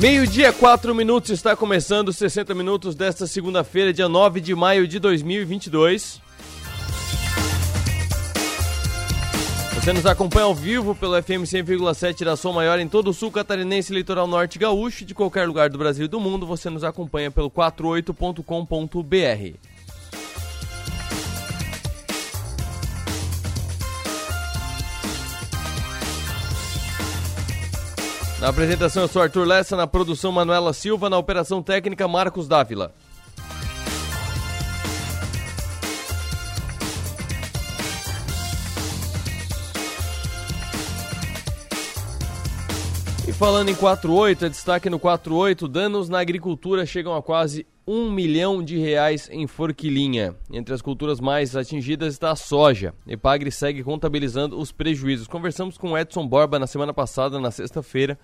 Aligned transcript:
Meio-dia, 0.00 0.50
4 0.50 0.94
minutos, 0.94 1.28
está 1.28 1.54
começando 1.54 2.10
60 2.10 2.54
minutos 2.54 2.94
desta 2.94 3.26
segunda-feira, 3.26 3.92
dia 3.92 4.08
9 4.08 4.40
de 4.40 4.54
maio 4.54 4.88
de 4.88 4.98
2022. 4.98 6.22
Você 9.74 9.92
nos 9.92 10.06
acompanha 10.06 10.46
ao 10.46 10.54
vivo 10.54 10.94
pelo 10.94 11.22
FM 11.22 11.44
100,7 11.44 12.24
da 12.24 12.34
Som 12.34 12.54
Maior 12.54 12.78
em 12.78 12.88
todo 12.88 13.10
o 13.10 13.12
sul 13.12 13.30
catarinense, 13.30 13.92
litoral 13.92 14.26
norte 14.26 14.58
gaúcho, 14.58 15.04
de 15.04 15.14
qualquer 15.14 15.46
lugar 15.46 15.68
do 15.68 15.76
Brasil 15.76 16.06
e 16.06 16.08
do 16.08 16.18
mundo. 16.18 16.46
Você 16.46 16.70
nos 16.70 16.82
acompanha 16.82 17.30
pelo 17.30 17.50
48.com.br. 17.50 19.69
Na 28.40 28.48
apresentação 28.48 29.02
eu 29.02 29.08
sou 29.08 29.20
Arthur 29.20 29.44
Lessa, 29.44 29.76
na 29.76 29.86
produção 29.86 30.32
Manuela 30.32 30.72
Silva, 30.72 31.10
na 31.10 31.18
operação 31.18 31.62
técnica 31.62 32.08
Marcos 32.08 32.48
Dávila. 32.48 32.90
Falando 43.40 43.70
em 43.70 43.74
48, 43.74 44.44
é 44.44 44.48
destaque 44.50 44.90
no 44.90 44.98
48, 44.98 45.66
danos 45.66 46.10
na 46.10 46.20
agricultura 46.20 46.84
chegam 46.84 47.16
a 47.16 47.22
quase 47.22 47.66
um 47.86 48.10
milhão 48.10 48.62
de 48.62 48.76
reais 48.76 49.30
em 49.32 49.46
Forquilinha. 49.46 50.36
Entre 50.52 50.74
as 50.74 50.82
culturas 50.82 51.20
mais 51.20 51.56
atingidas 51.56 52.12
está 52.12 52.32
a 52.32 52.36
soja. 52.36 52.92
Epagre 53.06 53.50
segue 53.50 53.82
contabilizando 53.82 54.60
os 54.60 54.72
prejuízos. 54.72 55.26
Conversamos 55.26 55.78
com 55.78 55.96
Edson 55.96 56.28
Borba 56.28 56.58
na 56.58 56.66
semana 56.66 56.92
passada, 56.92 57.40
na 57.40 57.50
sexta-feira, 57.50 58.18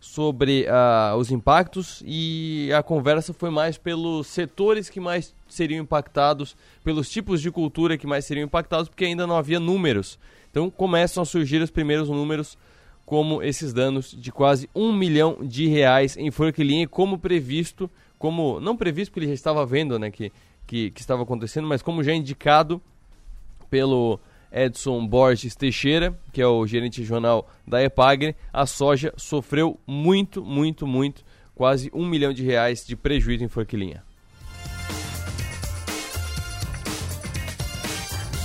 sobre 0.00 0.66
uh, 0.66 1.16
os 1.16 1.30
impactos 1.30 2.02
e 2.04 2.68
a 2.76 2.82
conversa 2.82 3.32
foi 3.32 3.50
mais 3.50 3.78
pelos 3.78 4.26
setores 4.26 4.90
que 4.90 4.98
mais 4.98 5.36
seriam 5.46 5.80
impactados, 5.80 6.56
pelos 6.82 7.08
tipos 7.08 7.40
de 7.40 7.52
cultura 7.52 7.96
que 7.96 8.08
mais 8.08 8.24
seriam 8.24 8.46
impactados, 8.46 8.88
porque 8.88 9.04
ainda 9.04 9.24
não 9.24 9.36
havia 9.36 9.60
números. 9.60 10.18
Então 10.50 10.68
começam 10.68 11.22
a 11.22 11.26
surgir 11.26 11.62
os 11.62 11.70
primeiros 11.70 12.08
números 12.08 12.58
como 13.08 13.42
esses 13.42 13.72
danos 13.72 14.12
de 14.12 14.30
quase 14.30 14.68
um 14.74 14.92
milhão 14.92 15.38
de 15.42 15.66
reais 15.66 16.14
em 16.14 16.30
Forquilinha, 16.30 16.86
como 16.86 17.18
previsto 17.18 17.90
como 18.18 18.60
não 18.60 18.76
previsto 18.76 19.10
porque 19.10 19.20
ele 19.20 19.28
já 19.28 19.34
estava 19.34 19.64
vendo, 19.64 19.98
né, 19.98 20.10
que, 20.10 20.30
que, 20.66 20.90
que 20.90 21.00
estava 21.00 21.22
acontecendo, 21.22 21.66
mas 21.66 21.80
como 21.80 22.04
já 22.04 22.12
indicado 22.12 22.82
pelo 23.70 24.20
Edson 24.52 25.06
Borges 25.06 25.56
Teixeira, 25.56 26.18
que 26.34 26.42
é 26.42 26.46
o 26.46 26.66
gerente 26.66 27.00
regional 27.00 27.48
da 27.66 27.82
Epagre, 27.82 28.36
a 28.52 28.66
soja 28.66 29.14
sofreu 29.16 29.80
muito, 29.86 30.44
muito, 30.44 30.86
muito, 30.86 31.24
quase 31.54 31.90
um 31.94 32.06
milhão 32.06 32.34
de 32.34 32.44
reais 32.44 32.86
de 32.86 32.94
prejuízo 32.94 33.42
em 33.42 33.48
Forquilinha. 33.48 34.04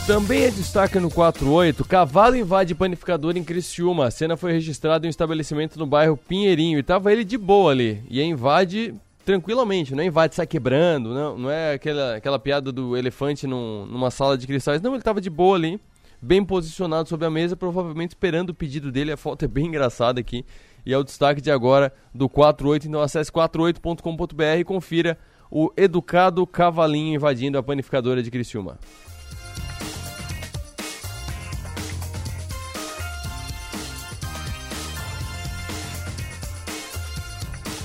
Também 0.05 0.43
é 0.43 0.51
destaque 0.51 0.99
no 0.99 1.09
48, 1.09 1.85
cavalo 1.85 2.35
invade 2.35 2.75
panificador 2.75 3.37
em 3.37 3.43
Criciúma. 3.43 4.07
A 4.07 4.11
cena 4.11 4.35
foi 4.35 4.51
registrada 4.51 5.05
em 5.05 5.07
um 5.07 5.09
estabelecimento 5.09 5.79
no 5.79 5.85
bairro 5.85 6.17
Pinheirinho 6.17 6.77
e 6.77 6.83
tava 6.83 7.13
ele 7.13 7.23
de 7.23 7.37
boa 7.37 7.71
ali. 7.71 8.03
E 8.09 8.21
invade 8.21 8.93
tranquilamente, 9.23 9.95
não 9.95 10.03
é 10.03 10.07
invade, 10.07 10.35
sai 10.35 10.45
quebrando, 10.45 11.13
não, 11.13 11.37
não 11.37 11.49
é 11.49 11.75
aquela, 11.75 12.17
aquela 12.17 12.37
piada 12.37 12.69
do 12.69 12.97
elefante 12.97 13.47
num, 13.47 13.85
numa 13.85 14.11
sala 14.11 14.37
de 14.37 14.45
cristais. 14.45 14.81
Não, 14.81 14.91
ele 14.91 14.97
estava 14.97 15.21
de 15.21 15.29
boa 15.29 15.55
ali, 15.55 15.79
bem 16.21 16.43
posicionado 16.43 17.07
sobre 17.07 17.25
a 17.25 17.29
mesa, 17.29 17.55
provavelmente 17.55 18.09
esperando 18.09 18.49
o 18.49 18.53
pedido 18.53 18.91
dele. 18.91 19.13
A 19.13 19.17
foto 19.17 19.45
é 19.45 19.47
bem 19.47 19.67
engraçada 19.67 20.19
aqui. 20.19 20.45
E 20.85 20.93
é 20.93 20.97
o 20.97 21.03
destaque 21.05 21.39
de 21.39 21.49
agora 21.49 21.93
do 22.13 22.27
48. 22.27 22.89
Então 22.89 23.01
acesse 23.01 23.31
48.com.br 23.31 24.43
e 24.59 24.65
confira 24.65 25.17
o 25.49 25.71
educado 25.77 26.45
cavalinho 26.45 27.15
invadindo 27.15 27.57
a 27.57 27.63
panificadora 27.63 28.21
de 28.21 28.29
Criciúma. 28.29 28.77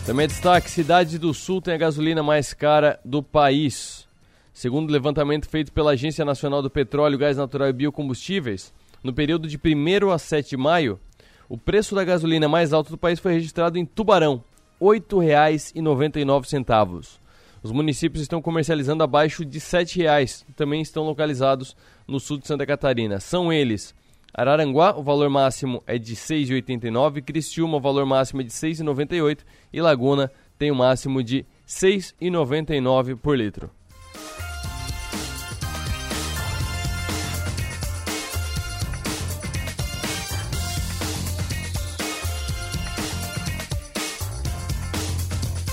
Também 0.09 0.25
é 0.25 0.27
destaque: 0.27 0.69
Cidade 0.71 1.19
do 1.19 1.35
Sul 1.35 1.61
tem 1.61 1.75
a 1.75 1.77
gasolina 1.77 2.23
mais 2.23 2.55
cara 2.55 2.99
do 3.05 3.23
país. 3.23 4.09
Segundo 4.55 4.89
o 4.89 4.93
levantamento 4.93 5.47
feito 5.47 5.71
pela 5.71 5.91
Agência 5.91 6.25
Nacional 6.25 6.63
do 6.63 6.71
Petróleo, 6.71 7.19
Gás 7.19 7.37
Natural 7.37 7.69
e 7.69 7.75
Biocombustíveis, 7.75 8.73
no 9.05 9.13
período 9.13 9.47
de 9.47 9.59
1 9.59 10.11
a 10.11 10.19
7 10.19 10.49
de 10.49 10.57
maio, 10.57 10.99
o 11.47 11.59
preço 11.59 11.95
da 11.95 12.05
gasolina 12.05 12.49
mais 12.49 12.73
alto 12.73 12.89
do 12.89 12.97
país 12.97 13.21
foi 13.21 13.35
registrado 13.35 13.77
em 13.77 13.85
Tubarão, 13.85 14.43
R$ 14.81 14.99
8,99. 14.99 17.19
Os 17.63 17.71
municípios 17.71 18.23
estão 18.23 18.41
comercializando 18.41 19.05
abaixo 19.05 19.45
de 19.45 19.59
R$ 19.59 19.65
7,00, 19.65 20.47
também 20.57 20.81
estão 20.81 21.05
localizados 21.05 21.77
no 22.07 22.19
sul 22.19 22.39
de 22.39 22.47
Santa 22.47 22.65
Catarina. 22.65 23.21
São 23.21 23.53
eles 23.53 23.95
Araranguá, 24.39 24.97
o 24.97 25.03
valor 25.03 25.29
máximo 25.29 25.83
é 25.85 25.99
de 25.99 26.15
6,89, 26.15 27.25
Criciúma, 27.25 27.77
o 27.77 27.81
valor 27.81 28.07
máximo 28.07 28.41
é 28.41 28.45
de 28.45 28.53
6,98 28.53 29.41
e 29.73 29.81
Laguna 29.81 30.31
tem 30.57 30.71
o 30.71 30.77
máximo 30.77 31.25
de 31.25 31.45
6,99 31.67 33.17
por 33.17 33.37
litro. 33.37 33.69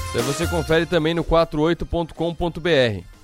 Então 0.10 0.24
você 0.24 0.48
confere 0.48 0.88
também 0.88 1.14
no 1.14 1.24
48.com.br. 1.24 3.15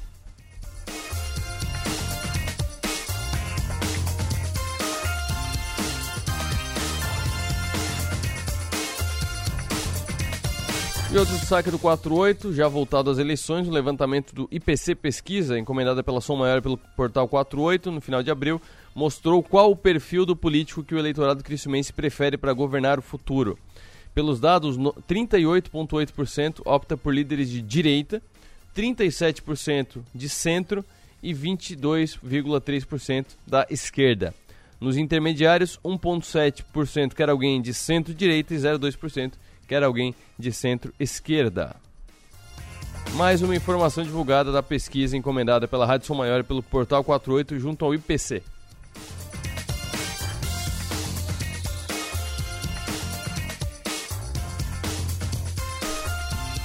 E 11.14 11.18
outro 11.18 11.38
destaque 11.38 11.70
do 11.70 11.78
48, 11.78 12.54
já 12.54 12.70
voltado 12.70 13.10
às 13.10 13.18
eleições, 13.18 13.68
o 13.68 13.72
levantamento 13.72 14.34
do 14.34 14.48
IPC 14.50 14.96
Pesquisa, 14.96 15.60
encomendada 15.60 16.02
pela 16.02 16.22
Som 16.22 16.38
Maior 16.38 16.62
pelo 16.62 16.78
portal 16.78 17.28
48, 17.28 17.92
no 17.92 18.00
final 18.00 18.24
de 18.24 18.32
abril, 18.32 18.62
mostrou 18.96 19.44
qual 19.44 19.72
o 19.72 19.76
perfil 19.76 20.26
do 20.26 20.38
político 20.38 20.86
que 20.86 20.96
o 20.96 20.98
eleitorado 20.98 21.44
cristiumense 21.44 21.92
prefere 21.92 22.38
para 22.38 22.54
governar 22.54 22.98
o 22.98 23.02
futuro. 23.02 23.60
Pelos 24.16 24.40
dados, 24.40 24.78
38,8% 24.78 26.62
opta 26.64 26.96
por 26.96 27.14
líderes 27.14 27.50
de 27.50 27.62
direita, 27.62 28.22
37% 28.74 30.02
de 30.16 30.30
centro 30.30 30.86
e 31.22 31.34
22,3% 31.34 33.26
da 33.46 33.68
esquerda. 33.70 34.34
Nos 34.80 34.96
intermediários, 34.96 35.78
1,7% 35.84 37.14
quer 37.14 37.30
alguém 37.30 37.62
de 37.62 37.74
centro-direita 37.74 38.54
e 38.54 38.58
0,2% 38.58 39.34
quer 39.72 39.84
alguém 39.84 40.14
de 40.38 40.52
centro-esquerda. 40.52 41.78
Mais 43.14 43.42
uma 43.42 43.56
informação 43.56 44.04
divulgada 44.04 44.52
da 44.52 44.62
pesquisa 44.62 45.16
encomendada 45.16 45.66
pela 45.66 45.86
Rádio 45.86 46.08
Som 46.08 46.16
Maior 46.16 46.42
e 46.42 46.44
pelo 46.44 46.62
Portal 46.62 47.02
48 47.06 47.58
junto 47.58 47.86
ao 47.86 47.96
IPC. 47.96 48.44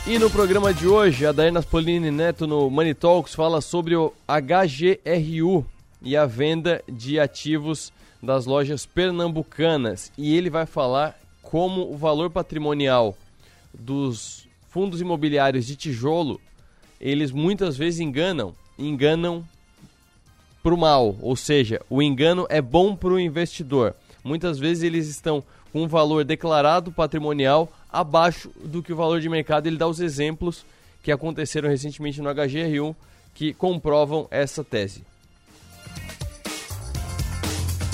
E 0.04 0.18
no 0.18 0.28
programa 0.28 0.74
de 0.74 0.88
hoje, 0.88 1.24
a 1.24 1.30
Daina 1.30 1.62
Polini 1.62 2.10
Neto 2.10 2.44
no 2.44 2.68
Money 2.68 2.94
Talks 2.94 3.36
fala 3.36 3.60
sobre 3.60 3.94
o 3.94 4.12
HGRU 4.26 5.64
e 6.02 6.16
a 6.16 6.26
venda 6.26 6.82
de 6.88 7.20
ativos 7.20 7.92
das 8.20 8.46
lojas 8.46 8.84
pernambucanas. 8.84 10.10
E 10.18 10.36
ele 10.36 10.50
vai 10.50 10.66
falar 10.66 11.16
como 11.46 11.92
o 11.92 11.96
valor 11.96 12.28
patrimonial 12.28 13.16
dos 13.72 14.48
fundos 14.68 15.00
imobiliários 15.00 15.66
de 15.66 15.76
tijolo, 15.76 16.40
eles 17.00 17.30
muitas 17.30 17.76
vezes 17.76 18.00
enganam, 18.00 18.52
enganam 18.76 19.46
para 20.60 20.74
o 20.74 20.76
mal, 20.76 21.16
ou 21.22 21.36
seja, 21.36 21.80
o 21.88 22.02
engano 22.02 22.46
é 22.50 22.60
bom 22.60 22.96
para 22.96 23.10
o 23.10 23.20
investidor. 23.20 23.94
Muitas 24.24 24.58
vezes 24.58 24.82
eles 24.82 25.06
estão 25.06 25.42
com 25.72 25.84
um 25.84 25.88
valor 25.88 26.24
declarado 26.24 26.90
patrimonial 26.90 27.72
abaixo 27.92 28.50
do 28.64 28.82
que 28.82 28.92
o 28.92 28.96
valor 28.96 29.20
de 29.20 29.28
mercado. 29.28 29.68
Ele 29.68 29.76
dá 29.76 29.86
os 29.86 30.00
exemplos 30.00 30.66
que 31.00 31.12
aconteceram 31.12 31.68
recentemente 31.68 32.20
no 32.20 32.28
HGR1 32.28 32.94
que 33.32 33.54
comprovam 33.54 34.26
essa 34.32 34.64
tese. 34.64 35.04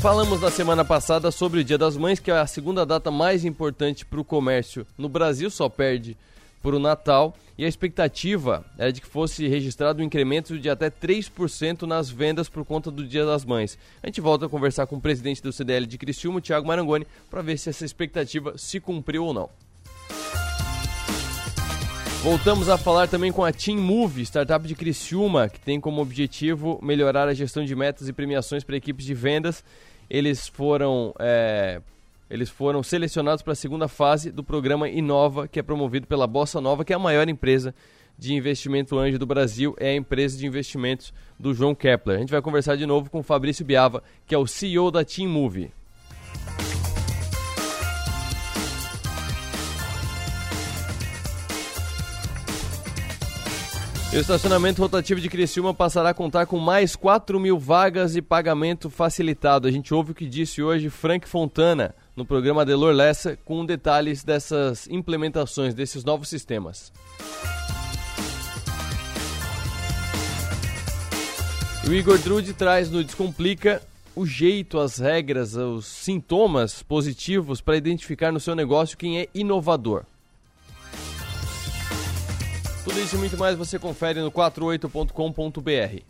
Falamos 0.03 0.41
na 0.41 0.51
semana 0.51 0.85
passada 0.85 1.31
sobre 1.31 1.61
o 1.61 1.65
Dia 1.65 1.79
das 1.79 1.97
Mães, 1.97 2.19
que 2.19 2.29
é 2.29 2.37
a 2.37 2.45
segunda 2.45 2.85
data 2.85 3.09
mais 3.09 3.45
importante 3.45 4.05
para 4.05 4.21
o 4.21 4.25
comércio 4.25 4.85
no 4.99 5.09
Brasil, 5.09 5.49
só 5.49 5.69
perde 5.69 6.17
para 6.61 6.75
o 6.75 6.81
Natal. 6.81 7.37
E 7.57 7.65
a 7.65 7.69
expectativa 7.69 8.65
é 8.77 8.91
de 8.91 9.01
que 9.01 9.07
fosse 9.07 9.47
registrado 9.47 10.03
um 10.03 10.05
incremento 10.05 10.59
de 10.59 10.69
até 10.69 10.91
3% 10.91 11.83
nas 11.83 12.11
vendas 12.11 12.49
por 12.49 12.65
conta 12.65 12.91
do 12.91 13.07
Dia 13.07 13.25
das 13.25 13.45
Mães. 13.45 13.79
A 14.03 14.09
gente 14.09 14.21
volta 14.21 14.47
a 14.47 14.49
conversar 14.49 14.89
com 14.89 14.97
o 14.97 15.01
presidente 15.01 15.41
do 15.41 15.53
CDL 15.53 15.87
de 15.87 15.97
Criciúma, 15.97 16.41
Thiago 16.41 16.67
Marangoni, 16.67 17.07
para 17.31 17.41
ver 17.41 17.57
se 17.57 17.71
essa 17.71 17.85
expectativa 17.85 18.59
se 18.59 18.81
cumpriu 18.81 19.25
ou 19.25 19.33
não. 19.33 19.49
Voltamos 22.23 22.69
a 22.69 22.79
falar 22.79 23.09
também 23.09 23.33
com 23.33 23.45
a 23.45 23.53
Team 23.53 23.79
Move, 23.79 24.23
startup 24.23 24.65
de 24.67 24.77
Criciúma, 24.77 25.49
que 25.49 25.59
tem 25.59 25.81
como 25.81 26.01
objetivo 26.01 26.79
melhorar 26.81 27.27
a 27.27 27.35
gestão 27.35 27.65
de 27.65 27.75
metas 27.75 28.09
e 28.09 28.13
premiações 28.13 28.63
para 28.63 28.77
equipes 28.77 29.05
de 29.05 29.13
vendas. 29.13 29.65
Eles 30.13 30.47
foram, 30.47 31.15
é, 31.19 31.81
eles 32.29 32.51
foram 32.51 32.83
selecionados 32.83 33.43
para 33.43 33.55
a 33.55 33.57
segunda 33.57 33.89
fase 33.89 34.31
do 34.31 34.45
programa 34.45 34.87
Inova, 34.87 35.49
que 35.49 35.59
é 35.59 35.63
promovido 35.63 36.07
pela 36.07 36.27
Bossa 36.27 36.61
Nova, 36.61 36.85
que 36.85 36.93
é 36.93 36.97
a 36.97 36.99
maior 36.99 37.27
empresa 37.31 37.75
de 38.19 38.35
investimento 38.35 38.99
anjo 38.99 39.19
do 39.19 39.25
Brasil, 39.25 39.75
é 39.81 39.89
a 39.89 39.97
empresa 39.97 40.37
de 40.37 40.47
investimentos 40.47 41.15
do 41.41 41.55
João 41.55 41.75
Kepler. 41.75 42.19
A 42.19 42.21
gente 42.21 42.31
vai 42.31 42.43
conversar 42.43 42.77
de 42.77 42.85
novo 42.85 43.09
com 43.09 43.21
o 43.21 43.23
Fabrício 43.23 43.65
Biava, 43.65 44.03
que 44.27 44.35
é 44.35 44.39
o 44.39 44.47
CEO 44.47 44.91
da 44.91 45.03
Team 45.03 45.31
Move. 45.31 45.71
O 54.15 54.21
estacionamento 54.21 54.83
rotativo 54.83 55.19
de 55.23 55.29
Criciúma 55.31 55.73
passará 55.73 56.11
a 56.11 56.15
contar 56.15 56.45
com 56.45 56.59
mais 56.59 56.95
4 56.95 57.41
mil 57.41 57.59
vagas 57.59 58.15
e 58.15 58.21
pagamento 58.21 58.91
facilitado. 58.91 59.67
A 59.67 59.71
gente 59.71 59.95
ouve 59.95 60.13
o 60.13 60.15
que 60.15 60.27
disse 60.27 60.63
hoje 60.63 60.91
Frank 60.91 61.27
Fontana 61.27 61.95
no 62.15 62.27
programa 62.27 62.63
Delor 62.63 62.93
Lessa 62.93 63.39
com 63.43 63.65
detalhes 63.65 64.23
dessas 64.23 64.87
implementações, 64.89 65.73
desses 65.73 66.05
novos 66.05 66.29
sistemas. 66.29 66.93
O 71.89 71.93
Igor 71.93 72.19
Drude 72.19 72.53
traz 72.53 72.91
no 72.91 73.03
Descomplica 73.03 73.81
o 74.15 74.27
jeito, 74.27 74.79
as 74.79 74.99
regras, 74.99 75.55
os 75.55 75.87
sintomas 75.87 76.83
positivos 76.83 77.63
para 77.63 77.79
identificar 77.79 78.31
no 78.31 78.39
seu 78.39 78.55
negócio 78.55 78.99
quem 78.99 79.21
é 79.21 79.29
inovador. 79.35 80.05
Tudo 82.85 83.01
isso 83.01 83.15
e 83.15 83.19
muito 83.19 83.39
mais 83.39 83.57
você 83.57 83.79
confere 83.79 84.21
no 84.21 84.31
48.com.br. 84.33 86.03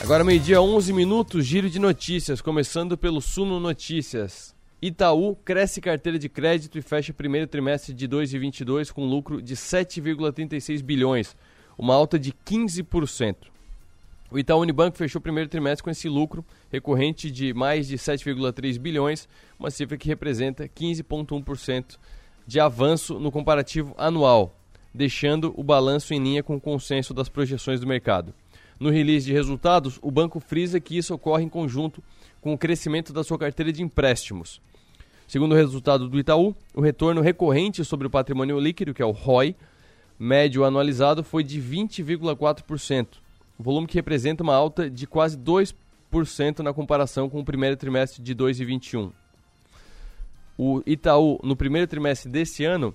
Agora 0.00 0.24
meio-dia 0.24 0.60
11 0.60 0.92
minutos, 0.92 1.44
giro 1.44 1.68
de 1.68 1.78
notícias, 1.78 2.40
começando 2.40 2.96
pelo 2.96 3.20
Suno 3.20 3.60
Notícias. 3.60 4.56
Itaú 4.80 5.36
cresce 5.36 5.82
carteira 5.82 6.18
de 6.18 6.28
crédito 6.28 6.78
e 6.78 6.82
fecha 6.82 7.12
primeiro 7.12 7.46
trimestre 7.46 7.92
de 7.92 8.06
2022 8.08 8.90
com 8.90 9.04
lucro 9.04 9.42
de 9.42 9.54
7,36 9.54 10.82
bilhões, 10.82 11.36
uma 11.76 11.94
alta 11.94 12.18
de 12.18 12.32
15%. 12.32 13.49
O 14.30 14.38
Itaú 14.38 14.60
Unibanco 14.60 14.96
fechou 14.96 15.18
o 15.18 15.22
primeiro 15.22 15.50
trimestre 15.50 15.82
com 15.82 15.90
esse 15.90 16.08
lucro 16.08 16.44
recorrente 16.70 17.28
de 17.30 17.52
mais 17.52 17.88
de 17.88 17.96
7,3 17.96 18.78
bilhões, 18.78 19.28
uma 19.58 19.72
cifra 19.72 19.96
que 19.96 20.06
representa 20.06 20.68
15,1% 20.68 21.98
de 22.46 22.60
avanço 22.60 23.18
no 23.18 23.32
comparativo 23.32 23.92
anual, 23.98 24.56
deixando 24.94 25.52
o 25.56 25.64
balanço 25.64 26.14
em 26.14 26.22
linha 26.22 26.44
com 26.44 26.54
o 26.54 26.60
consenso 26.60 27.12
das 27.12 27.28
projeções 27.28 27.80
do 27.80 27.88
mercado. 27.88 28.32
No 28.78 28.88
release 28.88 29.26
de 29.26 29.32
resultados, 29.32 29.98
o 30.00 30.12
banco 30.12 30.38
frisa 30.38 30.78
que 30.78 30.96
isso 30.96 31.12
ocorre 31.12 31.44
em 31.44 31.48
conjunto 31.48 32.02
com 32.40 32.54
o 32.54 32.58
crescimento 32.58 33.12
da 33.12 33.24
sua 33.24 33.38
carteira 33.38 33.72
de 33.72 33.82
empréstimos. 33.82 34.60
Segundo 35.26 35.52
o 35.52 35.56
resultado 35.56 36.08
do 36.08 36.18
Itaú, 36.18 36.54
o 36.72 36.80
retorno 36.80 37.20
recorrente 37.20 37.84
sobre 37.84 38.06
o 38.06 38.10
patrimônio 38.10 38.58
líquido, 38.60 38.94
que 38.94 39.02
é 39.02 39.04
o 39.04 39.10
ROI, 39.10 39.56
médio 40.18 40.64
anualizado 40.64 41.24
foi 41.24 41.42
de 41.42 41.60
20,4%, 41.60 43.06
volume 43.60 43.86
que 43.86 43.94
representa 43.94 44.42
uma 44.42 44.54
alta 44.54 44.88
de 44.88 45.06
quase 45.06 45.36
2% 45.36 46.60
na 46.60 46.72
comparação 46.72 47.28
com 47.28 47.40
o 47.40 47.44
primeiro 47.44 47.76
trimestre 47.76 48.22
de 48.22 48.34
2021. 48.34 49.12
O 50.56 50.82
Itaú, 50.86 51.38
no 51.42 51.56
primeiro 51.56 51.86
trimestre 51.86 52.30
desse 52.30 52.64
ano, 52.64 52.94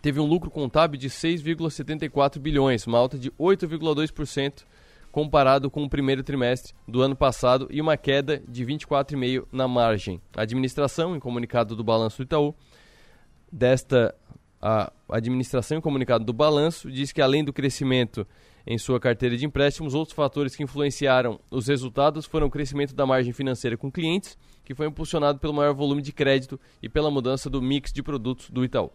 teve 0.00 0.20
um 0.20 0.26
lucro 0.26 0.50
contábil 0.50 0.98
de 0.98 1.08
6,74 1.08 2.38
bilhões, 2.38 2.86
uma 2.86 2.98
alta 2.98 3.18
de 3.18 3.30
8,2% 3.32 4.64
comparado 5.10 5.70
com 5.70 5.84
o 5.84 5.88
primeiro 5.88 6.22
trimestre 6.22 6.74
do 6.88 7.00
ano 7.00 7.14
passado 7.14 7.68
e 7.70 7.80
uma 7.80 7.96
queda 7.96 8.42
de 8.48 8.64
24,5% 8.66 9.46
na 9.52 9.68
margem. 9.68 10.20
A 10.36 10.42
administração, 10.42 11.14
em 11.14 11.20
comunicado 11.20 11.76
do 11.76 11.84
balanço 11.84 12.18
do 12.18 12.24
Itaú, 12.24 12.54
desta 13.50 14.14
a 14.60 14.90
administração 15.10 15.76
em 15.76 15.80
comunicado 15.80 16.24
do 16.24 16.32
balanço 16.32 16.90
diz 16.90 17.12
que 17.12 17.20
além 17.20 17.44
do 17.44 17.52
crescimento 17.52 18.26
em 18.66 18.78
sua 18.78 18.98
carteira 18.98 19.36
de 19.36 19.44
empréstimos, 19.44 19.94
outros 19.94 20.16
fatores 20.16 20.56
que 20.56 20.62
influenciaram 20.62 21.38
os 21.50 21.66
resultados 21.66 22.24
foram 22.24 22.46
o 22.46 22.50
crescimento 22.50 22.94
da 22.94 23.06
margem 23.06 23.32
financeira 23.32 23.76
com 23.76 23.90
clientes, 23.90 24.38
que 24.64 24.74
foi 24.74 24.86
impulsionado 24.86 25.38
pelo 25.38 25.52
maior 25.52 25.74
volume 25.74 26.00
de 26.00 26.12
crédito 26.12 26.58
e 26.82 26.88
pela 26.88 27.10
mudança 27.10 27.50
do 27.50 27.60
mix 27.60 27.92
de 27.92 28.02
produtos 28.02 28.48
do 28.48 28.64
Itaú. 28.64 28.90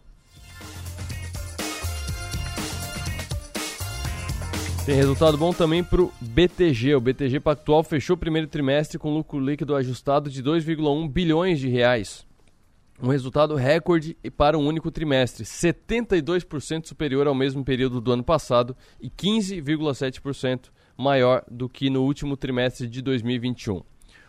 Tem 4.84 4.94
resultado 4.96 5.36
bom 5.36 5.52
também 5.52 5.84
para 5.84 6.02
o 6.02 6.12
BTG. 6.20 6.96
O 6.96 7.00
BTG 7.00 7.38
Pactual 7.38 7.84
fechou 7.84 8.16
o 8.16 8.18
primeiro 8.18 8.48
trimestre 8.48 8.98
com 8.98 9.14
lucro 9.14 9.38
líquido 9.38 9.76
ajustado 9.76 10.28
de 10.28 10.42
2,1 10.42 11.08
bilhões 11.08 11.60
de 11.60 11.68
reais 11.68 12.28
um 13.02 13.08
resultado 13.08 13.54
recorde 13.54 14.16
para 14.36 14.58
um 14.58 14.66
único 14.66 14.90
trimestre, 14.90 15.44
72% 15.44 16.86
superior 16.86 17.26
ao 17.26 17.34
mesmo 17.34 17.64
período 17.64 18.00
do 18.00 18.12
ano 18.12 18.22
passado 18.22 18.76
e 19.00 19.08
15,7% 19.08 20.70
maior 20.96 21.42
do 21.50 21.68
que 21.68 21.88
no 21.88 22.02
último 22.02 22.36
trimestre 22.36 22.86
de 22.86 23.00
2021. 23.00 23.82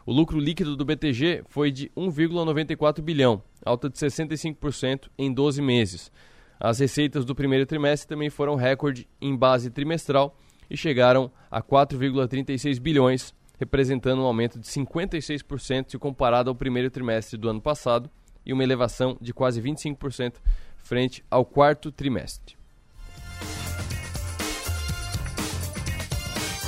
O 0.05 0.13
lucro 0.13 0.39
líquido 0.39 0.75
do 0.75 0.85
BTG 0.85 1.43
foi 1.47 1.69
de 1.69 1.89
1,94 1.95 3.01
bilhão, 3.01 3.43
alta 3.63 3.89
de 3.89 3.97
65% 3.97 5.09
em 5.17 5.31
12 5.33 5.61
meses. 5.61 6.11
As 6.59 6.79
receitas 6.79 7.25
do 7.25 7.35
primeiro 7.35 7.65
trimestre 7.65 8.07
também 8.07 8.29
foram 8.29 8.55
recorde 8.55 9.07
em 9.19 9.35
base 9.35 9.69
trimestral 9.69 10.37
e 10.69 10.77
chegaram 10.77 11.29
a 11.49 11.61
4,36 11.61 12.79
bilhões, 12.79 13.33
representando 13.59 14.21
um 14.21 14.25
aumento 14.25 14.59
de 14.59 14.67
56% 14.67 15.91
se 15.91 15.97
comparado 15.97 16.49
ao 16.49 16.55
primeiro 16.55 16.89
trimestre 16.89 17.37
do 17.37 17.49
ano 17.49 17.61
passado 17.61 18.09
e 18.45 18.53
uma 18.53 18.63
elevação 18.63 19.17
de 19.21 19.33
quase 19.33 19.61
25% 19.61 20.35
frente 20.77 21.23
ao 21.29 21.45
quarto 21.45 21.91
trimestre. 21.91 22.55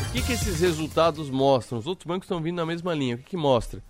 O 0.07 0.15
que, 0.15 0.21
que 0.21 0.33
esses 0.33 0.59
resultados 0.59 1.29
mostram? 1.29 1.79
Os 1.79 1.87
outros 1.87 2.05
bancos 2.05 2.25
estão 2.25 2.39
vindo 2.39 2.55
na 2.55 2.65
mesma 2.65 2.93
linha. 2.93 3.15
O 3.15 3.17
que, 3.17 3.31
que 3.31 3.37
mostra? 3.37 3.81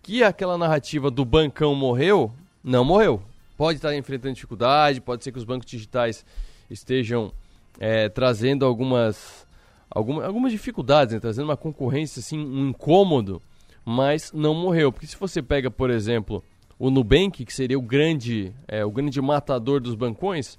Que 0.00 0.22
aquela 0.22 0.56
narrativa 0.56 1.10
do 1.10 1.24
bancão 1.24 1.74
morreu, 1.74 2.32
não 2.62 2.84
morreu. 2.84 3.20
Pode 3.56 3.78
estar 3.78 3.94
enfrentando 3.94 4.34
dificuldade, 4.34 5.00
pode 5.00 5.24
ser 5.24 5.32
que 5.32 5.38
os 5.38 5.44
bancos 5.44 5.66
digitais 5.66 6.24
estejam 6.70 7.32
é, 7.80 8.08
trazendo 8.08 8.64
algumas, 8.64 9.46
alguma, 9.90 10.24
algumas 10.24 10.52
dificuldades, 10.52 11.12
né? 11.12 11.20
trazendo 11.20 11.46
uma 11.46 11.56
concorrência, 11.56 12.20
assim, 12.20 12.38
um 12.38 12.68
incômodo, 12.68 13.42
mas 13.84 14.32
não 14.32 14.54
morreu. 14.54 14.92
Porque 14.92 15.06
se 15.06 15.16
você 15.16 15.42
pega, 15.42 15.70
por 15.70 15.90
exemplo, 15.90 16.42
o 16.78 16.90
Nubank, 16.90 17.44
que 17.44 17.52
seria 17.52 17.78
o 17.78 17.82
grande, 17.82 18.52
é, 18.66 18.84
o 18.84 18.90
grande 18.90 19.20
matador 19.20 19.80
dos 19.80 19.94
bancões, 19.94 20.58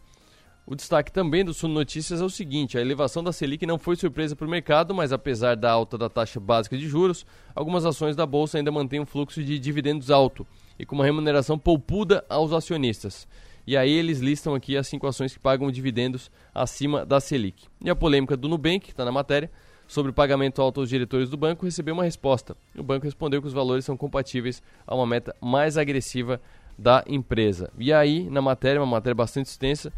o 0.67 0.75
destaque 0.75 1.12
também 1.12 1.45
do 1.45 1.53
Sul 1.53 1.69
Notícias 1.69 2.19
é 2.19 2.24
o 2.24 2.29
seguinte: 2.29 2.75
a 2.75 2.81
elevação 2.81 3.24
da 3.24 3.31
Selic 3.31 3.67
não 3.67 3.77
foi 3.77 3.95
surpresa 3.95 4.36
para 4.36 4.48
o 4.48 4.50
mercado, 4.50 4.95
mas 4.95 5.13
apesar 5.13 5.55
da 5.55 5.72
alta 5.72 5.95
da 5.95 6.10
taxa 6.10 6.39
básica 6.39 6.75
de 6.75 6.88
juros, 6.88 7.24
algumas 7.53 7.86
ações 7.86 8.15
da 8.15 8.25
bolsa 8.25 8.57
ainda 8.57 8.72
mantêm 8.72 9.00
um 9.00 9.05
fluxo 9.05 9.43
de 9.43 9.60
dividendos 9.60 10.10
alto 10.10 10.45
e 10.79 10.86
com 10.86 10.95
uma 10.95 11.05
remuneração 11.05 11.57
poupuda 11.57 12.25
aos 12.27 12.51
acionistas. 12.51 13.27
E 13.67 13.77
aí 13.77 13.91
eles 13.91 14.19
listam 14.19 14.55
aqui 14.55 14.75
as 14.75 14.88
cinco 14.88 15.05
ações 15.05 15.34
que 15.34 15.39
pagam 15.39 15.72
dividendos 15.72 16.31
acima 16.53 17.05
da 17.05 17.19
Selic. 17.19 17.65
E 17.84 17.89
a 17.89 17.95
polêmica 17.95 18.36
do 18.36 18.48
Nubank, 18.48 18.79
que 18.79 18.91
está 18.91 19.05
na 19.05 19.12
matéria, 19.12 19.51
sobre 19.88 20.12
o 20.12 20.13
pagamento 20.13 20.62
alto 20.62 20.80
aos 20.80 20.89
diretores 20.89 21.30
do 21.30 21.38
banco 21.38 21.65
recebeu 21.65 21.94
uma 21.94 22.04
resposta. 22.04 22.56
O 22.77 22.84
banco 22.84 23.06
respondeu 23.06 23.42
que 23.42 23.48
os 23.48 23.54
valores 23.54 23.86
são 23.86 23.96
compatíveis 23.96 24.62
a 24.86 24.96
uma 24.96 25.06
meta 25.06 25.36
mais 25.42 25.77
agressiva 25.77 26.42
da 26.77 27.04
empresa. 27.08 27.72
E 27.77 27.94
aí, 27.94 28.30
na 28.30 28.42
matéria, 28.42 28.82
uma 28.82 28.88
matéria 28.88 29.15
bastante 29.15 29.48
extensa, 29.48 29.94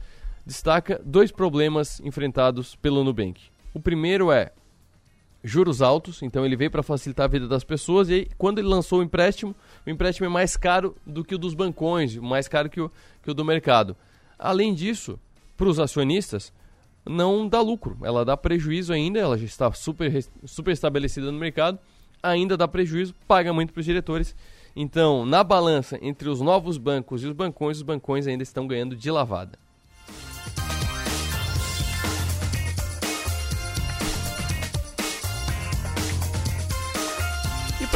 destaca 0.46 1.01
dois 1.03 1.32
problemas 1.32 2.00
enfrentados 2.01 2.75
pelo 2.75 3.03
Nubank. 3.03 3.41
O 3.74 3.79
primeiro 3.79 4.32
é 4.32 4.51
juros 5.44 5.82
altos, 5.82 6.22
então 6.22 6.46
ele 6.46 6.56
veio 6.56 6.72
para 6.72 6.84
facilitar 6.84 7.25
a 7.25 7.29
vida 7.29 7.48
das 7.48 7.63
pessoas 7.63 8.10
e 8.10 8.13
aí, 8.13 8.27
quando 8.38 8.60
ele 8.60 8.67
lançou 8.67 9.00
o 9.00 9.03
empréstimo, 9.03 9.56
o 9.86 9.89
empréstimo 9.89 10.25
é 10.25 10.29
mais 10.29 10.58
caro 10.58 10.96
do 11.06 11.24
que 11.24 11.36
o 11.36 11.38
dos 11.38 11.53
bancões, 11.53 12.15
mais 12.17 12.48
caro 12.48 12.70
que 12.70 12.82
o, 12.82 12.91
que 13.24 13.32
o 13.32 13.34
do 13.34 13.46
mercado. 13.46 13.96
Além 14.38 14.74
disso, 14.74 15.20
para 15.56 15.67
os 15.67 15.79
acionistas, 15.79 16.53
não 17.08 17.48
dá 17.48 17.62
lucro. 17.62 17.98
Ela 18.04 18.24
dá 18.24 18.36
prejuízo 18.36 18.94
ainda, 18.94 19.20
ela 19.20 19.38
já 19.38 19.46
está 19.46 19.72
super, 19.72 20.26
super 20.46 20.72
estabelecida 20.72 21.32
no 21.32 21.40
mercado, 21.40 21.80
ainda 22.22 22.58
dá 22.58 22.68
prejuízo, 22.68 23.14
paga 23.28 23.54
muito 23.54 23.74
para 23.74 23.80
os 23.80 23.86
diretores. 23.86 24.36
Então, 24.76 25.26
na 25.26 25.44
balança 25.44 25.98
entre 26.02 26.30
os 26.30 26.40
novos 26.40 26.78
bancos 26.78 27.24
e 27.24 27.28
os 27.28 27.34
bancões, 27.34 27.78
os 27.78 27.84
bancões 27.84 28.28
ainda 28.28 28.44
estão 28.44 28.68
ganhando 28.68 28.96
de 28.96 29.10
lavada. 29.10 29.58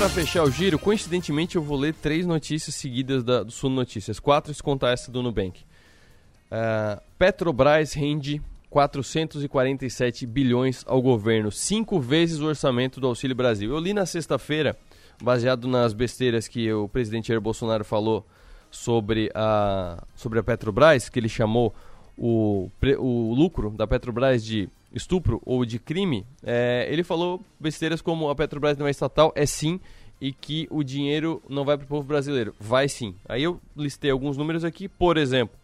para 0.01 0.09
fechar 0.09 0.43
o 0.43 0.49
giro, 0.49 0.79
coincidentemente 0.79 1.57
eu 1.57 1.61
vou 1.61 1.77
ler 1.77 1.93
três 1.93 2.25
notícias 2.25 2.73
seguidas 2.73 3.23
da, 3.23 3.43
do 3.43 3.51
Suno 3.51 3.75
Notícias. 3.75 4.19
Quatro 4.19 4.51
se 4.51 4.63
contar 4.63 4.89
essa 4.89 5.11
do 5.11 5.21
Nubank. 5.21 5.61
Uh, 5.61 6.99
Petrobras 7.19 7.93
rende 7.93 8.41
447 8.71 10.25
bilhões 10.25 10.85
ao 10.87 11.01
governo, 11.01 11.51
cinco 11.51 11.99
vezes 11.99 12.39
o 12.39 12.45
orçamento 12.45 13.01
do 13.01 13.07
Auxílio 13.07 13.35
Brasil. 13.35 13.69
Eu 13.69 13.79
li 13.79 13.93
na 13.93 14.05
sexta-feira, 14.05 14.77
baseado 15.21 15.67
nas 15.67 15.93
besteiras 15.93 16.47
que 16.47 16.71
o 16.71 16.87
presidente 16.87 17.27
Jair 17.27 17.41
Bolsonaro 17.41 17.83
falou 17.83 18.25
sobre 18.71 19.29
a, 19.35 20.01
sobre 20.15 20.39
a 20.39 20.43
Petrobras, 20.43 21.09
que 21.09 21.19
ele 21.19 21.27
chamou 21.27 21.75
o, 22.17 22.71
o 22.97 23.35
lucro 23.35 23.71
da 23.71 23.85
Petrobras 23.85 24.43
de 24.43 24.69
estupro 24.93 25.41
ou 25.45 25.65
de 25.65 25.77
crime, 25.77 26.25
é, 26.41 26.87
ele 26.89 27.03
falou 27.03 27.43
besteiras 27.59 28.01
como 28.01 28.29
a 28.29 28.35
Petrobras 28.35 28.77
não 28.77 28.87
é 28.87 28.91
estatal, 28.91 29.33
é 29.35 29.45
sim, 29.45 29.81
e 30.21 30.31
que 30.31 30.65
o 30.71 30.81
dinheiro 30.81 31.43
não 31.49 31.65
vai 31.65 31.77
para 31.77 31.85
o 31.85 31.87
povo 31.87 32.07
brasileiro. 32.07 32.55
Vai 32.57 32.87
sim. 32.87 33.15
Aí 33.27 33.43
eu 33.43 33.59
listei 33.75 34.11
alguns 34.11 34.37
números 34.37 34.63
aqui, 34.63 34.87
por 34.87 35.17
exemplo, 35.17 35.59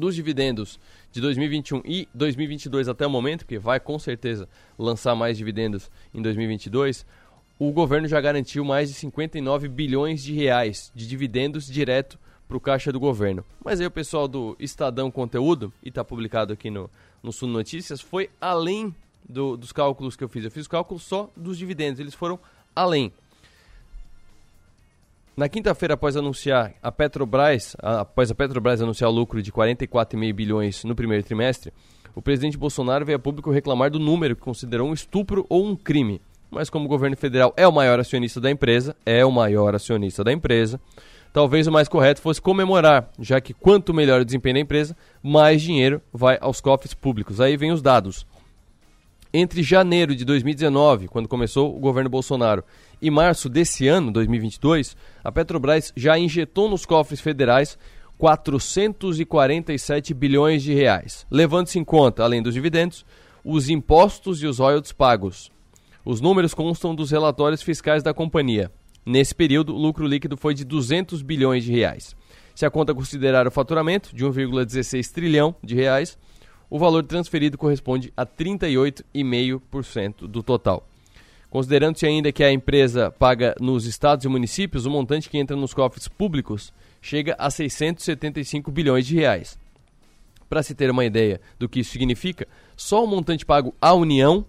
dos 0.00 0.14
dividendos 0.14 0.80
de 1.12 1.20
2021 1.20 1.82
e 1.84 2.08
2022 2.14 2.88
até 2.88 3.06
o 3.06 3.10
momento, 3.10 3.46
que 3.46 3.58
vai 3.58 3.78
com 3.78 3.98
certeza 3.98 4.48
lançar 4.78 5.14
mais 5.14 5.36
dividendos 5.36 5.90
em 6.12 6.22
2022, 6.22 7.06
o 7.58 7.70
governo 7.70 8.08
já 8.08 8.20
garantiu 8.20 8.64
mais 8.64 8.88
de 8.88 8.94
59 8.94 9.68
bilhões 9.68 10.22
de 10.22 10.32
reais 10.32 10.90
de 10.94 11.06
dividendos 11.06 11.66
direto 11.66 12.18
para 12.48 12.56
o 12.56 12.60
caixa 12.60 12.90
do 12.90 12.98
governo. 12.98 13.44
Mas 13.62 13.80
aí 13.80 13.86
o 13.86 13.90
pessoal 13.90 14.26
do 14.26 14.56
Estadão 14.58 15.10
Conteúdo, 15.10 15.72
e 15.82 15.90
está 15.90 16.02
publicado 16.02 16.52
aqui 16.52 16.70
no, 16.70 16.90
no 17.22 17.30
Sul 17.30 17.48
Notícias, 17.48 18.00
foi 18.00 18.30
além 18.40 18.94
do, 19.28 19.56
dos 19.56 19.70
cálculos 19.70 20.16
que 20.16 20.24
eu 20.24 20.28
fiz. 20.28 20.44
Eu 20.44 20.50
fiz 20.50 20.66
o 20.66 20.70
cálculo 20.70 20.98
só 20.98 21.30
dos 21.36 21.58
dividendos, 21.58 22.00
eles 22.00 22.14
foram 22.14 22.40
além. 22.74 23.12
Na 25.40 25.48
quinta-feira, 25.48 25.94
após 25.94 26.18
anunciar 26.18 26.74
a 26.82 26.92
Petrobras, 26.92 27.74
após 27.78 28.30
a 28.30 28.34
Petrobras 28.34 28.82
anunciar 28.82 29.08
o 29.08 29.12
lucro 29.14 29.40
de 29.40 29.50
44,5 29.50 30.34
bilhões 30.34 30.84
no 30.84 30.94
primeiro 30.94 31.24
trimestre, 31.24 31.72
o 32.14 32.20
presidente 32.20 32.58
Bolsonaro 32.58 33.06
veio 33.06 33.16
a 33.16 33.18
público 33.18 33.50
reclamar 33.50 33.90
do 33.90 33.98
número 33.98 34.36
que 34.36 34.42
considerou 34.42 34.86
um 34.86 34.92
estupro 34.92 35.46
ou 35.48 35.64
um 35.64 35.74
crime. 35.74 36.20
Mas 36.50 36.68
como 36.68 36.84
o 36.84 36.88
governo 36.88 37.16
federal 37.16 37.54
é 37.56 37.66
o 37.66 37.72
maior 37.72 37.98
acionista 37.98 38.38
da 38.38 38.50
empresa, 38.50 38.94
é 39.06 39.24
o 39.24 39.32
maior 39.32 39.74
acionista 39.74 40.22
da 40.22 40.30
empresa, 40.30 40.78
talvez 41.32 41.66
o 41.66 41.72
mais 41.72 41.88
correto 41.88 42.20
fosse 42.20 42.42
comemorar, 42.42 43.08
já 43.18 43.40
que 43.40 43.54
quanto 43.54 43.94
melhor 43.94 44.20
o 44.20 44.26
desempenho 44.26 44.56
da 44.56 44.60
empresa, 44.60 44.94
mais 45.22 45.62
dinheiro 45.62 46.02
vai 46.12 46.36
aos 46.38 46.60
cofres 46.60 46.92
públicos. 46.92 47.40
Aí 47.40 47.56
vem 47.56 47.72
os 47.72 47.80
dados. 47.80 48.26
Entre 49.32 49.62
janeiro 49.62 50.14
de 50.14 50.24
2019, 50.24 51.06
quando 51.06 51.28
começou 51.28 51.74
o 51.74 51.78
governo 51.78 52.10
Bolsonaro, 52.10 52.64
e 53.00 53.10
março 53.10 53.48
desse 53.48 53.88
ano, 53.88 54.12
2022, 54.12 54.94
a 55.24 55.32
Petrobras 55.32 55.92
já 55.96 56.18
injetou 56.18 56.68
nos 56.68 56.84
cofres 56.84 57.20
federais 57.20 57.78
447 58.18 60.12
bilhões 60.12 60.62
de 60.62 60.74
reais, 60.74 61.26
levando-se 61.30 61.78
em 61.78 61.84
conta, 61.84 62.22
além 62.22 62.42
dos 62.42 62.52
dividendos, 62.52 63.06
os 63.42 63.70
impostos 63.70 64.42
e 64.42 64.46
os 64.46 64.58
royalties 64.58 64.92
pagos. 64.92 65.50
Os 66.04 66.20
números 66.20 66.52
constam 66.52 66.94
dos 66.94 67.10
relatórios 67.10 67.62
fiscais 67.62 68.02
da 68.02 68.12
companhia. 68.12 68.70
Nesse 69.06 69.34
período, 69.34 69.74
o 69.74 69.78
lucro 69.78 70.06
líquido 70.06 70.36
foi 70.36 70.52
de 70.52 70.62
200 70.64 71.22
bilhões 71.22 71.64
de 71.64 71.72
reais. 71.72 72.14
Se 72.54 72.66
a 72.66 72.70
conta 72.70 72.94
considerar 72.94 73.46
o 73.46 73.50
faturamento 73.50 74.14
de 74.14 74.22
1,16 74.24 75.10
trilhão 75.10 75.54
de 75.64 75.74
reais, 75.74 76.18
o 76.68 76.78
valor 76.78 77.02
transferido 77.04 77.56
corresponde 77.56 78.12
a 78.14 78.26
38,5% 78.26 80.26
do 80.26 80.42
total. 80.42 80.89
Considerando-se 81.50 82.06
ainda 82.06 82.30
que 82.30 82.44
a 82.44 82.52
empresa 82.52 83.10
paga 83.10 83.56
nos 83.60 83.84
estados 83.84 84.24
e 84.24 84.28
municípios, 84.28 84.86
o 84.86 84.90
montante 84.90 85.28
que 85.28 85.36
entra 85.36 85.56
nos 85.56 85.74
cofres 85.74 86.06
públicos 86.06 86.72
chega 87.02 87.34
a 87.36 87.50
675 87.50 88.70
bilhões 88.70 89.04
de 89.04 89.16
reais. 89.16 89.58
Para 90.48 90.62
se 90.62 90.76
ter 90.76 90.88
uma 90.90 91.04
ideia 91.04 91.40
do 91.58 91.68
que 91.68 91.80
isso 91.80 91.90
significa, 91.90 92.46
só 92.76 93.04
o 93.04 93.06
montante 93.06 93.44
pago 93.44 93.74
à 93.80 93.92
União 93.92 94.44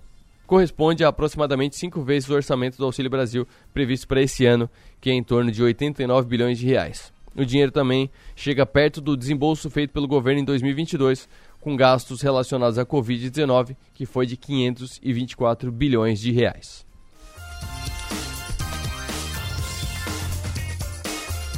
corresponde 0.45 1.03
a 1.03 1.07
aproximadamente 1.07 1.75
cinco 1.75 2.03
vezes 2.03 2.29
o 2.29 2.33
orçamento 2.33 2.77
do 2.77 2.85
Auxílio 2.85 3.09
Brasil 3.09 3.47
previsto 3.73 4.07
para 4.07 4.21
esse 4.21 4.45
ano, 4.45 4.69
que 4.99 5.09
é 5.09 5.13
em 5.13 5.23
torno 5.23 5.51
de 5.51 5.63
89 5.63 6.27
bilhões 6.27 6.59
de 6.59 6.67
reais. 6.67 7.11
O 7.35 7.45
dinheiro 7.45 7.71
também 7.71 8.11
chega 8.35 8.65
perto 8.65 8.99
do 8.99 9.15
desembolso 9.17 9.69
feito 9.69 9.91
pelo 9.91 10.07
governo 10.07 10.41
em 10.41 10.45
2022, 10.45 11.27
com 11.61 11.75
gastos 11.75 12.21
relacionados 12.21 12.77
à 12.77 12.85
Covid-19, 12.85 13.75
que 13.93 14.05
foi 14.05 14.25
de 14.25 14.35
524 14.35 15.71
bilhões 15.71 16.19
de 16.19 16.31
reais. 16.31 16.90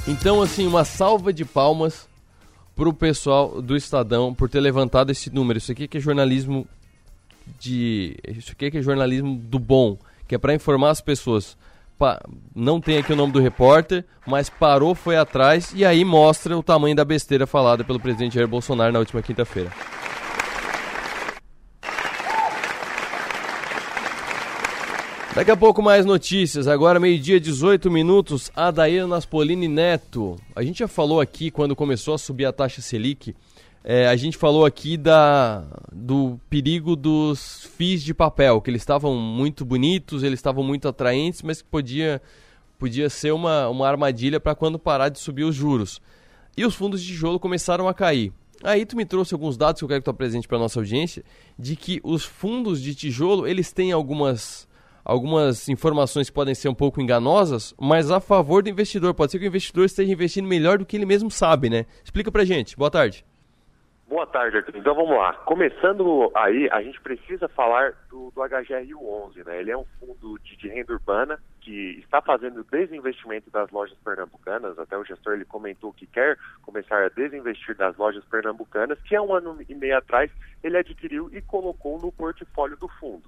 Então, 0.05 0.41
assim, 0.41 0.67
uma 0.67 0.83
salva 0.83 1.31
de 1.31 1.45
palmas 1.45 2.07
para 2.75 2.89
o 2.89 2.93
pessoal 2.93 3.61
do 3.61 3.75
Estadão 3.75 4.33
por 4.33 4.49
ter 4.49 4.59
levantado 4.59 5.11
esse 5.11 5.29
número. 5.29 5.57
Isso 5.57 5.71
aqui 5.71 5.87
que 5.87 5.97
é 5.97 6.01
jornalismo 6.01 6.67
de. 7.59 8.17
Isso 8.27 8.51
aqui 8.51 8.77
é 8.77 8.81
jornalismo 8.81 9.35
do 9.35 9.59
bom, 9.59 9.97
que 10.27 10.35
é 10.35 10.37
para 10.37 10.53
informar 10.53 10.89
as 10.89 11.01
pessoas. 11.01 11.57
Pa, 11.97 12.21
não 12.55 12.81
tem 12.81 12.97
aqui 12.97 13.13
o 13.13 13.15
nome 13.15 13.31
do 13.31 13.39
repórter, 13.39 14.03
mas 14.25 14.49
parou, 14.49 14.95
foi 14.95 15.15
atrás 15.15 15.71
e 15.75 15.85
aí 15.85 16.03
mostra 16.03 16.57
o 16.57 16.63
tamanho 16.63 16.95
da 16.95 17.05
besteira 17.05 17.45
falada 17.45 17.83
pelo 17.83 17.99
presidente 17.99 18.35
Jair 18.35 18.47
Bolsonaro 18.47 18.91
na 18.91 18.99
última 18.99 19.21
quinta-feira. 19.21 19.71
Daqui 25.35 25.49
a 25.49 25.57
pouco 25.57 25.81
mais 25.81 26.05
notícias. 26.05 26.67
Agora, 26.67 26.99
meio-dia, 26.99 27.39
18 27.39 27.89
minutos. 27.89 28.51
Adair 28.55 29.07
Naspolini 29.07 29.67
Neto. 29.67 30.37
A 30.55 30.61
gente 30.61 30.79
já 30.79 30.87
falou 30.87 31.19
aqui 31.19 31.49
quando 31.49 31.75
começou 31.75 32.13
a 32.13 32.17
subir 32.17 32.45
a 32.45 32.53
taxa 32.53 32.81
Selic 32.81 33.35
é, 33.83 34.07
a 34.07 34.15
gente 34.15 34.37
falou 34.37 34.65
aqui 34.65 34.95
da, 34.95 35.65
do 35.91 36.39
perigo 36.49 36.95
dos 36.95 37.65
FIIs 37.75 38.01
de 38.01 38.13
papel, 38.13 38.61
que 38.61 38.69
eles 38.69 38.81
estavam 38.81 39.13
muito 39.13 39.65
bonitos, 39.65 40.23
eles 40.23 40.39
estavam 40.39 40.63
muito 40.63 40.87
atraentes, 40.87 41.41
mas 41.41 41.61
que 41.61 41.67
podia, 41.67 42.21
podia 42.79 43.09
ser 43.09 43.33
uma, 43.33 43.67
uma 43.67 43.85
armadilha 43.85 44.39
para 44.39 44.55
quando 44.55 44.79
parar 44.79 45.09
de 45.09 45.19
subir 45.19 45.43
os 45.43 45.53
juros. 45.53 46.01
E 46.55 46.65
os 46.65 46.75
fundos 46.75 47.01
de 47.01 47.07
tijolo 47.07 47.39
começaram 47.39 47.89
a 47.89 47.93
cair. 47.93 48.31
Aí 48.63 48.85
tu 48.85 48.95
me 48.95 49.03
trouxe 49.03 49.33
alguns 49.33 49.57
dados 49.57 49.79
que 49.79 49.83
eu 49.83 49.89
quero 49.89 49.99
que 49.99 50.05
tu 50.05 50.11
apresente 50.11 50.47
para 50.47 50.57
nossa 50.57 50.79
audiência, 50.79 51.21
de 51.59 51.75
que 51.75 51.99
os 52.05 52.23
fundos 52.23 52.81
de 52.81 52.95
tijolo, 52.95 53.45
eles 53.45 53.73
têm 53.73 53.91
algumas 53.91 54.65
algumas 55.03 55.69
informações 55.69 56.29
podem 56.29 56.55
ser 56.55 56.69
um 56.69 56.75
pouco 56.75 57.01
enganosas, 57.01 57.73
mas 57.79 58.11
a 58.11 58.19
favor 58.19 58.63
do 58.63 58.69
investidor. 58.69 59.13
Pode 59.13 59.31
ser 59.31 59.39
que 59.39 59.45
o 59.45 59.47
investidor 59.47 59.85
esteja 59.85 60.11
investindo 60.11 60.47
melhor 60.47 60.77
do 60.77 60.85
que 60.85 60.95
ele 60.95 61.05
mesmo 61.05 61.29
sabe, 61.29 61.69
né? 61.69 61.85
Explica 62.03 62.31
pra 62.31 62.45
gente. 62.45 62.77
Boa 62.77 62.91
tarde. 62.91 63.25
Boa 64.13 64.27
tarde, 64.27 64.57
Arthur. 64.57 64.77
Então 64.77 64.93
vamos 64.93 65.17
lá. 65.17 65.33
Começando 65.33 66.31
aí, 66.35 66.69
a 66.71 66.83
gente 66.83 67.01
precisa 67.01 67.47
falar 67.47 67.93
do, 68.11 68.29
do 68.29 68.41
HGRU11, 68.41 69.43
né? 69.43 69.59
Ele 69.59 69.71
é 69.71 69.77
um 69.77 69.85
fundo 69.99 70.37
de, 70.43 70.55
de, 70.55 70.67
renda 70.67 70.93
urbana 70.93 71.39
que 71.61 71.97
está 71.99 72.21
fazendo 72.21 72.63
desinvestimento 72.65 73.49
das 73.49 73.71
lojas 73.71 73.97
pernambucanas. 74.05 74.77
Até 74.77 74.95
o 74.95 75.03
gestor 75.03 75.33
ele 75.33 75.45
comentou 75.45 75.91
que 75.91 76.05
quer 76.05 76.37
começar 76.61 77.03
a 77.03 77.09
desinvestir 77.09 77.75
das 77.75 77.97
lojas 77.97 78.23
pernambucanas, 78.25 79.01
que 79.01 79.15
há 79.15 79.21
um 79.21 79.33
ano 79.33 79.57
e 79.67 79.73
meio 79.73 79.97
atrás 79.97 80.29
ele 80.63 80.77
adquiriu 80.77 81.29
e 81.33 81.41
colocou 81.41 81.99
no 81.99 82.11
portfólio 82.11 82.77
do 82.77 82.87
fundo. 82.87 83.23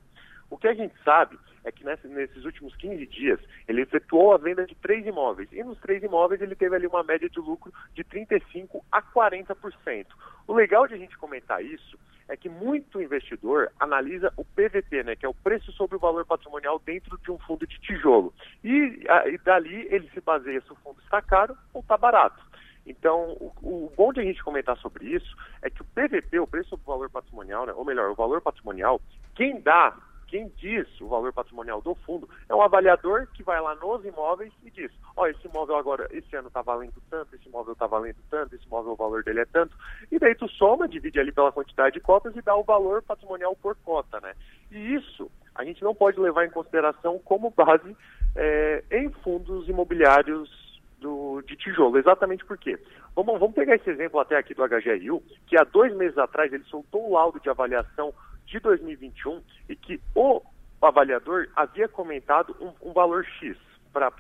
O 0.50 0.58
que 0.58 0.68
a 0.68 0.74
gente 0.74 0.94
sabe 1.04 1.38
é 1.64 1.72
que 1.72 1.84
nesses 1.84 2.46
últimos 2.46 2.76
15 2.76 3.06
dias 3.08 3.40
ele 3.68 3.82
efetuou 3.82 4.34
a 4.34 4.38
venda 4.38 4.66
de 4.66 4.76
três 4.76 5.06
imóveis 5.06 5.52
e 5.52 5.64
nos 5.64 5.80
três 5.80 6.04
imóveis 6.04 6.42
ele 6.42 6.56
teve 6.56 6.76
ali 6.76 6.86
uma 6.86 7.04
média 7.04 7.30
de 7.30 7.40
lucro 7.40 7.74
de 7.94 8.04
35 8.04 8.86
a 8.92 9.02
40%. 9.02 10.06
O 10.48 10.54
legal 10.54 10.88
de 10.88 10.94
a 10.94 10.98
gente 10.98 11.18
comentar 11.18 11.64
isso 11.64 11.98
é 12.28 12.36
que 12.36 12.50
muito 12.50 13.02
investidor 13.02 13.72
analisa 13.80 14.32
o 14.36 14.44
PVP, 14.44 15.04
né, 15.04 15.16
que 15.16 15.26
é 15.26 15.30
o 15.30 15.34
preço 15.34 15.72
sobre 15.72 15.96
o 15.96 16.00
valor 16.00 16.26
patrimonial 16.26 16.80
dentro 16.84 17.18
de 17.20 17.32
um 17.32 17.38
fundo 17.40 17.66
de 17.68 17.80
tijolo. 17.80 18.34
E, 18.64 19.04
e 19.28 19.38
dali 19.40 19.88
ele 19.92 20.10
se 20.14 20.22
baseia 20.22 20.62
se 20.62 20.72
o 20.72 20.76
fundo 20.78 21.00
está 21.02 21.22
caro 21.22 21.58
ou 21.74 21.82
está 21.82 21.98
barato. 21.98 22.44
Então, 22.86 23.32
o, 23.40 23.52
o, 23.64 23.94
bom 23.96 24.14
de 24.14 24.20
a 24.20 24.24
gente 24.24 24.44
comentar 24.44 24.78
sobre 24.78 25.06
isso 25.08 25.36
é 25.62 25.70
que 25.70 25.82
o 25.82 25.86
PVP, 25.86 26.40
o 26.40 26.48
preço 26.48 26.70
sobre 26.70 26.84
o 26.84 26.94
valor 26.94 27.10
patrimonial, 27.10 27.66
né, 27.66 27.74
ou 27.74 27.84
melhor, 27.84 28.12
o 28.12 28.16
valor 28.16 28.42
patrimonial, 28.42 29.02
quem 29.34 29.60
dá 29.60 29.96
quem 30.36 30.52
diz 30.58 30.86
o 31.00 31.08
valor 31.08 31.32
patrimonial 31.32 31.82
do 31.82 31.96
fundo 31.96 32.28
é 32.50 32.54
um 32.54 32.62
avaliador 32.62 33.26
que 33.34 33.42
vai 33.42 33.62
lá 33.62 33.74
nos 33.76 34.04
imóveis 34.04 34.52
e 34.66 34.70
diz, 34.70 34.92
ó, 35.16 35.22
oh, 35.22 35.28
esse 35.28 35.48
imóvel 35.48 35.78
agora, 35.78 36.10
esse 36.12 36.36
ano 36.36 36.50
está 36.50 36.62
valendo 36.62 37.02
tanto, 37.10 37.34
esse 37.34 37.48
imóvel 37.48 37.72
está 37.72 37.88
valendo 37.88 38.18
tanto, 38.30 38.54
esse 38.54 38.66
imóvel 38.66 38.92
o 38.92 38.98
valor 38.98 39.24
dele 39.24 39.40
é 39.40 39.46
tanto, 39.46 39.74
e 40.12 40.20
daí 40.20 40.36
tu 40.36 40.50
soma, 40.50 40.90
divide 40.90 41.22
ali 41.22 41.32
pela 41.32 41.54
quantidade 41.54 41.94
de 41.94 42.02
cotas 42.02 42.36
e 42.36 42.42
dá 42.42 42.54
o 42.54 42.66
valor 42.66 43.02
patrimonial 43.02 43.56
por 43.56 43.78
cota, 43.78 44.20
né? 44.20 44.34
E 44.70 44.96
isso 44.96 45.32
a 45.56 45.64
gente 45.64 45.82
não 45.82 45.96
pode 45.96 46.20
levar 46.20 46.44
em 46.44 46.52
consideração 46.52 47.18
como 47.20 47.50
base 47.52 47.96
é, 48.36 48.84
em 48.92 49.10
fundos 49.24 49.70
imobiliários 49.70 50.82
do, 51.00 51.42
de 51.44 51.56
tijolo. 51.56 51.98
Exatamente 51.98 52.44
por 52.44 52.58
quê? 52.58 52.78
Vamos, 53.16 53.40
vamos 53.40 53.56
pegar 53.56 53.76
esse 53.76 53.90
exemplo 53.90 54.20
até 54.20 54.36
aqui 54.36 54.54
do 54.54 54.68
HGRU, 54.68 55.24
que 55.48 55.58
há 55.58 55.64
dois 55.64 55.96
meses 55.96 56.18
atrás 56.18 56.52
ele 56.52 56.66
soltou 56.66 57.10
o 57.10 57.14
laudo 57.14 57.40
de 57.40 57.50
avaliação 57.50 58.14
de 58.56 58.60
2021 58.62 59.42
e 59.68 59.76
que 59.76 60.00
o 60.16 60.42
avaliador 60.82 61.50
havia 61.56 61.88
comentado 61.88 62.56
um, 62.62 62.90
um 62.90 62.94
valor 62.94 63.26
X 63.40 63.58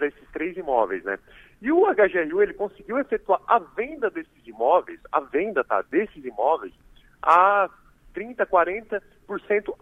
esses 0.01 0.31
três 0.31 0.55
imóveis, 0.55 1.03
né? 1.03 1.19
E 1.61 1.69
o 1.69 1.85
HGRU 1.85 2.41
ele 2.41 2.53
conseguiu 2.53 2.97
efetuar 2.97 3.41
a 3.45 3.59
venda 3.59 4.09
desses 4.09 4.47
imóveis, 4.47 4.99
a 5.11 5.19
venda 5.19 5.65
tá, 5.65 5.81
desses 5.81 6.23
imóveis, 6.23 6.73
a 7.21 7.69
30, 8.13 8.45
40% 8.45 9.01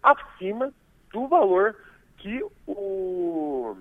acima 0.01 0.73
do 1.11 1.27
valor 1.27 1.75
que 2.17 2.43
o, 2.65 3.77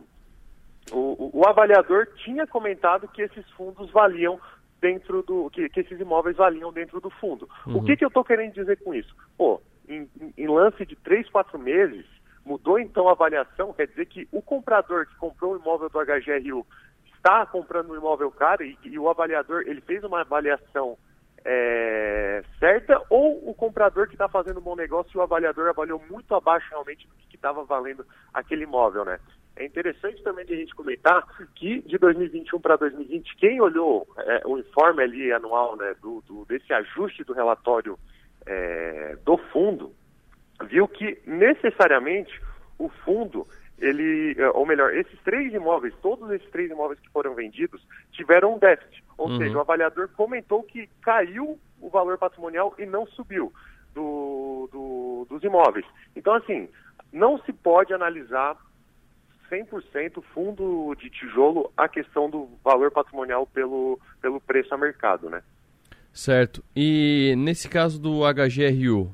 o, 0.93 1.31
o, 1.33 1.49
avaliador 1.49 2.09
tinha 2.17 2.47
comentado 2.47 3.09
que 3.09 3.23
esses 3.23 3.49
fundos 3.53 3.91
valiam 3.91 4.39
dentro 4.83 5.23
do. 5.23 5.49
que, 5.49 5.67
que 5.71 5.81
esses 5.81 5.99
imóveis 5.99 6.37
valiam 6.37 6.71
dentro 6.73 7.01
do 7.01 7.09
fundo. 7.09 7.49
Uhum. 7.67 7.79
O 7.79 7.85
que, 7.85 7.97
que 7.97 8.05
eu 8.05 8.09
estou 8.09 8.25
querendo 8.25 8.53
dizer 8.53 8.79
com 8.83 8.93
isso? 8.93 9.17
Pô, 9.39 9.63
em, 9.89 10.09
em 10.37 10.47
lance 10.47 10.85
de 10.87 10.97
três, 10.97 11.29
quatro 11.31 11.59
meses, 11.59 12.05
mudou 12.45 12.79
então 12.79 13.09
a 13.09 13.13
avaliação, 13.13 13.73
quer 13.73 13.87
dizer 13.87 14.07
que 14.07 14.29
o 14.33 14.43
comprador 14.43 15.07
que 15.07 15.17
comprou 15.17 15.55
o 15.55 15.59
imóvel 15.59 15.89
do 15.89 15.99
HGRU 15.99 16.67
está 17.17 17.47
comprando 17.47 17.91
um 17.91 17.97
imóvel 17.97 18.31
caro 18.31 18.65
e, 18.65 18.77
e 18.85 18.99
o 18.99 19.09
avaliador 19.09 19.63
ele 19.67 19.81
fez 19.81 20.03
uma 20.03 20.23
avaliação 20.23 20.99
é, 21.45 22.43
certa 22.59 23.01
ou 23.11 23.49
o 23.49 23.55
comprador 23.55 24.07
que 24.07 24.15
está 24.15 24.29
fazendo 24.29 24.59
um 24.59 24.63
bom 24.63 24.77
negócio 24.77 25.11
e 25.15 25.19
o 25.19 25.23
avaliador 25.23 25.69
avaliou 25.69 26.03
muito 26.11 26.35
abaixo 26.35 26.69
realmente 26.71 27.07
do 27.07 27.15
que 27.29 27.37
estava 27.37 27.65
valendo 27.65 28.05
aquele 28.33 28.65
imóvel, 28.65 29.05
né? 29.05 29.19
É 29.55 29.67
interessante 29.67 30.23
também 30.23 30.47
de 30.47 30.55
a 30.55 30.57
gente 30.57 30.75
comentar 30.75 31.27
que 31.55 31.83
de 31.83 31.99
2021 31.99 32.59
para 32.61 32.77
2020, 32.77 33.37
quem 33.37 33.61
olhou 33.61 34.07
é, 34.17 34.43
o 34.47 34.59
informe 34.59 35.03
ali 35.03 35.31
anual 35.31 35.77
né, 35.77 35.95
do, 36.01 36.23
do 36.23 36.45
desse 36.47 36.73
ajuste 36.73 37.23
do 37.23 37.35
relatório 37.35 37.99
é, 38.47 39.17
do 39.25 39.37
fundo, 39.37 39.93
viu 40.65 40.87
que 40.89 41.19
necessariamente 41.27 42.41
o 42.79 42.89
fundo 42.89 43.47
ele, 43.79 44.35
é, 44.39 44.49
ou 44.51 44.65
melhor, 44.65 44.95
esses 44.95 45.19
três 45.23 45.53
imóveis, 45.53 45.93
todos 46.01 46.31
esses 46.31 46.49
três 46.51 46.71
imóveis 46.71 47.01
que 47.01 47.11
foram 47.11 47.35
vendidos, 47.35 47.85
tiveram 48.13 48.55
um 48.55 48.59
déficit. 48.59 49.03
Ou 49.19 49.29
uhum. 49.29 49.39
seja, 49.39 49.57
o 49.57 49.61
avaliador 49.61 50.09
comentou 50.17 50.63
que 50.63 50.89
caiu 51.03 51.59
o 51.81 51.91
valor 51.91 52.17
patrimonial 52.17 52.73
e 52.79 52.87
não 52.87 53.07
subiu 53.07 53.53
do, 53.93 54.69
do, 54.73 55.27
dos 55.29 55.43
imóveis. 55.43 55.85
Então, 56.15 56.33
assim, 56.35 56.69
não 57.13 57.39
se 57.39 57.53
pode 57.53 57.93
analisar 57.93 58.57
100% 59.51 60.23
fundo 60.33 60.95
de 60.95 61.11
tijolo 61.11 61.71
a 61.77 61.89
questão 61.89 62.31
do 62.31 62.49
valor 62.65 62.91
patrimonial 62.91 63.47
pelo, 63.47 63.99
pelo 64.21 64.41
preço 64.41 64.73
a 64.73 64.79
mercado, 64.79 65.29
né? 65.29 65.43
Certo. 66.13 66.63
E 66.77 67.35
nesse 67.39 67.69
caso 67.69 68.01
do 68.01 68.21
HGRU, 68.23 69.11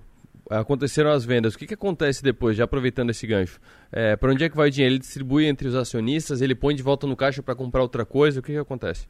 aconteceram 0.50 1.10
as 1.10 1.24
vendas. 1.24 1.54
O 1.54 1.58
que, 1.58 1.66
que 1.66 1.74
acontece 1.74 2.22
depois, 2.22 2.56
já 2.56 2.64
aproveitando 2.64 3.10
esse 3.10 3.26
gancho? 3.26 3.60
É, 3.92 4.16
para 4.16 4.32
onde 4.32 4.44
é 4.44 4.48
que 4.48 4.56
vai 4.56 4.68
o 4.68 4.70
dinheiro? 4.70 4.94
Ele 4.94 4.98
distribui 4.98 5.46
entre 5.46 5.68
os 5.68 5.74
acionistas, 5.74 6.40
ele 6.40 6.54
põe 6.54 6.74
de 6.74 6.82
volta 6.82 7.06
no 7.06 7.16
caixa 7.16 7.42
para 7.42 7.54
comprar 7.54 7.82
outra 7.82 8.04
coisa? 8.04 8.40
O 8.40 8.42
que, 8.42 8.52
que 8.52 8.58
acontece? 8.58 9.08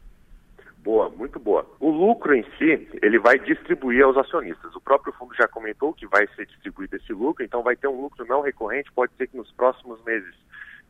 Boa, 0.85 1.11
muito 1.11 1.39
boa. 1.39 1.67
O 1.81 1.91
lucro 1.91 2.35
em 2.35 2.45
si, 2.57 2.89
ele 3.03 3.19
vai 3.19 3.39
distribuir 3.39 4.05
aos 4.05 4.17
acionistas. 4.17 4.75
O 4.75 4.81
próprio 4.81 5.13
fundo 5.13 5.35
já 5.35 5.49
comentou 5.49 5.93
que 5.93 6.07
vai 6.07 6.27
ser 6.35 6.47
distribuído 6.47 6.97
esse 6.97 7.13
lucro, 7.13 7.45
então 7.45 7.63
vai 7.63 7.77
ter 7.77 7.89
um 7.89 8.01
lucro 8.01 8.25
não 8.27 8.41
recorrente, 8.41 8.91
pode 8.93 9.13
ser 9.17 9.27
que 9.27 9.37
nos 9.37 9.51
próximos 9.53 10.03
meses 10.05 10.35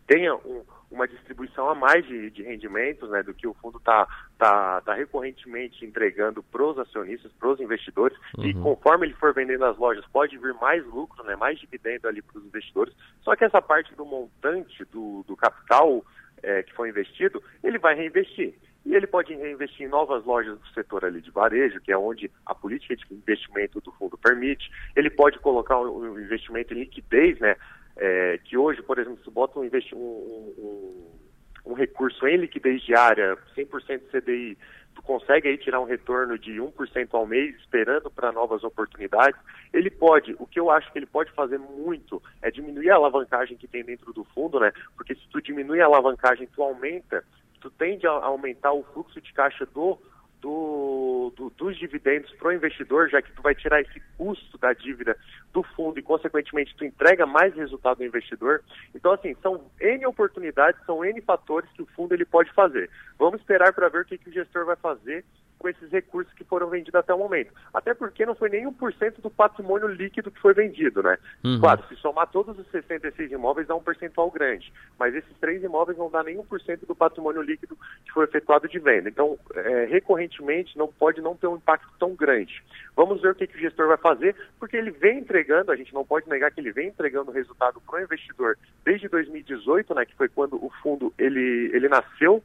tenha 0.07 0.35
um, 0.35 0.63
uma 0.91 1.07
distribuição 1.07 1.69
a 1.69 1.75
mais 1.75 2.07
de, 2.07 2.31
de, 2.31 2.43
rendimentos 2.43 3.09
né, 3.11 3.23
do 3.23 3.35
que 3.35 3.47
o 3.47 3.55
fundo 3.55 3.79
está 3.79 4.07
tá, 4.39 4.81
tá 4.81 4.95
recorrentemente 4.95 5.85
entregando 5.85 6.43
para 6.43 6.63
os 6.63 6.79
acionistas, 6.79 7.31
para 7.33 7.51
os 7.51 7.61
investidores, 7.61 8.17
uhum. 8.37 8.45
e 8.45 8.55
conforme 8.55 9.07
ele 9.07 9.15
for 9.15 9.35
vendendo 9.35 9.65
as 9.65 9.77
lojas, 9.77 10.05
pode 10.13 10.37
vir 10.39 10.55
mais 10.55 10.85
lucro, 10.87 11.23
né, 11.25 11.37
mais 11.37 11.59
dividendo 11.59 12.09
ali 12.09 12.23
para 12.23 12.39
os 12.39 12.45
investidores. 12.45 12.95
Só 13.23 13.37
que 13.37 13.45
essa 13.45 13.61
parte 13.61 13.95
do 13.95 14.07
montante 14.07 14.85
do, 14.87 15.25
do 15.27 15.37
capital 15.37 16.05
é, 16.43 16.63
que 16.63 16.73
foi 16.75 16.89
investido, 16.89 17.43
ele 17.63 17.79
vai 17.79 17.95
reinvestir. 17.95 18.55
E 18.87 18.95
ele 18.95 19.07
pode 19.07 19.35
reinvestir 19.35 19.87
em 19.87 19.91
novas 19.91 20.25
lojas 20.25 20.59
do 20.59 20.67
setor 20.69 21.05
ali 21.05 21.21
de 21.21 21.31
varejo, 21.31 21.81
que 21.81 21.93
é 21.93 21.99
onde 21.99 22.31
a 22.47 22.55
política 22.55 22.97
de 22.97 23.05
investimento 23.11 23.81
do 23.81 23.93
fundo 23.93 24.17
permite. 24.17 24.71
Ele 24.97 25.11
pode 25.11 25.39
colocar 25.41 25.79
o 25.79 26.19
investimento 26.19 26.73
em 26.73 26.81
liquidez, 26.81 27.39
né? 27.39 27.57
É, 28.01 28.39
que 28.45 28.57
hoje, 28.57 28.81
por 28.83 28.99
exemplo, 28.99 29.23
se 29.25 29.31
bota 29.31 29.59
um, 29.59 29.65
um, 29.65 29.97
um, 29.97 31.19
um 31.67 31.73
recurso 31.73 32.27
em 32.27 32.37
liquidez 32.37 32.81
diária, 32.83 33.37
100% 33.57 34.03
CDI, 34.13 34.57
tu 34.95 35.03
consegue 35.03 35.49
aí 35.49 35.59
tirar 35.59 35.81
um 35.81 35.85
retorno 35.85 36.39
de 36.39 36.53
1% 36.53 37.09
ao 37.13 37.27
mês, 37.27 37.55
esperando 37.57 38.11
para 38.11 38.33
novas 38.33 38.65
oportunidades, 38.65 39.41
ele 39.73 39.91
pode, 39.91 40.35
o 40.39 40.47
que 40.47 40.59
eu 40.59 40.71
acho 40.71 40.91
que 40.93 40.99
ele 40.99 41.07
pode 41.07 41.31
fazer 41.33 41.59
muito 41.59 42.23
é 42.43 42.51
diminuir 42.51 42.91
a 42.91 42.97
alavancagem 42.97 43.57
que 43.57 43.69
tem 43.69 43.85
dentro 43.85 44.13
do 44.13 44.25
fundo, 44.25 44.59
né? 44.59 44.73
Porque 44.97 45.15
se 45.15 45.29
tu 45.29 45.41
diminui 45.41 45.81
a 45.81 45.87
alavancagem, 45.87 46.49
tu 46.55 46.63
aumenta, 46.63 47.25
tu 47.61 47.71
tende 47.71 48.07
a 48.07 48.11
aumentar 48.11 48.73
o 48.73 48.83
fluxo 48.93 49.21
de 49.21 49.33
caixa 49.33 49.67
do 49.67 49.99
do, 50.41 51.33
do, 51.37 51.51
dos 51.51 51.77
dividendos 51.77 52.31
para 52.33 52.49
o 52.49 52.53
investidor, 52.53 53.09
já 53.09 53.21
que 53.21 53.33
tu 53.33 53.43
vai 53.43 53.55
tirar 53.55 53.81
esse 53.81 54.01
custo 54.17 54.57
da 54.59 54.73
dívida 54.73 55.17
do 55.53 55.63
fundo 55.63 55.99
e, 55.99 56.03
consequentemente, 56.03 56.75
tu 56.77 56.85
entrega 56.85 57.27
mais 57.27 57.55
resultado 57.55 58.01
ao 58.01 58.07
investidor. 58.07 58.63
Então, 58.95 59.13
assim, 59.13 59.35
são 59.43 59.65
N 59.81 60.07
oportunidades, 60.07 60.81
são 60.85 61.05
N 61.05 61.21
fatores 61.23 61.71
que 61.73 61.83
o 61.83 61.87
fundo 61.87 62.15
ele 62.15 62.25
pode 62.25 62.53
fazer. 62.53 62.91
Vamos 63.19 63.41
esperar 63.41 63.73
para 63.73 63.89
ver 63.89 64.03
o 64.03 64.05
que, 64.05 64.19
que 64.19 64.31
o 64.31 64.33
gestor 64.33 64.65
vai 64.65 64.77
fazer 64.77 65.25
com 65.59 65.69
esses 65.69 65.91
recursos 65.91 66.33
que 66.35 66.45
foram 66.45 66.69
vendidos 66.69 66.95
até 66.95 67.13
o 67.13 67.19
momento. 67.19 67.53
Até 67.75 67.95
porque 67.95 68.25
não 68.25 68.35
foi 68.35 68.49
nem 68.49 68.67
1% 68.67 69.21
do 69.21 69.31
patrimônio 69.31 69.89
líquido 69.89 70.31
que 70.31 70.41
foi 70.41 70.55
vendido, 70.55 71.03
né? 71.03 71.19
Uhum. 71.45 71.61
Claro, 71.61 71.85
se 71.89 71.97
somar 71.97 72.29
todos 72.29 72.59
os 72.59 72.71
66 72.71 73.33
imóveis 73.33 73.67
dá 73.67 73.75
um 73.75 73.83
percentual 73.83 74.31
grande, 74.31 74.73
mas 74.99 75.15
esses 75.15 75.37
três 75.41 75.63
imóveis 75.63 75.99
não 75.99 76.11
dá 76.11 76.23
nem 76.23 76.39
1% 76.39 76.87
do 76.87 76.95
patrimônio 76.95 77.43
líquido 77.43 77.77
que 78.05 78.13
foi 78.13 78.25
efetuado 78.25 78.69
de 78.69 78.79
venda. 78.79 79.09
Então, 79.09 79.39
é, 79.55 79.85
recorrentemente, 79.87 80.79
não 80.79 80.89
pode 80.89 81.21
não 81.21 81.37
ter 81.37 81.47
um 81.47 81.57
impacto 81.57 81.89
tão 81.99 82.15
grande. 82.15 82.63
Vamos 82.95 83.21
ver 83.21 83.33
o 83.33 83.35
que, 83.35 83.47
que 83.47 83.57
o 83.57 83.61
gestor 83.61 83.89
vai 83.89 83.97
fazer, 83.97 84.35
porque 84.59 84.77
ele 84.77 84.91
vem 84.91 85.19
entregando, 85.19 85.73
a 85.73 85.77
gente 85.77 85.95
não 85.95 86.05
pode 86.05 86.29
negar 86.29 86.51
que 86.51 86.61
ele 86.61 86.73
vem 86.73 86.89
entregando 86.89 87.31
resultado 87.31 87.81
para 87.81 88.01
o 88.01 88.03
investidor 88.03 88.57
desde 88.85 89.09
2018, 89.09 89.95
né, 89.95 90.05
que 90.05 90.17
foi 90.17 90.29
quando 90.29 90.55
o 90.55 90.71
fundo 90.83 91.13
ele, 91.19 91.71
ele 91.73 91.89
nasceu, 91.89 92.43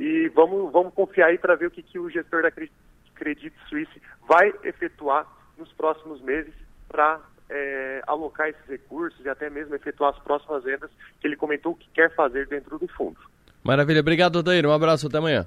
e 0.00 0.28
vamos, 0.30 0.72
vamos 0.72 0.94
confiar 0.94 1.26
aí 1.26 1.36
para 1.36 1.54
ver 1.54 1.66
o 1.66 1.70
que, 1.70 1.82
que 1.82 1.98
o 1.98 2.08
gestor 2.08 2.42
da 2.42 2.50
Credit 2.50 3.52
Suisse 3.68 4.02
vai 4.26 4.50
efetuar 4.64 5.26
nos 5.58 5.70
próximos 5.74 6.22
meses 6.22 6.54
para 6.88 7.20
é, 7.50 8.02
alocar 8.06 8.48
esses 8.48 8.66
recursos 8.66 9.22
e 9.22 9.28
até 9.28 9.50
mesmo 9.50 9.74
efetuar 9.74 10.14
as 10.14 10.18
próximas 10.22 10.64
vendas 10.64 10.90
que 11.20 11.26
ele 11.26 11.36
comentou 11.36 11.74
que 11.74 11.86
quer 11.92 12.14
fazer 12.14 12.48
dentro 12.48 12.78
do 12.78 12.88
fundo. 12.88 13.18
Maravilha. 13.62 14.00
Obrigado, 14.00 14.36
Odair. 14.36 14.64
Um 14.64 14.72
abraço. 14.72 15.06
Até 15.06 15.18
amanhã. 15.18 15.46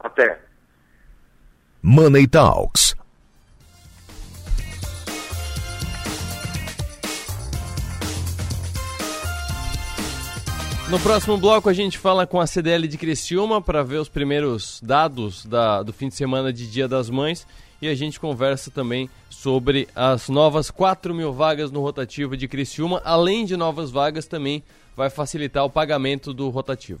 Até. 0.00 0.40
Money 1.82 2.26
Talks 2.26 2.96
No 10.94 11.00
próximo 11.00 11.36
bloco 11.36 11.68
a 11.68 11.72
gente 11.72 11.98
fala 11.98 12.24
com 12.24 12.40
a 12.40 12.46
CDL 12.46 12.86
de 12.86 12.96
Criciúma 12.96 13.60
para 13.60 13.82
ver 13.82 13.96
os 13.96 14.08
primeiros 14.08 14.80
dados 14.80 15.44
da, 15.44 15.82
do 15.82 15.92
fim 15.92 16.06
de 16.06 16.14
semana 16.14 16.52
de 16.52 16.70
Dia 16.70 16.86
das 16.86 17.10
Mães 17.10 17.44
e 17.82 17.88
a 17.88 17.96
gente 17.96 18.20
conversa 18.20 18.70
também 18.70 19.10
sobre 19.28 19.88
as 19.92 20.28
novas 20.28 20.70
4 20.70 21.12
mil 21.12 21.32
vagas 21.32 21.72
no 21.72 21.80
rotativo 21.80 22.36
de 22.36 22.46
Criciúma. 22.46 23.02
Além 23.04 23.44
de 23.44 23.56
novas 23.56 23.90
vagas, 23.90 24.26
também 24.28 24.62
vai 24.96 25.10
facilitar 25.10 25.64
o 25.64 25.70
pagamento 25.70 26.32
do 26.32 26.48
rotativo. 26.48 27.00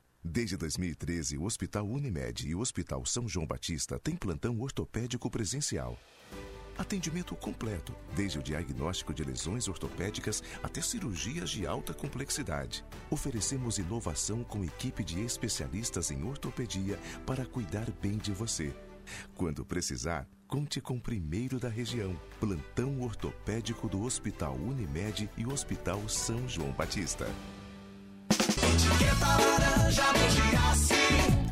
Desde 0.23 0.55
2013, 0.55 1.37
o 1.37 1.45
Hospital 1.45 1.87
Unimed 1.87 2.47
e 2.47 2.53
o 2.53 2.59
Hospital 2.59 3.03
São 3.07 3.27
João 3.27 3.47
Batista 3.47 3.97
têm 3.97 4.15
plantão 4.15 4.59
ortopédico 4.61 5.31
presencial. 5.31 5.97
Atendimento 6.77 7.35
completo, 7.35 7.93
desde 8.15 8.37
o 8.37 8.43
diagnóstico 8.43 9.13
de 9.13 9.23
lesões 9.23 9.67
ortopédicas 9.67 10.43
até 10.61 10.79
cirurgias 10.79 11.49
de 11.49 11.65
alta 11.65 11.93
complexidade. 11.93 12.85
Oferecemos 13.09 13.79
inovação 13.79 14.43
com 14.43 14.63
equipe 14.63 15.03
de 15.03 15.19
especialistas 15.21 16.11
em 16.11 16.23
ortopedia 16.23 16.99
para 17.25 17.45
cuidar 17.45 17.91
bem 17.99 18.17
de 18.17 18.31
você. 18.31 18.73
Quando 19.33 19.65
precisar, 19.65 20.27
conte 20.47 20.79
com 20.79 20.97
o 20.97 21.01
primeiro 21.01 21.59
da 21.59 21.67
região. 21.67 22.15
Plantão 22.39 23.01
ortopédico 23.01 23.89
do 23.89 24.03
Hospital 24.03 24.55
Unimed 24.55 25.29
e 25.35 25.47
Hospital 25.47 26.07
São 26.07 26.47
João 26.47 26.71
Batista. 26.71 27.27
Etiqueta 28.71 29.27
laranja 29.27 30.11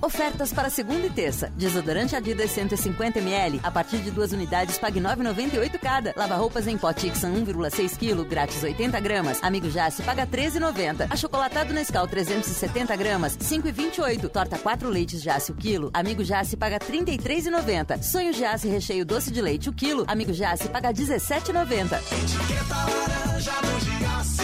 Ofertas 0.02 0.54
para 0.54 0.70
segunda 0.70 1.06
e 1.06 1.10
terça. 1.10 1.52
Desodorante 1.56 2.16
Adidas 2.16 2.50
150ml, 2.52 3.60
a 3.62 3.70
partir 3.70 3.98
de 3.98 4.10
duas 4.10 4.32
unidades, 4.32 4.78
pague 4.80 5.00
9,98 5.00 5.78
cada. 5.80 6.14
Lava 6.16 6.36
roupas 6.36 6.68
em 6.68 6.78
pó 6.78 6.92
Tixan 6.94 7.32
1,6 7.34 7.98
kg, 7.98 8.28
grátis 8.28 8.64
80 8.64 9.00
gramas. 9.02 9.40
Amigo 9.44 9.70
Jace, 9.70 10.02
paga 10.02 10.26
13,90. 10.26 11.12
Achocolatado 11.12 11.74
Nescau 11.74 12.08
370 12.08 12.96
gramas, 12.96 13.38
5,28. 13.38 14.30
Torta 14.30 14.58
4 14.58 14.90
leites 14.90 15.22
Jace 15.22 15.52
o 15.52 15.56
quilo. 15.56 15.92
Amigo 15.94 16.24
Jace, 16.24 16.56
paga 16.56 16.80
33,90. 16.80 18.02
Sonho 18.02 18.34
Jace 18.34 18.68
recheio 18.68 19.06
doce 19.06 19.32
de 19.32 19.42
leite 19.42 19.70
o 19.70 19.74
quilo. 19.74 20.06
Amigo 20.08 20.34
Jace, 20.34 20.70
paga 20.70 20.94
17,90. 20.94 21.98
Etiqueta 21.98 22.76
laranja 22.76 23.52
do 23.62 23.80
Giasse. 23.86 24.44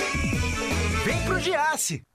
Vem 1.06 1.24
pro 1.24 1.40
Giasse. 1.40 2.15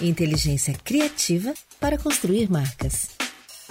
Inteligência 0.00 0.74
criativa 0.84 1.52
para 1.80 1.98
construir 1.98 2.48
marcas. 2.48 3.10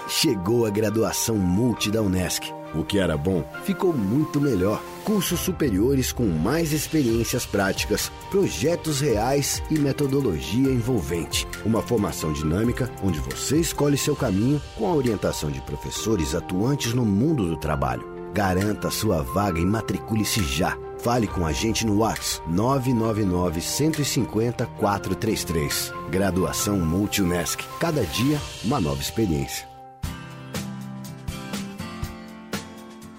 Chegou 0.09 0.65
a 0.65 0.69
graduação 0.69 1.37
Multi 1.37 1.89
da 1.89 2.01
Unesc. 2.01 2.51
O 2.75 2.83
que 2.83 2.99
era 2.99 3.15
bom 3.15 3.49
ficou 3.63 3.93
muito 3.93 4.41
melhor. 4.41 4.83
Cursos 5.05 5.39
superiores 5.39 6.11
com 6.11 6.25
mais 6.25 6.73
experiências 6.73 7.45
práticas, 7.45 8.11
projetos 8.29 8.99
reais 8.99 9.63
e 9.71 9.79
metodologia 9.79 10.69
envolvente. 10.69 11.47
Uma 11.65 11.81
formação 11.81 12.33
dinâmica 12.33 12.91
onde 13.01 13.19
você 13.21 13.57
escolhe 13.57 13.97
seu 13.97 14.15
caminho 14.15 14.61
com 14.75 14.85
a 14.85 14.93
orientação 14.93 15.49
de 15.49 15.61
professores 15.61 16.35
atuantes 16.35 16.93
no 16.93 17.05
mundo 17.05 17.47
do 17.47 17.55
trabalho. 17.55 18.05
Garanta 18.33 18.91
sua 18.91 19.23
vaga 19.23 19.61
e 19.61 19.65
matricule-se 19.65 20.43
já. 20.43 20.77
Fale 20.99 21.27
com 21.27 21.45
a 21.45 21.51
gente 21.51 21.85
no 21.85 21.99
WhatsApp 21.99 22.49
999 22.49 23.61
150 23.61 24.65
433. 24.65 25.93
Graduação 26.09 26.79
Multunesc. 26.79 27.63
Cada 27.79 28.03
dia, 28.05 28.39
uma 28.63 28.79
nova 28.79 29.01
experiência. 29.01 29.67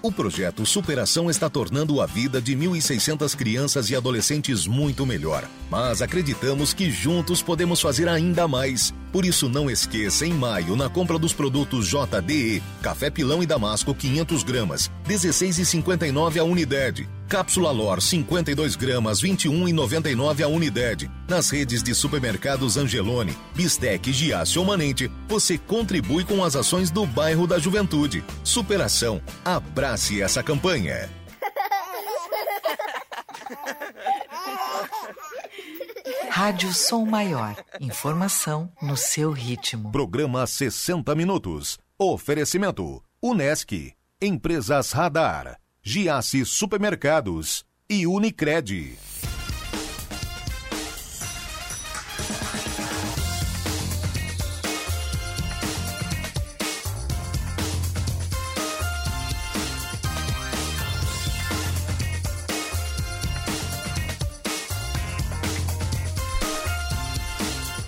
O 0.01 0.11
projeto 0.11 0.65
Superação 0.65 1.29
está 1.29 1.49
tornando 1.49 1.99
a 1.99 2.05
vida 2.05 2.41
de 2.41 2.55
1.600 2.55 3.35
crianças 3.35 3.89
e 3.89 3.95
adolescentes 3.95 4.65
muito 4.65 5.05
melhor. 5.05 5.43
Mas 5.69 6.01
acreditamos 6.01 6.73
que 6.73 6.89
juntos 6.89 7.41
podemos 7.41 7.81
fazer 7.81 8.07
ainda 8.07 8.47
mais. 8.47 8.93
Por 9.11 9.25
isso, 9.25 9.49
não 9.49 9.69
esqueça, 9.69 10.25
em 10.25 10.33
maio, 10.33 10.77
na 10.77 10.89
compra 10.89 11.19
dos 11.19 11.33
produtos 11.33 11.87
JDE, 11.87 12.63
Café 12.81 13.09
Pilão 13.09 13.43
e 13.43 13.45
Damasco 13.45 13.93
500 13.93 14.43
gramas, 14.43 14.89
16,59 15.05 16.39
a 16.39 16.43
unidade. 16.45 17.18
Cápsula 17.29 17.69
Lor 17.69 18.01
52 18.01 18.75
gramas, 18.75 19.21
21,99 19.21 20.43
a 20.43 20.47
unidade. 20.47 21.11
Nas 21.27 21.51
redes 21.51 21.83
de 21.83 21.93
supermercados 21.93 22.75
Angelone, 22.75 23.37
Bistec, 23.53 24.11
Giasse 24.11 24.57
ou 24.57 24.65
Manente, 24.65 25.11
você 25.27 25.55
contribui 25.55 26.25
com 26.25 26.43
as 26.43 26.55
ações 26.55 26.89
do 26.89 27.05
bairro 27.05 27.45
da 27.45 27.59
Juventude. 27.59 28.23
Superação. 28.43 29.21
Abrace 29.45 30.23
essa 30.23 30.41
campanha. 30.41 31.07
Rádio 36.31 36.73
Som 36.73 37.05
Maior. 37.05 37.55
Informação 37.79 38.71
no 38.81 38.97
seu 38.97 39.31
ritmo. 39.31 39.91
Programa 39.91 40.47
60 40.47 41.13
Minutos. 41.13 41.77
Oferecimento. 41.95 43.03
Unesc. 43.21 43.93
Empresas 44.19 44.93
Radar. 44.93 45.59
Giasse 45.91 46.45
Supermercados 46.45 47.65
e 47.89 48.05
Unicred. 48.05 48.95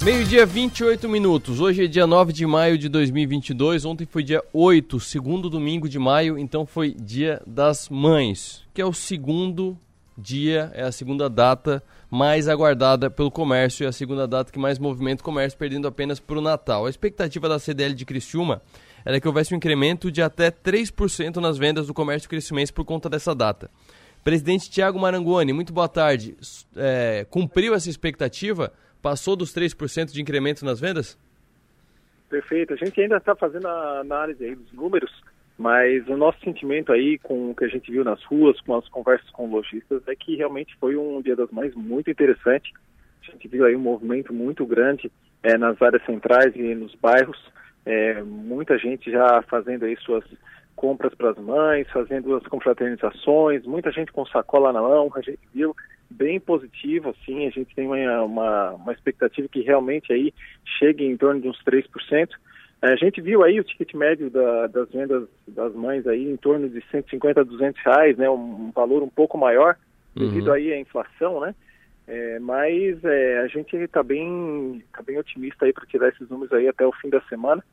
Meio-dia, 0.04 0.48
28 0.48 1.08
minutos. 1.08 1.60
Hoje 1.60 1.86
é 1.86 1.88
dia 1.88 2.08
9 2.08 2.34
de 2.34 2.44
maio 2.48 2.76
de 2.76 2.90
2022. 2.90 3.86
Ontem 3.86 4.08
foi 4.08 4.24
dia 4.24 4.44
8, 4.52 5.00
segundo 5.00 5.48
domingo 5.48 5.88
de 5.88 6.00
maio, 6.00 6.40
então 6.40 6.66
foi 6.66 6.92
dia 6.92 7.40
das 7.46 7.88
mães, 7.88 8.64
que 8.74 8.82
é 8.82 8.86
o 8.86 8.94
segundo 8.94 9.78
dia, 10.18 10.72
é 10.74 10.82
a 10.82 10.92
segunda 10.92 11.30
data 11.30 11.84
mais 12.10 12.48
aguardada 12.48 13.12
pelo 13.12 13.30
comércio 13.30 13.84
e 13.84 13.88
a 13.88 13.92
segunda 13.92 14.28
data 14.28 14.52
que 14.52 14.58
mais 14.58 14.80
movimenta 14.80 15.22
o 15.22 15.26
comércio, 15.26 15.60
perdendo 15.60 15.88
apenas 15.88 16.20
para 16.20 16.40
o 16.40 16.42
Natal. 16.42 16.88
A 16.88 16.90
expectativa 16.90 17.48
da 17.48 17.60
CDL 17.60 17.94
de 17.94 18.04
Criciúma 18.04 18.60
era 19.06 19.22
que 19.22 19.28
houvesse 19.28 19.54
um 19.54 19.58
incremento 19.58 20.12
de 20.12 20.24
até 20.24 20.50
3% 20.50 21.36
nas 21.36 21.60
vendas 21.60 21.86
do 21.86 21.94
comércio 21.94 22.28
criciumense 22.28 22.74
por 22.74 22.86
conta 22.86 23.08
dessa 23.08 23.36
data. 23.36 23.70
Presidente 24.24 24.70
Tiago 24.70 25.00
Marangoni, 25.00 25.54
muito 25.54 25.72
boa 25.72 25.88
tarde. 25.88 26.36
É, 26.76 27.26
cumpriu 27.30 27.76
essa 27.76 27.90
expectativa? 27.90 28.74
Passou 29.02 29.36
dos 29.36 29.54
3% 29.54 30.12
de 30.12 30.22
incremento 30.22 30.64
nas 30.64 30.80
vendas? 30.80 31.18
Perfeito. 32.30 32.74
A 32.74 32.78
gente 32.78 33.00
ainda 33.02 33.18
está 33.18 33.36
fazendo 33.36 33.68
a 33.68 34.00
análise 34.00 34.44
aí 34.44 34.56
dos 34.56 34.72
números, 34.72 35.12
mas 35.58 36.08
o 36.08 36.16
nosso 36.16 36.40
sentimento 36.40 36.92
aí 36.94 37.18
com 37.20 37.52
o 37.52 37.56
que 37.56 37.66
a 37.66 37.68
gente 37.68 37.92
viu 37.92 38.04
nas 38.04 38.24
ruas, 38.24 38.60
com 38.62 38.78
as 38.78 38.88
conversas 38.88 39.30
com 39.32 39.52
lojistas, 39.52 40.02
é 40.08 40.16
que 40.16 40.36
realmente 40.36 40.76
foi 40.80 40.96
um 40.96 41.22
Dia 41.22 41.36
das 41.36 41.52
Mães 41.52 41.76
muito 41.76 42.10
interessante. 42.10 42.72
A 43.28 43.32
gente 43.32 43.48
viu 43.48 43.66
aí 43.66 43.76
um 43.76 43.82
movimento 43.82 44.34
muito 44.34 44.66
grande 44.66 45.12
é, 45.44 45.58
nas 45.58 45.82
áreas 45.82 46.04
centrais 46.06 46.56
e 46.56 46.74
nos 46.74 46.96
bairros. 46.96 47.38
É, 47.86 48.22
muita 48.24 48.78
gente 48.78 49.12
já 49.12 49.42
fazendo 49.44 49.86
aí 49.86 49.98
suas 49.98 50.24
compras 50.82 51.14
para 51.14 51.30
as 51.30 51.38
mães, 51.38 51.88
fazendo 51.92 52.36
as 52.36 52.44
confraternizações, 52.48 53.64
muita 53.68 53.92
gente 53.92 54.12
com 54.12 54.26
sacola 54.26 54.74
na 54.74 54.82
mão, 54.82 55.12
a 55.16 55.22
gente 55.22 55.40
viu 55.54 55.76
bem 56.10 56.40
positivo, 56.40 57.10
assim, 57.10 57.46
a 57.46 57.52
gente 57.52 57.76
tem 57.76 57.86
uma, 57.86 58.24
uma, 58.24 58.72
uma 58.72 58.92
expectativa 58.92 59.48
que 59.48 59.62
realmente 59.62 60.12
aí 60.12 60.34
chegue 60.80 61.06
em 61.06 61.16
torno 61.16 61.40
de 61.40 61.48
uns 61.48 61.64
3%. 61.64 61.86
É, 62.82 62.94
a 62.94 62.96
gente 62.96 63.22
viu 63.22 63.44
aí 63.44 63.60
o 63.60 63.64
ticket 63.64 63.94
médio 63.94 64.32
da, 64.32 64.66
das 64.66 64.90
vendas 64.90 65.30
das 65.48 65.72
mães 65.76 66.08
aí 66.08 66.28
em 66.28 66.36
torno 66.36 66.68
de 66.68 66.84
150 66.90 67.42
a 67.42 67.44
200 67.44 67.80
reais, 67.86 68.18
né, 68.18 68.28
um, 68.28 68.66
um 68.66 68.72
valor 68.72 69.04
um 69.04 69.10
pouco 69.10 69.38
maior 69.38 69.78
devido 70.16 70.48
uhum. 70.48 70.54
aí 70.54 70.74
à 70.74 70.80
inflação, 70.80 71.42
né? 71.42 71.54
É, 72.08 72.40
mas 72.40 73.06
é, 73.06 73.38
a 73.38 73.48
gente 73.48 73.76
está 73.76 74.02
bem, 74.02 74.84
tá 74.92 75.04
bem 75.04 75.20
otimista 75.20 75.66
aí 75.66 75.72
para 75.72 75.86
tirar 75.86 76.10
esses 76.10 76.28
números 76.28 76.52
aí 76.52 76.68
até 76.68 76.86
o 76.88 76.92
fim 76.92 77.10
da 77.10 77.22
semana 77.30 77.64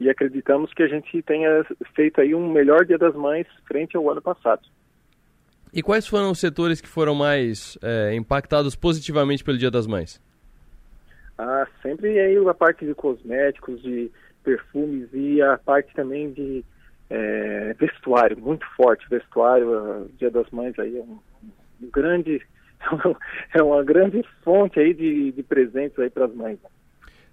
e 0.00 0.08
acreditamos 0.08 0.72
que 0.72 0.82
a 0.82 0.88
gente 0.88 1.22
tenha 1.22 1.64
feito 1.94 2.20
aí 2.20 2.34
um 2.34 2.50
melhor 2.50 2.84
Dia 2.84 2.98
das 2.98 3.14
Mães 3.14 3.46
frente 3.66 3.96
ao 3.96 4.10
ano 4.10 4.22
passado. 4.22 4.62
E 5.72 5.82
quais 5.82 6.06
foram 6.06 6.30
os 6.30 6.38
setores 6.38 6.80
que 6.80 6.88
foram 6.88 7.14
mais 7.14 7.76
é, 7.82 8.14
impactados 8.14 8.74
positivamente 8.74 9.44
pelo 9.44 9.58
Dia 9.58 9.70
das 9.70 9.86
Mães? 9.86 10.20
Ah, 11.36 11.66
sempre 11.82 12.18
aí 12.18 12.36
a 12.36 12.54
parte 12.54 12.86
de 12.86 12.94
cosméticos, 12.94 13.82
de 13.82 14.10
perfumes 14.42 15.08
e 15.12 15.42
a 15.42 15.58
parte 15.58 15.92
também 15.94 16.32
de 16.32 16.64
é, 17.10 17.74
vestuário, 17.78 18.38
muito 18.38 18.66
forte. 18.76 19.08
Vestuário, 19.08 20.10
Dia 20.18 20.30
das 20.30 20.48
Mães 20.50 20.78
aí 20.78 20.96
é 20.96 21.02
um, 21.02 21.18
um 21.82 21.90
grande, 21.90 22.40
é 23.54 23.62
uma 23.62 23.84
grande 23.84 24.24
fonte 24.42 24.80
aí 24.80 24.94
de, 24.94 25.32
de 25.32 25.42
presentes 25.42 25.98
aí 25.98 26.10
para 26.10 26.24
as 26.24 26.34
mães. 26.34 26.58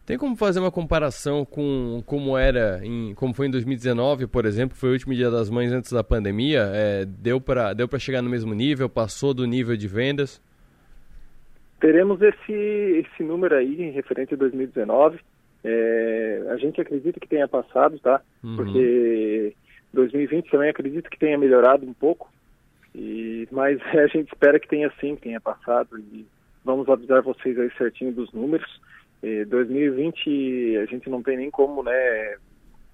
Tem 0.06 0.20
como 0.20 0.36
fazer 0.36 0.60
uma 0.60 0.72
comparação 0.72 1.44
com 1.44 2.04
como 2.06 2.38
era, 2.38 2.80
em, 2.84 3.16
como 3.16 3.34
foi 3.34 3.48
em 3.48 3.52
2019, 3.52 4.28
por 4.28 4.46
exemplo, 4.46 4.78
foi 4.78 4.90
o 4.90 4.94
último 4.94 5.16
dia 5.16 5.32
das 5.32 5.50
mães 5.50 5.72
antes 5.72 5.92
da 5.92 6.04
pandemia? 6.04 6.70
É, 6.74 7.06
deu 7.06 7.42
para 7.42 7.74
deu 7.74 7.88
chegar 7.98 8.22
no 8.22 8.30
mesmo 8.30 8.54
nível? 8.54 8.88
Passou 8.88 9.34
do 9.34 9.48
nível 9.48 9.76
de 9.76 9.88
vendas? 9.88 10.40
Teremos 11.80 12.22
esse, 12.22 12.54
esse 12.54 13.24
número 13.24 13.56
aí 13.56 13.90
referente 13.90 14.36
a 14.36 14.38
2019. 14.38 15.20
É, 15.64 16.44
a 16.50 16.58
gente 16.58 16.80
acredita 16.80 17.20
que 17.20 17.28
tenha 17.28 17.48
passado, 17.48 17.98
tá? 17.98 18.22
Uhum. 18.44 18.56
Porque 18.58 19.56
2020 19.92 20.52
também 20.52 20.70
acredito 20.70 21.10
que 21.10 21.18
tenha 21.18 21.38
melhorado 21.38 21.84
um 21.84 21.94
pouco. 21.94 22.32
E, 22.94 23.48
mas 23.52 23.82
a 23.98 24.06
gente 24.06 24.32
espera 24.32 24.60
que 24.60 24.68
tenha 24.68 24.92
sim, 25.02 25.16
que 25.16 25.24
tenha 25.24 25.42
passado. 25.42 25.98
E 25.98 26.28
vamos 26.64 26.88
avisar 26.88 27.24
vocês 27.24 27.58
aí 27.58 27.72
certinho 27.76 28.14
dos 28.14 28.32
números. 28.32 28.80
2020 29.46 30.78
a 30.78 30.86
gente 30.86 31.10
não 31.10 31.24
tem 31.24 31.38
nem 31.38 31.50
como 31.50 31.82
né, 31.82 32.38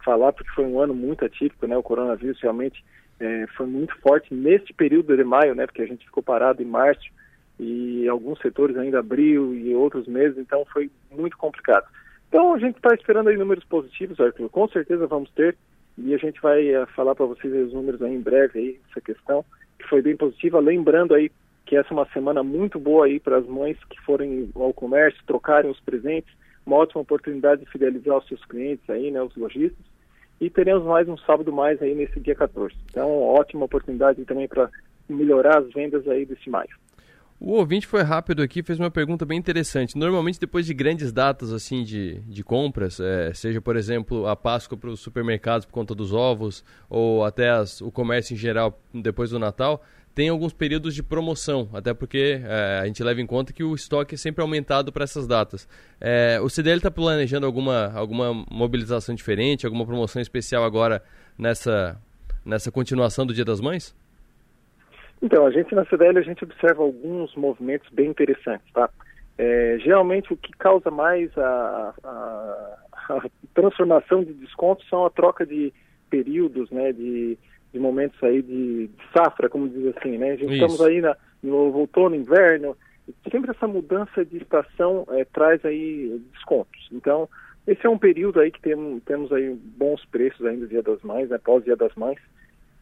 falar, 0.04 0.32
porque 0.34 0.52
foi 0.52 0.66
um 0.66 0.80
ano 0.80 0.94
muito 0.94 1.26
atípico, 1.26 1.68
né? 1.68 1.78
O 1.78 1.84
coronavírus 1.84 2.40
realmente 2.42 2.84
é, 3.20 3.46
foi 3.56 3.66
muito 3.66 3.96
forte 4.00 4.34
neste 4.34 4.74
período 4.74 5.16
de 5.16 5.24
maio, 5.24 5.56
né? 5.56 5.66
Porque 5.66 5.82
a 5.82 5.88
gente 5.88 6.06
ficou 6.06 6.24
parado 6.24 6.62
em 6.62 6.66
março 6.66 7.10
e 7.60 8.08
alguns 8.08 8.40
setores 8.40 8.76
ainda 8.78 9.00
abril 9.00 9.54
e 9.54 9.74
outros 9.76 10.08
meses, 10.08 10.38
então 10.38 10.66
foi 10.74 10.90
muito 11.12 11.38
complicado. 11.38 11.86
Então 12.28 12.54
a 12.54 12.60
gente 12.60 12.78
está 12.78 12.94
esperando 12.96 13.30
aí 13.30 13.38
números 13.38 13.64
positivos, 13.66 14.20
Arthur. 14.20 14.50
Com 14.50 14.68
certeza 14.68 15.06
vamos 15.06 15.30
ter 15.32 15.56
e 15.98 16.14
a 16.14 16.18
gente 16.18 16.42
vai 16.42 16.76
uh, 16.76 16.88
falar 16.96 17.14
para 17.14 17.26
vocês 17.26 17.54
os 17.54 17.74
números 17.74 18.02
aí 18.02 18.14
em 18.14 18.22
breve 18.22 18.60
aí 18.60 18.80
essa 18.90 19.02
questão 19.02 19.46
que 19.78 19.88
foi 19.88 20.02
bem 20.02 20.16
positiva. 20.16 20.60
Lembrando 20.60 21.14
aí 21.14 21.30
que 21.72 21.78
essa 21.78 21.88
é 21.88 21.94
uma 21.94 22.08
semana 22.08 22.44
muito 22.44 22.78
boa 22.78 23.06
aí 23.06 23.18
para 23.18 23.38
as 23.38 23.48
mães 23.48 23.78
que 23.90 23.98
forem 24.02 24.50
ao 24.54 24.74
comércio, 24.74 25.24
trocarem 25.26 25.72
os 25.72 25.80
presentes, 25.80 26.30
uma 26.66 26.76
ótima 26.76 27.00
oportunidade 27.00 27.64
de 27.64 27.72
fidelizar 27.72 28.18
os 28.18 28.28
seus 28.28 28.44
clientes 28.44 28.84
aí, 28.90 29.10
né, 29.10 29.24
os 29.24 29.34
lojistas. 29.38 29.80
E 30.42 30.50
teremos 30.50 30.84
mais 30.84 31.08
um 31.08 31.16
sábado 31.20 31.50
mais 31.54 31.82
aí 31.82 31.96
nesse 31.96 32.20
dia 32.20 32.36
14. 32.36 32.76
Então, 32.90 33.10
ótima 33.22 33.64
oportunidade 33.64 34.26
também 34.26 34.50
para 34.50 34.70
melhorar 35.08 35.60
as 35.60 35.72
vendas 35.72 36.06
aí 36.10 36.26
desse 36.26 36.50
maio. 36.50 36.76
O 37.40 37.54
ouvinte 37.54 37.88
foi 37.88 38.04
rápido 38.04 38.44
aqui, 38.44 38.62
fez 38.62 38.78
uma 38.78 38.92
pergunta 38.92 39.26
bem 39.26 39.40
interessante. 39.40 39.98
Normalmente, 39.98 40.40
depois 40.40 40.66
de 40.66 40.74
grandes 40.74 41.12
datas 41.12 41.54
assim 41.54 41.84
de, 41.84 42.20
de 42.20 42.44
compras, 42.44 43.00
é, 43.00 43.34
seja, 43.34 43.62
por 43.62 43.78
exemplo, 43.78 44.28
a 44.28 44.36
Páscoa 44.36 44.78
para 44.78 44.90
os 44.90 45.00
supermercados 45.00 45.66
por 45.66 45.72
conta 45.72 45.96
dos 45.96 46.14
ovos, 46.14 46.66
ou 46.90 47.24
até 47.24 47.50
as, 47.50 47.80
o 47.82 47.92
comércio 47.92 48.34
em 48.34 48.38
geral 48.38 48.80
depois 48.94 49.32
do 49.32 49.40
Natal, 49.40 49.82
tem 50.14 50.30
alguns 50.30 50.54
períodos 50.54 50.94
de 50.94 51.02
promoção, 51.02 51.70
até 51.74 51.94
porque 51.94 52.42
é, 52.44 52.80
a 52.82 52.86
gente 52.86 53.04
leva 53.04 53.22
em 53.22 53.26
conta 53.26 53.54
que 53.54 53.64
o 53.64 53.74
estoque 53.74 54.16
é 54.16 54.18
sempre 54.18 54.42
aumentado 54.42 54.92
para 54.92 55.04
essas 55.04 55.28
datas. 55.28 55.68
É, 56.00 56.40
o 56.42 56.50
CDL 56.50 56.78
está 56.78 56.92
planejando 56.92 57.46
alguma, 57.46 57.92
alguma 57.94 58.34
mobilização 58.50 59.16
diferente, 59.16 59.66
alguma 59.66 59.86
promoção 59.86 60.22
especial 60.22 60.64
agora 60.64 61.02
nessa, 61.38 62.00
nessa 62.46 62.72
continuação 62.72 63.26
do 63.26 63.34
Dia 63.34 63.46
das 63.46 63.62
Mães? 63.62 63.96
Então, 65.22 65.46
a 65.46 65.52
gente 65.52 65.74
na 65.76 65.86
CDL 65.86 66.18
a 66.18 66.24
gente 66.24 66.44
observa 66.44 66.82
alguns 66.82 67.34
movimentos 67.36 67.88
bem 67.92 68.10
interessantes, 68.10 68.66
tá? 68.74 68.90
É, 69.38 69.78
geralmente 69.80 70.34
o 70.34 70.38
que 70.38 70.52
causa 70.52 70.92
mais 70.92 71.36
a, 71.38 71.94
a, 72.04 72.78
a 73.10 73.22
transformação 73.54 74.24
de 74.24 74.34
descontos 74.34 74.88
são 74.90 75.06
a 75.06 75.10
troca 75.10 75.46
de 75.46 75.74
períodos, 76.10 76.70
né, 76.70 76.92
de 76.92 77.38
de 77.74 77.80
momentos 77.80 78.22
aí 78.24 78.42
de, 78.42 78.90
safra, 79.16 79.50
como 79.50 79.70
diz 79.70 79.96
assim, 79.96 80.18
né? 80.18 80.32
A 80.32 80.36
gente 80.36 80.54
Isso. 80.54 80.66
estamos 80.66 80.82
aí 80.82 81.02
na, 81.02 81.16
no 81.42 81.76
outono, 81.76 82.16
inverno, 82.16 82.76
sempre 83.32 83.52
essa 83.52 83.68
mudança 83.68 84.26
de 84.26 84.38
estação 84.38 85.06
é, 85.10 85.26
traz 85.26 85.64
aí 85.66 86.22
descontos. 86.34 86.88
Então, 86.92 87.28
esse 87.66 87.86
é 87.86 87.90
um 87.90 87.98
período 87.98 88.40
aí 88.40 88.52
que 88.52 88.62
tem, 88.62 89.00
temos 89.06 89.32
aí 89.32 89.56
bons 89.78 90.04
preços 90.06 90.46
ainda 90.46 90.68
Dia 90.68 90.82
das 90.82 91.02
Mães, 91.02 91.30
né? 91.30 91.38
Pós 91.38 91.64
Dia 91.64 91.76
das 91.76 91.94
Mães. 91.96 92.20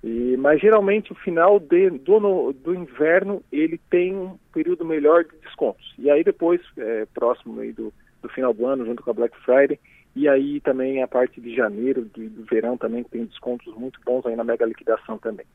E, 0.03 0.37
mas 0.37 0.61
geralmente 0.61 1.11
o 1.11 1.15
final 1.15 1.59
de, 1.59 1.89
do, 1.89 2.53
do 2.53 2.73
inverno 2.73 3.43
ele 3.51 3.79
tem 3.89 4.15
um 4.15 4.37
período 4.53 4.85
melhor 4.85 5.25
de 5.25 5.35
descontos. 5.43 5.93
E 5.97 6.09
aí 6.09 6.23
depois, 6.23 6.61
é, 6.77 7.05
próximo 7.13 7.59
aí 7.59 7.73
do, 7.73 7.93
do 8.21 8.29
final 8.29 8.53
do 8.53 8.65
ano, 8.65 8.85
junto 8.85 9.03
com 9.03 9.11
a 9.11 9.13
Black 9.13 9.35
Friday, 9.43 9.77
e 10.15 10.27
aí 10.27 10.59
também 10.61 11.01
a 11.01 11.07
parte 11.07 11.39
de 11.39 11.55
janeiro, 11.55 12.09
de, 12.15 12.27
do 12.29 12.43
verão 12.45 12.77
também, 12.77 13.03
que 13.03 13.11
tem 13.11 13.25
descontos 13.25 13.73
muito 13.75 13.99
bons 14.05 14.25
aí 14.25 14.35
na 14.35 14.43
mega 14.43 14.65
liquidação 14.65 15.17
também. 15.17 15.45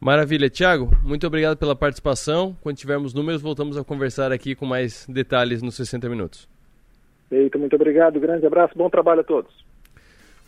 Maravilha. 0.00 0.50
Tiago, 0.50 0.90
muito 1.02 1.26
obrigado 1.26 1.56
pela 1.56 1.74
participação. 1.74 2.56
Quando 2.60 2.76
tivermos 2.76 3.14
números, 3.14 3.40
voltamos 3.40 3.78
a 3.78 3.84
conversar 3.84 4.32
aqui 4.32 4.54
com 4.54 4.66
mais 4.66 5.06
detalhes 5.08 5.62
nos 5.62 5.76
60 5.76 6.08
minutos. 6.08 6.48
Eita, 7.30 7.56
muito 7.56 7.74
obrigado. 7.74 8.20
Grande 8.20 8.46
abraço. 8.46 8.76
Bom 8.76 8.90
trabalho 8.90 9.20
a 9.20 9.24
todos. 9.24 9.64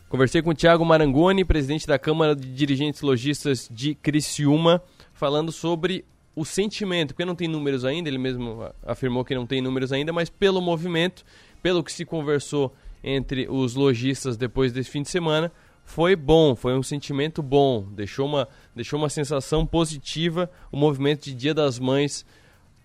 Conversei 0.08 0.42
com 0.42 0.50
o 0.50 0.54
Tiago 0.54 0.84
Marangoni, 0.84 1.44
presidente 1.44 1.86
da 1.86 1.98
Câmara 1.98 2.36
de 2.36 2.52
Dirigentes 2.54 3.00
Logistas 3.00 3.68
de 3.72 3.94
Criciúma, 3.94 4.82
falando 5.12 5.50
sobre 5.50 6.04
o 6.34 6.44
sentimento, 6.44 7.14
porque 7.14 7.24
não 7.24 7.34
tem 7.34 7.48
números 7.48 7.84
ainda, 7.84 8.08
ele 8.08 8.18
mesmo 8.18 8.70
afirmou 8.84 9.24
que 9.24 9.34
não 9.34 9.46
tem 9.46 9.62
números 9.62 9.90
ainda, 9.90 10.12
mas 10.12 10.28
pelo 10.28 10.60
movimento, 10.60 11.24
pelo 11.62 11.82
que 11.82 11.90
se 11.90 12.04
conversou 12.04 12.72
entre 13.06 13.46
os 13.48 13.76
lojistas 13.76 14.36
depois 14.36 14.72
desse 14.72 14.90
fim 14.90 15.02
de 15.02 15.08
semana 15.08 15.52
foi 15.84 16.16
bom, 16.16 16.56
foi 16.56 16.76
um 16.76 16.82
sentimento 16.82 17.40
bom, 17.40 17.86
deixou 17.92 18.26
uma, 18.26 18.48
deixou 18.74 18.98
uma 18.98 19.08
sensação 19.08 19.64
positiva 19.64 20.50
o 20.72 20.76
movimento 20.76 21.26
de 21.26 21.32
Dia 21.32 21.54
das 21.54 21.78
Mães 21.78 22.26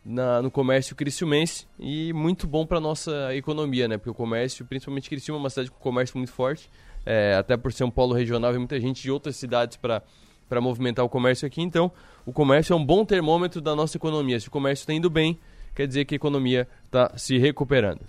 na, 0.05 0.39
no 0.39 0.51
comércio 0.51 0.95
criciumense 0.95 1.65
e 1.79 2.13
muito 2.13 2.45
bom 2.45 2.63
para 2.63 2.79
nossa 2.79 3.35
economia, 3.35 3.87
né? 3.87 3.97
Porque 3.97 4.11
o 4.11 4.13
comércio, 4.13 4.63
principalmente 4.65 5.09
Criciúma, 5.09 5.39
é 5.39 5.41
uma 5.41 5.49
cidade 5.49 5.71
com 5.71 5.79
comércio 5.79 6.15
muito 6.15 6.31
forte, 6.31 6.69
é, 7.03 7.33
até 7.33 7.57
por 7.57 7.73
ser 7.73 7.83
um 7.83 7.91
polo 7.91 8.13
regional, 8.13 8.53
e 8.53 8.57
muita 8.59 8.79
gente 8.79 9.01
de 9.01 9.09
outras 9.09 9.35
cidades 9.35 9.77
para 9.77 10.61
movimentar 10.61 11.03
o 11.03 11.09
comércio 11.09 11.47
aqui. 11.47 11.61
Então, 11.61 11.91
o 12.23 12.31
comércio 12.31 12.73
é 12.73 12.75
um 12.75 12.85
bom 12.85 13.03
termômetro 13.03 13.59
da 13.59 13.75
nossa 13.75 13.97
economia. 13.97 14.39
Se 14.39 14.47
o 14.47 14.51
comércio 14.51 14.83
está 14.83 14.93
indo 14.93 15.09
bem, 15.09 15.39
quer 15.75 15.87
dizer 15.87 16.05
que 16.05 16.13
a 16.13 16.17
economia 16.17 16.67
está 16.85 17.11
se 17.17 17.39
recuperando. 17.39 18.01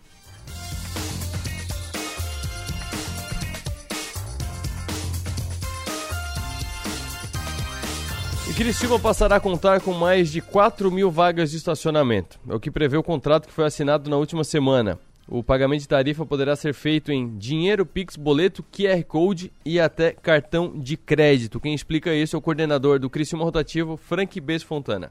E 8.52 8.54
Criciúma 8.54 8.98
passará 8.98 9.36
a 9.36 9.40
contar 9.40 9.80
com 9.80 9.94
mais 9.94 10.30
de 10.30 10.42
4 10.42 10.92
mil 10.92 11.10
vagas 11.10 11.50
de 11.50 11.56
estacionamento. 11.56 12.38
É 12.46 12.54
o 12.54 12.60
que 12.60 12.70
prevê 12.70 12.98
o 12.98 13.02
contrato 13.02 13.48
que 13.48 13.54
foi 13.54 13.64
assinado 13.64 14.10
na 14.10 14.18
última 14.18 14.44
semana. 14.44 14.98
O 15.26 15.42
pagamento 15.42 15.80
de 15.80 15.88
tarifa 15.88 16.26
poderá 16.26 16.54
ser 16.54 16.74
feito 16.74 17.10
em 17.10 17.34
dinheiro, 17.38 17.86
Pix, 17.86 18.14
boleto, 18.14 18.62
QR 18.62 19.02
Code 19.04 19.50
e 19.64 19.80
até 19.80 20.12
cartão 20.12 20.78
de 20.78 20.98
crédito. 20.98 21.58
Quem 21.58 21.72
explica 21.72 22.14
isso 22.14 22.36
é 22.36 22.38
o 22.38 22.42
coordenador 22.42 22.98
do 22.98 23.08
Criciúma 23.08 23.42
Rotativo, 23.42 23.96
Frank 23.96 24.38
Bes 24.38 24.62
Fontana. 24.62 25.10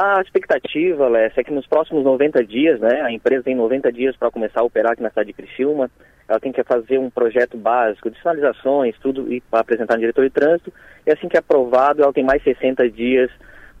A 0.00 0.20
expectativa, 0.20 1.08
Lécia, 1.08 1.40
é 1.40 1.44
que 1.44 1.52
nos 1.52 1.66
próximos 1.66 2.04
90 2.04 2.44
dias, 2.44 2.78
né, 2.78 3.00
a 3.02 3.10
empresa 3.10 3.42
tem 3.42 3.56
90 3.56 3.90
dias 3.90 4.16
para 4.16 4.30
começar 4.30 4.60
a 4.60 4.62
operar 4.62 4.92
aqui 4.92 5.02
na 5.02 5.08
cidade 5.10 5.26
de 5.26 5.32
Criciúma, 5.32 5.90
ela 6.28 6.38
tem 6.38 6.52
que 6.52 6.62
fazer 6.62 6.98
um 6.98 7.10
projeto 7.10 7.56
básico 7.56 8.08
de 8.08 8.16
sinalizações, 8.18 8.94
tudo, 9.00 9.32
e 9.32 9.40
para 9.40 9.58
apresentar 9.58 9.94
no 9.94 10.00
diretor 10.00 10.22
de 10.22 10.30
trânsito, 10.30 10.72
e 11.04 11.10
assim 11.10 11.26
que 11.26 11.36
é 11.36 11.40
aprovado, 11.40 12.00
ela 12.00 12.12
tem 12.12 12.22
mais 12.22 12.40
60 12.44 12.88
dias 12.90 13.28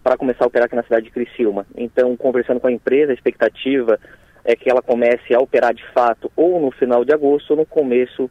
para 0.02 0.16
começar 0.16 0.42
a 0.42 0.48
operar 0.48 0.66
aqui 0.66 0.74
na 0.74 0.82
cidade 0.82 1.04
de 1.04 1.12
Criciúma. 1.12 1.64
Então, 1.76 2.16
conversando 2.16 2.58
com 2.58 2.66
a 2.66 2.72
empresa, 2.72 3.12
a 3.12 3.14
expectativa 3.14 3.96
é 4.44 4.56
que 4.56 4.68
ela 4.68 4.82
comece 4.82 5.32
a 5.32 5.38
operar 5.38 5.72
de 5.72 5.86
fato 5.92 6.32
ou 6.34 6.60
no 6.60 6.72
final 6.72 7.04
de 7.04 7.14
agosto 7.14 7.52
ou 7.52 7.58
no 7.58 7.64
começo 7.64 8.24
de 8.24 8.30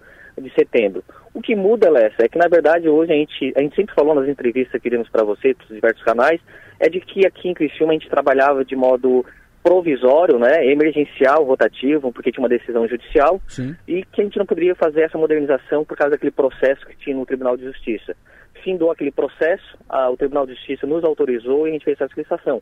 setembro. 0.56 1.04
O 1.34 1.41
que 1.41 1.56
muda, 1.56 1.89
Lessa, 1.89 2.26
é 2.26 2.28
que 2.28 2.38
na 2.38 2.47
verdade 2.47 2.89
hoje 2.89 3.12
a 3.12 3.15
gente, 3.15 3.54
a 3.56 3.62
gente 3.62 3.76
sempre 3.76 3.95
falou 3.95 4.15
nas 4.15 4.28
entrevistas 4.28 4.82
que 4.82 4.89
demos 4.89 5.10
para 5.10 5.23
você, 5.23 5.54
para 5.54 5.65
os 5.65 5.76
diversos 5.76 6.04
canais, 6.04 6.41
é 6.80 6.89
de 6.89 7.00
que 7.00 7.26
aqui 7.26 7.50
em 7.50 7.54
Criciúma 7.54 7.91
a 7.91 7.93
gente 7.93 8.10
trabalhava 8.10 8.63
de 8.63 8.76
modo 8.76 9.26
provisório, 9.67 10.39
né, 10.39 10.65
emergencial, 10.65 11.43
rotativo, 11.43 12.12
porque 12.13 12.32
tinha 12.32 12.41
uma 12.41 12.47
decisão 12.50 12.88
judicial, 12.88 13.41
Sim. 13.50 13.76
e 13.86 14.02
que 14.06 14.21
a 14.21 14.23
gente 14.23 14.38
não 14.38 14.45
poderia 14.45 14.73
fazer 14.76 15.02
essa 15.02 15.17
modernização 15.17 15.84
por 15.84 15.97
causa 15.97 16.12
daquele 16.12 16.32
processo 16.32 16.86
que 16.86 16.95
tinha 16.95 17.13
no 17.13 17.26
Tribunal 17.26 17.58
de 17.58 17.65
Justiça. 17.65 18.15
Findou 18.63 18.89
aquele 18.89 19.12
processo, 19.12 19.78
a, 19.89 20.10
o 20.10 20.15
Tribunal 20.15 20.45
de 20.45 20.54
Justiça 20.54 20.88
nos 20.88 21.04
autorizou 21.04 21.67
e 21.67 21.71
a 21.71 21.73
gente 21.73 21.84
fez 21.84 22.00
essa 22.00 22.13
licitação. 22.15 22.62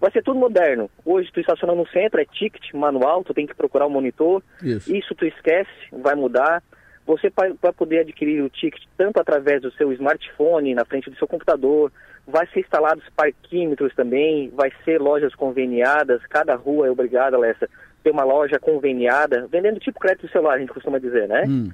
vai 0.00 0.10
ser 0.10 0.22
tudo 0.22 0.40
moderno. 0.40 0.88
Hoje 1.04 1.30
tu 1.30 1.38
estaciona 1.38 1.74
no 1.74 1.86
centro, 1.88 2.18
é 2.18 2.24
ticket 2.24 2.72
manual, 2.72 3.22
tu 3.24 3.34
tem 3.34 3.46
que 3.46 3.54
procurar 3.54 3.84
o 3.84 3.88
um 3.90 3.92
monitor. 3.92 4.42
Isso. 4.62 4.94
Isso 4.94 5.14
tu 5.14 5.26
esquece, 5.26 5.70
vai 5.92 6.14
mudar. 6.14 6.62
Você 7.08 7.32
vai 7.34 7.72
poder 7.72 8.00
adquirir 8.00 8.42
o 8.42 8.50
ticket 8.50 8.82
tanto 8.94 9.18
através 9.18 9.62
do 9.62 9.72
seu 9.72 9.90
smartphone, 9.94 10.74
na 10.74 10.84
frente 10.84 11.08
do 11.08 11.16
seu 11.16 11.26
computador, 11.26 11.90
vai 12.26 12.46
ser 12.48 12.60
instalados 12.60 13.02
parquímetros 13.16 13.94
também, 13.94 14.50
vai 14.50 14.70
ser 14.84 15.00
lojas 15.00 15.34
conveniadas, 15.34 16.20
cada 16.26 16.54
rua 16.54 16.86
é 16.86 16.90
obrigada, 16.90 17.38
Lessa, 17.38 17.66
ter 18.04 18.10
uma 18.10 18.24
loja 18.24 18.58
conveniada, 18.60 19.48
vendendo 19.50 19.80
tipo 19.80 19.98
crédito 19.98 20.30
celular, 20.30 20.56
a 20.56 20.58
gente 20.58 20.70
costuma 20.70 20.98
dizer, 20.98 21.26
né? 21.26 21.44
Hum. 21.48 21.70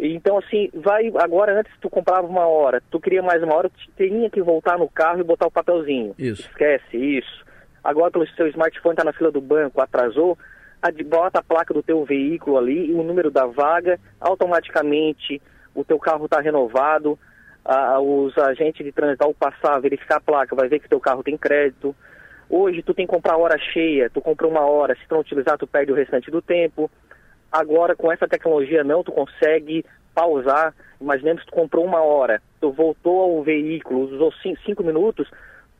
Então, 0.00 0.36
assim, 0.36 0.68
vai. 0.74 1.12
Agora, 1.16 1.60
antes 1.60 1.72
tu 1.80 1.88
comprava 1.88 2.26
uma 2.26 2.46
hora, 2.48 2.82
tu 2.90 2.98
queria 2.98 3.22
mais 3.22 3.40
uma 3.44 3.54
hora, 3.54 3.70
tu 3.70 3.78
tinha 3.96 4.28
que 4.28 4.42
voltar 4.42 4.76
no 4.76 4.90
carro 4.90 5.20
e 5.20 5.24
botar 5.24 5.46
o 5.46 5.50
papelzinho. 5.50 6.12
Isso. 6.18 6.42
Esquece 6.42 6.96
isso. 6.96 7.46
Agora, 7.84 8.10
pelo 8.10 8.26
seu 8.30 8.48
smartphone, 8.48 8.96
tá 8.96 9.04
na 9.04 9.12
fila 9.12 9.30
do 9.30 9.40
banco, 9.40 9.80
atrasou, 9.80 10.36
bota 11.08 11.40
a 11.40 11.42
placa 11.42 11.74
do 11.74 11.82
teu 11.82 12.04
veículo 12.04 12.58
ali 12.58 12.90
e 12.90 12.94
o 12.94 13.02
número 13.02 13.30
da 13.30 13.46
vaga, 13.46 13.98
automaticamente 14.20 15.40
o 15.74 15.84
teu 15.84 15.98
carro 15.98 16.24
está 16.24 16.40
renovado, 16.40 17.18
os 18.02 18.36
agentes 18.38 18.84
de 18.84 18.92
trânsito, 18.92 19.24
ao 19.24 19.34
passar, 19.34 19.80
verificar 19.80 20.16
a 20.16 20.20
placa, 20.20 20.54
vai 20.54 20.68
ver 20.68 20.78
que 20.78 20.88
teu 20.88 21.00
carro 21.00 21.22
tem 21.22 21.36
crédito. 21.36 21.94
Hoje, 22.48 22.82
tu 22.82 22.94
tem 22.94 23.06
que 23.06 23.12
comprar 23.12 23.36
hora 23.36 23.58
cheia, 23.58 24.08
tu 24.08 24.20
compra 24.20 24.46
uma 24.46 24.60
hora, 24.60 24.94
se 24.94 25.06
tu 25.08 25.14
não 25.14 25.20
utilizar, 25.20 25.58
tu 25.58 25.66
perde 25.66 25.90
o 25.90 25.96
restante 25.96 26.30
do 26.30 26.40
tempo. 26.40 26.88
Agora, 27.50 27.96
com 27.96 28.12
essa 28.12 28.28
tecnologia, 28.28 28.84
não, 28.84 29.02
tu 29.02 29.10
consegue 29.10 29.84
pausar. 30.14 30.72
Imaginemos 31.00 31.42
que 31.42 31.50
tu 31.50 31.54
comprou 31.54 31.84
uma 31.84 32.00
hora, 32.00 32.40
tu 32.60 32.70
voltou 32.70 33.20
ao 33.20 33.42
veículo, 33.42 34.14
usou 34.14 34.32
cinco 34.64 34.84
minutos, 34.84 35.28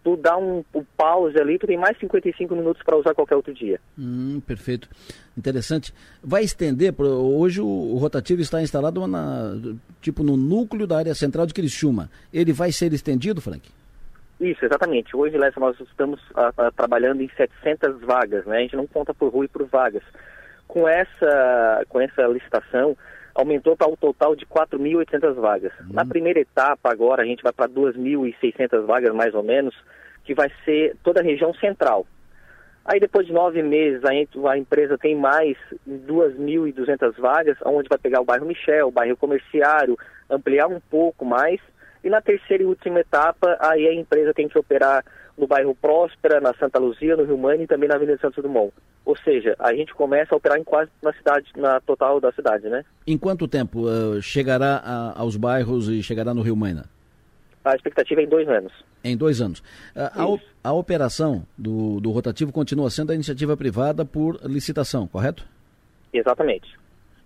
tu 0.06 0.16
dá 0.16 0.38
um, 0.38 0.64
um, 0.72 0.84
pause 0.96 1.36
ali, 1.36 1.58
tu 1.58 1.66
tem 1.66 1.76
mais 1.76 1.98
55 1.98 2.54
minutos 2.54 2.80
para 2.84 2.96
usar 2.96 3.12
qualquer 3.12 3.34
outro 3.34 3.52
dia. 3.52 3.80
Hum, 3.98 4.40
perfeito. 4.46 4.88
Interessante. 5.36 5.92
Vai 6.22 6.44
estender, 6.44 6.94
hoje 6.96 7.60
o, 7.60 7.66
o, 7.66 7.96
rotativo 7.96 8.40
está 8.40 8.62
instalado 8.62 9.04
na, 9.08 9.52
tipo 10.00 10.22
no 10.22 10.36
núcleo 10.36 10.86
da 10.86 10.98
área 10.98 11.12
central 11.12 11.44
de 11.44 11.52
Criciúma. 11.52 12.08
Ele 12.32 12.52
vai 12.52 12.70
ser 12.70 12.92
estendido, 12.92 13.40
Frank? 13.40 13.68
Isso, 14.40 14.64
exatamente. 14.64 15.16
Hoje, 15.16 15.36
Lessa, 15.36 15.58
nós 15.58 15.76
estamos 15.80 16.20
a, 16.36 16.52
a, 16.56 16.70
trabalhando 16.70 17.20
em 17.20 17.30
700 17.36 18.00
vagas, 18.02 18.46
né? 18.46 18.58
A 18.58 18.60
gente 18.60 18.76
não 18.76 18.86
conta 18.86 19.12
por 19.12 19.32
rua 19.32 19.46
e 19.46 19.48
por 19.48 19.66
vagas. 19.66 20.04
Com 20.68 20.86
essa, 20.86 21.84
com 21.88 22.00
essa 22.00 22.22
licitação, 22.28 22.96
aumentou 23.36 23.76
para 23.76 23.86
um 23.86 23.96
total 23.96 24.34
de 24.34 24.46
4.800 24.46 25.34
vagas. 25.34 25.72
Uhum. 25.80 25.92
Na 25.92 26.04
primeira 26.04 26.40
etapa, 26.40 26.90
agora, 26.90 27.22
a 27.22 27.26
gente 27.26 27.42
vai 27.42 27.52
para 27.52 27.68
2.600 27.68 28.86
vagas, 28.86 29.14
mais 29.14 29.34
ou 29.34 29.42
menos, 29.42 29.74
que 30.24 30.34
vai 30.34 30.50
ser 30.64 30.96
toda 31.04 31.20
a 31.20 31.22
região 31.22 31.52
central. 31.54 32.06
Aí, 32.84 32.98
depois 32.98 33.26
de 33.26 33.32
nove 33.32 33.62
meses, 33.62 34.02
a, 34.04 34.50
a 34.50 34.58
empresa 34.58 34.96
tem 34.96 35.14
mais 35.14 35.56
2.200 35.86 37.18
vagas, 37.18 37.58
onde 37.64 37.88
vai 37.88 37.98
pegar 37.98 38.20
o 38.20 38.24
bairro 38.24 38.46
Michel, 38.46 38.88
o 38.88 38.92
bairro 38.92 39.16
Comerciário, 39.16 39.98
ampliar 40.30 40.68
um 40.68 40.80
pouco 40.80 41.24
mais. 41.24 41.60
E 42.06 42.08
na 42.08 42.20
terceira 42.20 42.62
e 42.62 42.66
última 42.66 43.00
etapa, 43.00 43.56
aí 43.58 43.84
a 43.84 43.92
empresa 43.92 44.32
tem 44.32 44.48
que 44.48 44.56
operar 44.56 45.04
no 45.36 45.44
bairro 45.44 45.74
Próspera, 45.74 46.40
na 46.40 46.54
Santa 46.54 46.78
Luzia, 46.78 47.16
no 47.16 47.24
Rio 47.24 47.36
Mani 47.36 47.64
e 47.64 47.66
também 47.66 47.88
na 47.88 47.96
Avenida 47.96 48.16
Santos 48.18 48.40
Dumont. 48.40 48.72
Ou 49.04 49.16
seja, 49.16 49.56
a 49.58 49.74
gente 49.74 49.92
começa 49.92 50.32
a 50.32 50.38
operar 50.38 50.56
em 50.56 50.62
quase 50.62 50.88
na 51.02 51.12
cidade, 51.12 51.50
na 51.56 51.80
total 51.80 52.20
da 52.20 52.30
cidade, 52.30 52.68
né? 52.68 52.84
Em 53.04 53.18
quanto 53.18 53.48
tempo 53.48 53.88
uh, 53.88 54.22
chegará 54.22 54.80
a, 54.84 55.18
aos 55.20 55.36
bairros 55.36 55.88
e 55.88 56.00
chegará 56.00 56.32
no 56.32 56.42
Rio 56.42 56.54
Maina? 56.54 56.84
A 57.64 57.74
expectativa 57.74 58.20
é 58.20 58.24
em 58.24 58.28
dois 58.28 58.48
anos. 58.48 58.72
Em 59.02 59.16
dois 59.16 59.40
anos. 59.40 59.58
Uh, 59.96 60.38
a, 60.62 60.68
a, 60.70 60.72
operação 60.72 61.44
do, 61.58 61.98
do 61.98 62.12
rotativo 62.12 62.52
continua 62.52 62.88
sendo 62.88 63.10
a 63.10 63.16
iniciativa 63.16 63.56
privada 63.56 64.04
por 64.04 64.38
licitação, 64.44 65.08
correto? 65.08 65.44
Exatamente. 66.12 66.78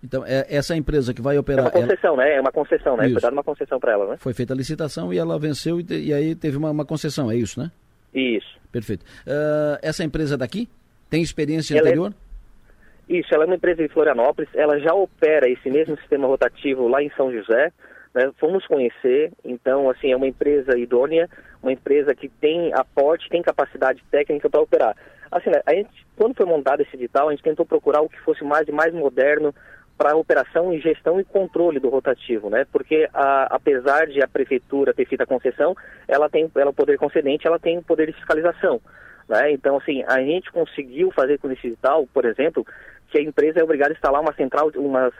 Então, 0.02 0.24
é 0.26 0.46
essa 0.48 0.74
empresa 0.74 1.12
que 1.12 1.20
vai 1.20 1.36
operar. 1.36 1.66
É 1.66 1.68
uma 1.68 1.70
concessão, 1.70 2.14
ela... 2.14 2.24
né? 2.24 2.36
É 2.36 2.40
uma 2.40 2.52
concessão, 2.52 2.96
né? 2.96 3.04
Isso. 3.04 3.14
Foi 3.14 3.22
dada 3.22 3.34
uma 3.34 3.44
concessão 3.44 3.78
para 3.78 3.92
ela, 3.92 4.06
né? 4.08 4.16
Foi 4.18 4.32
feita 4.32 4.54
a 4.54 4.56
licitação 4.56 5.12
e 5.12 5.18
ela 5.18 5.38
venceu 5.38 5.78
e, 5.78 5.84
te... 5.84 5.94
e 5.94 6.12
aí 6.12 6.34
teve 6.34 6.56
uma, 6.56 6.70
uma, 6.70 6.84
concessão, 6.84 7.30
é 7.30 7.36
isso, 7.36 7.60
né? 7.60 7.70
Isso. 8.14 8.58
Perfeito. 8.72 9.04
Uh, 9.26 9.78
essa 9.82 10.02
empresa 10.02 10.36
daqui 10.38 10.68
tem 11.10 11.22
experiência 11.22 11.74
ela 11.74 11.86
anterior? 11.86 12.14
É... 12.26 13.14
Isso, 13.18 13.34
ela 13.34 13.44
é 13.44 13.46
uma 13.46 13.56
empresa 13.56 13.82
de 13.82 13.88
Florianópolis, 13.88 14.48
ela 14.54 14.78
já 14.78 14.94
opera 14.94 15.48
esse 15.48 15.68
mesmo 15.68 15.96
sistema 15.98 16.28
rotativo 16.28 16.86
lá 16.86 17.02
em 17.02 17.10
São 17.16 17.32
José. 17.32 17.72
Né? 18.14 18.30
Fomos 18.38 18.66
conhecer, 18.66 19.32
então, 19.44 19.90
assim, 19.90 20.12
é 20.12 20.16
uma 20.16 20.28
empresa 20.28 20.78
idônea, 20.78 21.28
uma 21.62 21.72
empresa 21.72 22.14
que 22.14 22.28
tem 22.28 22.72
aporte, 22.72 23.28
tem 23.28 23.42
capacidade 23.42 24.02
técnica 24.10 24.48
para 24.48 24.60
operar. 24.60 24.96
Assim, 25.30 25.50
né, 25.50 25.60
a 25.64 25.74
gente, 25.74 26.06
quando 26.16 26.34
foi 26.34 26.46
montado 26.46 26.80
esse 26.80 26.96
edital, 26.96 27.28
a 27.28 27.30
gente 27.32 27.42
tentou 27.42 27.64
procurar 27.64 28.00
o 28.00 28.08
que 28.08 28.18
fosse 28.20 28.42
mais 28.42 28.66
e 28.66 28.72
mais 28.72 28.92
moderno 28.92 29.54
para 30.00 30.12
a 30.12 30.16
operação 30.16 30.72
e 30.72 30.80
gestão 30.80 31.20
e 31.20 31.24
controle 31.24 31.78
do 31.78 31.90
rotativo, 31.90 32.48
né? 32.48 32.64
Porque 32.72 33.06
a, 33.12 33.54
apesar 33.54 34.06
de 34.06 34.22
a 34.22 34.26
prefeitura 34.26 34.94
ter 34.94 35.04
feito 35.04 35.20
a 35.20 35.26
concessão, 35.26 35.76
ela 36.08 36.26
tem, 36.26 36.50
ela 36.54 36.68
é 36.68 36.70
o 36.70 36.72
poder 36.72 36.96
concedente, 36.96 37.46
ela 37.46 37.58
tem 37.58 37.76
o 37.76 37.82
poder 37.82 38.06
de 38.06 38.14
fiscalização, 38.14 38.80
né? 39.28 39.52
Então, 39.52 39.76
assim, 39.76 40.02
a 40.04 40.18
gente 40.22 40.50
conseguiu 40.50 41.10
fazer 41.10 41.36
com 41.36 41.52
esse 41.52 41.60
digital, 41.60 42.08
por 42.14 42.24
exemplo, 42.24 42.66
que 43.10 43.18
a 43.18 43.22
empresa 43.22 43.60
é 43.60 43.62
obrigada 43.62 43.92
a 43.92 43.94
instalar 43.94 44.22
uma 44.22 44.32
central, 44.32 44.70
uma, 44.74 45.12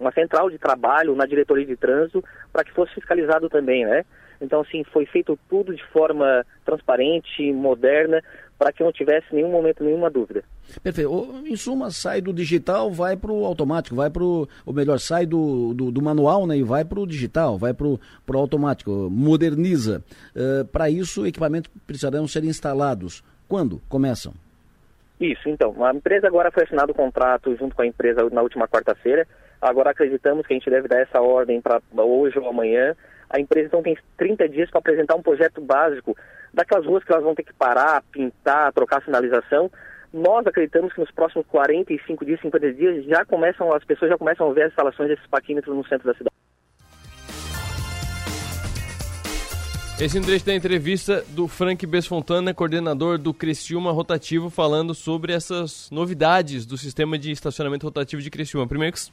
uma 0.00 0.10
central 0.10 0.50
de 0.50 0.58
trabalho 0.58 1.14
na 1.14 1.24
diretoria 1.24 1.64
de 1.64 1.76
trânsito 1.76 2.24
para 2.52 2.64
que 2.64 2.72
fosse 2.72 2.92
fiscalizado 2.94 3.48
também, 3.48 3.84
né? 3.84 4.04
Então, 4.40 4.62
assim, 4.62 4.82
foi 4.82 5.06
feito 5.06 5.38
tudo 5.48 5.72
de 5.72 5.84
forma 5.84 6.44
transparente, 6.64 7.52
moderna, 7.52 8.20
para 8.60 8.74
que 8.74 8.84
não 8.84 8.92
tivesse 8.92 9.34
nenhum 9.34 9.50
momento 9.50 9.82
nenhuma 9.82 10.10
dúvida. 10.10 10.44
Perfeito. 10.82 11.10
Em 11.46 11.56
suma, 11.56 11.90
sai 11.90 12.20
do 12.20 12.30
digital, 12.30 12.90
vai 12.90 13.16
para 13.16 13.32
o 13.32 13.46
automático, 13.46 13.96
vai 13.96 14.10
para 14.10 14.22
o. 14.22 14.46
Ou 14.66 14.74
melhor, 14.74 15.00
sai 15.00 15.24
do, 15.24 15.72
do, 15.72 15.90
do, 15.90 16.02
manual 16.02 16.46
né, 16.46 16.58
e 16.58 16.62
vai 16.62 16.84
para 16.84 17.00
o 17.00 17.06
digital, 17.06 17.56
vai 17.56 17.72
para 17.72 17.86
o 17.86 17.98
automático, 18.34 19.08
moderniza. 19.10 20.04
Uh, 20.36 20.66
para 20.66 20.90
isso, 20.90 21.26
equipamentos 21.26 21.70
precisarão 21.86 22.28
ser 22.28 22.44
instalados. 22.44 23.24
Quando 23.48 23.80
começam? 23.88 24.34
Isso, 25.18 25.48
então. 25.48 25.82
A 25.82 25.94
empresa 25.94 26.26
agora 26.26 26.50
foi 26.50 26.64
assinado 26.64 26.92
o 26.92 26.94
contrato 26.94 27.56
junto 27.56 27.74
com 27.74 27.80
a 27.80 27.86
empresa 27.86 28.28
na 28.30 28.42
última 28.42 28.68
quarta-feira. 28.68 29.26
Agora 29.58 29.90
acreditamos 29.90 30.46
que 30.46 30.52
a 30.52 30.56
gente 30.56 30.68
deve 30.68 30.86
dar 30.86 31.00
essa 31.00 31.22
ordem 31.22 31.62
para 31.62 31.80
hoje 31.96 32.38
ou 32.38 32.46
amanhã. 32.46 32.94
A 33.30 33.40
empresa 33.40 33.68
então 33.68 33.82
tem 33.82 33.96
30 34.18 34.46
dias 34.50 34.68
para 34.68 34.80
apresentar 34.80 35.14
um 35.14 35.22
projeto 35.22 35.62
básico 35.62 36.14
daquelas 36.52 36.86
ruas 36.86 37.04
que 37.04 37.12
elas 37.12 37.24
vão 37.24 37.34
ter 37.34 37.44
que 37.44 37.52
parar, 37.52 38.02
pintar, 38.12 38.72
trocar 38.72 39.02
sinalização. 39.04 39.70
Nós 40.12 40.46
acreditamos 40.46 40.92
que 40.92 41.00
nos 41.00 41.10
próximos 41.10 41.46
45 41.46 42.24
dias, 42.24 42.40
50 42.40 42.72
dias, 42.72 43.04
já 43.04 43.24
começam, 43.24 43.72
as 43.72 43.84
pessoas 43.84 44.10
já 44.10 44.18
começam 44.18 44.50
a 44.50 44.52
ver 44.52 44.62
as 44.62 44.70
instalações 44.70 45.08
desses 45.08 45.26
parquímetros 45.26 45.76
no 45.76 45.86
centro 45.86 46.06
da 46.06 46.14
cidade. 46.14 46.30
Esse 50.00 50.18
trecho 50.18 50.46
da 50.46 50.54
entrevista 50.54 51.22
do 51.28 51.46
Frank 51.46 51.86
Besfontana, 51.86 52.54
coordenador 52.54 53.18
do 53.18 53.34
Criciúma 53.34 53.92
Rotativo, 53.92 54.48
falando 54.48 54.94
sobre 54.94 55.34
essas 55.34 55.90
novidades 55.90 56.64
do 56.64 56.78
sistema 56.78 57.18
de 57.18 57.30
estacionamento 57.30 57.84
rotativo 57.84 58.22
de 58.22 58.30
Criciúma. 58.30 58.66
Primeiro 58.66 58.94
que 58.94 59.10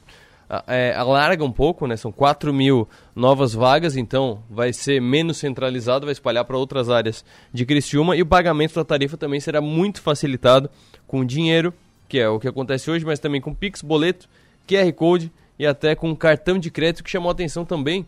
é, 0.68 0.94
alarga 0.96 1.44
um 1.44 1.52
pouco, 1.52 1.86
né? 1.88 1.98
São 1.98 2.12
4 2.12 2.54
mil 2.54 2.88
novas 3.16 3.54
vagas, 3.54 3.98
então 3.98 4.44
vai 4.50 4.72
ser 4.72 5.02
menos 5.02 5.38
centralizado, 5.38 6.06
vai 6.06 6.14
espalhar 6.14 6.46
para 6.46 6.58
outras 6.58 6.90
áreas 6.90 7.26
de 7.54 7.66
Criciúma 7.66 8.16
e 8.16 8.22
o 8.22 8.26
pagamento 8.26 8.76
da 8.76 8.86
tarifa 8.86 9.18
também 9.18 9.40
será 9.40 9.60
muito 9.60 10.02
facilitado 10.02 10.70
com 11.06 11.26
dinheiro, 11.26 11.74
que 12.08 12.20
é 12.20 12.30
o 12.30 12.40
que 12.40 12.48
acontece 12.48 12.90
hoje, 12.90 13.06
mas 13.06 13.20
também 13.20 13.42
com 13.42 13.54
Pix, 13.54 13.82
boleto, 13.82 14.30
QR 14.68 14.92
Code 14.94 15.32
e 15.60 15.66
até 15.66 15.96
com 15.96 16.16
cartão 16.16 16.58
de 16.58 16.72
crédito 16.72 17.04
que 17.04 17.10
chamou 17.10 17.30
a 17.30 17.34
atenção 17.34 17.66
também 17.66 18.06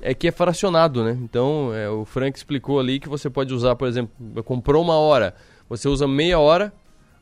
é 0.00 0.14
que 0.14 0.28
é 0.28 0.32
fracionado, 0.32 1.02
né? 1.02 1.18
Então, 1.22 1.74
é, 1.74 1.88
o 1.88 2.04
Frank 2.04 2.36
explicou 2.36 2.78
ali 2.78 3.00
que 3.00 3.08
você 3.08 3.28
pode 3.28 3.52
usar, 3.52 3.74
por 3.74 3.88
exemplo, 3.88 4.12
comprou 4.44 4.82
uma 4.82 4.94
hora, 4.94 5.34
você 5.68 5.88
usa 5.88 6.06
meia 6.06 6.38
hora, 6.38 6.72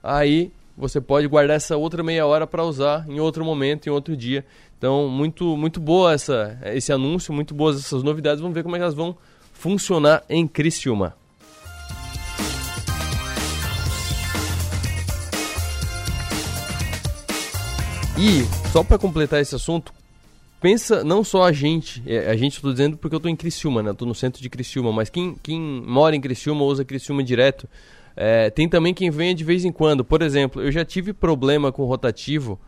aí 0.02 0.52
você 0.76 1.00
pode 1.00 1.26
guardar 1.26 1.56
essa 1.56 1.76
outra 1.76 2.02
meia 2.02 2.26
hora 2.26 2.46
para 2.46 2.62
usar 2.62 3.08
em 3.08 3.18
outro 3.18 3.44
momento, 3.44 3.86
em 3.86 3.90
outro 3.90 4.16
dia. 4.16 4.44
Então, 4.76 5.08
muito, 5.08 5.56
muito 5.56 5.80
boa 5.80 6.12
essa, 6.12 6.58
esse 6.66 6.92
anúncio, 6.92 7.32
muito 7.32 7.54
boas 7.54 7.78
essas 7.78 8.02
novidades. 8.02 8.40
Vamos 8.40 8.54
ver 8.54 8.62
como 8.62 8.76
é 8.76 8.78
que 8.78 8.82
elas 8.82 8.94
vão 8.94 9.16
funcionar 9.52 10.22
em 10.28 10.46
Criciúma. 10.46 11.16
E, 18.18 18.44
só 18.72 18.82
para 18.82 18.98
completar 18.98 19.40
esse 19.40 19.54
assunto, 19.54 19.92
pensa 20.60 21.04
não 21.04 21.22
só 21.22 21.44
a 21.44 21.52
gente, 21.52 22.02
é, 22.06 22.30
a 22.30 22.36
gente 22.36 22.54
estou 22.54 22.72
dizendo 22.72 22.96
porque 22.96 23.14
eu 23.14 23.18
estou 23.18 23.30
em 23.30 23.36
Criciúma, 23.36 23.82
né? 23.82 23.90
Estou 23.90 24.08
no 24.08 24.14
centro 24.14 24.42
de 24.42 24.48
Criciúma, 24.48 24.90
mas 24.92 25.10
quem, 25.10 25.34
quem 25.42 25.60
mora 25.60 26.16
em 26.16 26.20
Criciúma 26.20 26.64
usa 26.64 26.84
Criciúma 26.84 27.22
direto, 27.22 27.68
é, 28.16 28.48
tem 28.48 28.66
também 28.66 28.94
quem 28.94 29.10
venha 29.10 29.34
de 29.34 29.44
vez 29.44 29.64
em 29.64 29.70
quando. 29.70 30.02
Por 30.02 30.22
exemplo, 30.22 30.62
eu 30.62 30.72
já 30.72 30.84
tive 30.84 31.12
problema 31.12 31.70
com 31.70 31.84
rotativo 31.84 32.58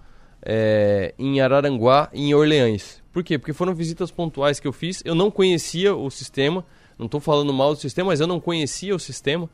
é, 0.42 1.14
em 1.18 1.40
Araranguá 1.40 2.10
e 2.12 2.28
em 2.28 2.34
Orleães. 2.34 3.02
Por 3.10 3.24
quê? 3.24 3.38
Porque 3.38 3.54
foram 3.54 3.74
visitas 3.74 4.10
pontuais 4.10 4.60
que 4.60 4.68
eu 4.68 4.72
fiz. 4.72 5.02
Eu 5.04 5.14
não 5.14 5.30
conhecia 5.30 5.94
o 5.94 6.10
sistema. 6.10 6.64
Não 6.98 7.06
estou 7.06 7.20
falando 7.20 7.52
mal 7.52 7.74
do 7.74 7.80
sistema, 7.80 8.08
mas 8.10 8.20
eu 8.20 8.26
não 8.26 8.38
conhecia 8.38 8.94
o 8.94 8.98
sistema. 8.98 9.48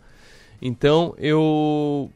Então 0.61 1.15
eu 1.19 2.11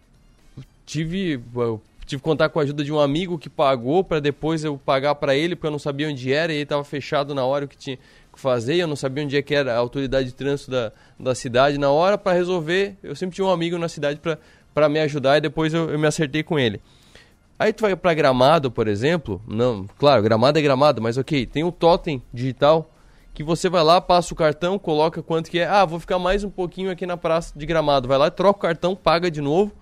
tive 0.85 1.41
eu 1.55 1.81
tive 2.07 2.23
contar 2.23 2.49
com 2.49 2.59
a 2.59 2.63
ajuda 2.63 2.83
de 2.83 2.91
um 2.91 2.99
amigo 2.99 3.39
que 3.39 3.51
pagou 3.51 4.03
para 4.03 4.19
depois 4.19 4.65
eu 4.65 4.79
pagar 4.79 5.15
para 5.17 5.37
ele, 5.37 5.55
porque 5.55 5.67
eu 5.67 5.71
não 5.71 5.79
sabia 5.79 6.09
onde 6.09 6.33
era 6.33 6.51
e 6.53 6.57
ele 6.57 6.63
estava 6.63 6.83
fechado 6.83 7.35
na 7.35 7.45
hora 7.45 7.67
que 7.67 7.77
tinha 7.77 7.99
fazer, 8.39 8.77
eu 8.77 8.87
não 8.87 8.97
sabia 8.97 9.25
onde 9.25 9.37
é 9.37 9.43
que 9.43 9.55
era 9.55 9.75
a 9.75 9.79
autoridade 9.79 10.29
de 10.29 10.35
trânsito 10.35 10.71
da, 10.71 10.93
da 11.19 11.35
cidade 11.35 11.79
na 11.79 11.91
hora 11.91 12.17
para 12.17 12.37
resolver. 12.37 12.97
Eu 13.03 13.15
sempre 13.15 13.37
tinha 13.37 13.47
um 13.47 13.51
amigo 13.51 13.79
na 13.79 13.89
cidade 13.89 14.21
para 14.75 14.89
me 14.89 15.01
ajudar 15.01 15.39
e 15.39 15.41
depois 15.41 15.75
eu, 15.75 15.91
eu 15.91 15.99
me 15.99 16.07
acertei 16.07 16.43
com 16.43 16.59
ele. 16.59 16.81
Aí 17.59 17.73
tu 17.73 17.83
vai 17.83 17.97
para 17.97 18.15
Gramado, 18.15 18.71
por 18.71 18.87
exemplo, 18.87 19.43
não, 19.47 19.85
claro, 19.99 20.23
Gramado 20.23 20.59
é 20.59 20.63
Gramado, 20.63 21.03
mas 21.03 21.19
ok, 21.19 21.45
tem 21.45 21.65
o 21.65 21.73
totem 21.73 22.23
digital 22.33 22.89
que 23.35 23.43
você 23.43 23.69
vai 23.69 23.83
lá, 23.83 24.01
passa 24.01 24.33
o 24.33 24.37
cartão, 24.37 24.79
coloca 24.79 25.23
quanto 25.23 25.51
que 25.51 25.61
é. 25.61 25.67
Ah, 25.67 25.85
vou 25.85 26.01
ficar 26.01 26.19
mais 26.19 26.43
um 26.43 26.51
pouquinho 26.51 26.91
aqui 26.91 27.07
na 27.07 27.17
praça 27.17 27.57
de 27.57 27.67
Gramado. 27.67 28.09
Vai 28.09 28.19
lá, 28.19 28.31
troca 28.31 28.59
o 28.59 28.63
cartão, 28.63 28.97
paga 28.97 29.31
de 29.31 29.41
novo 29.41 29.73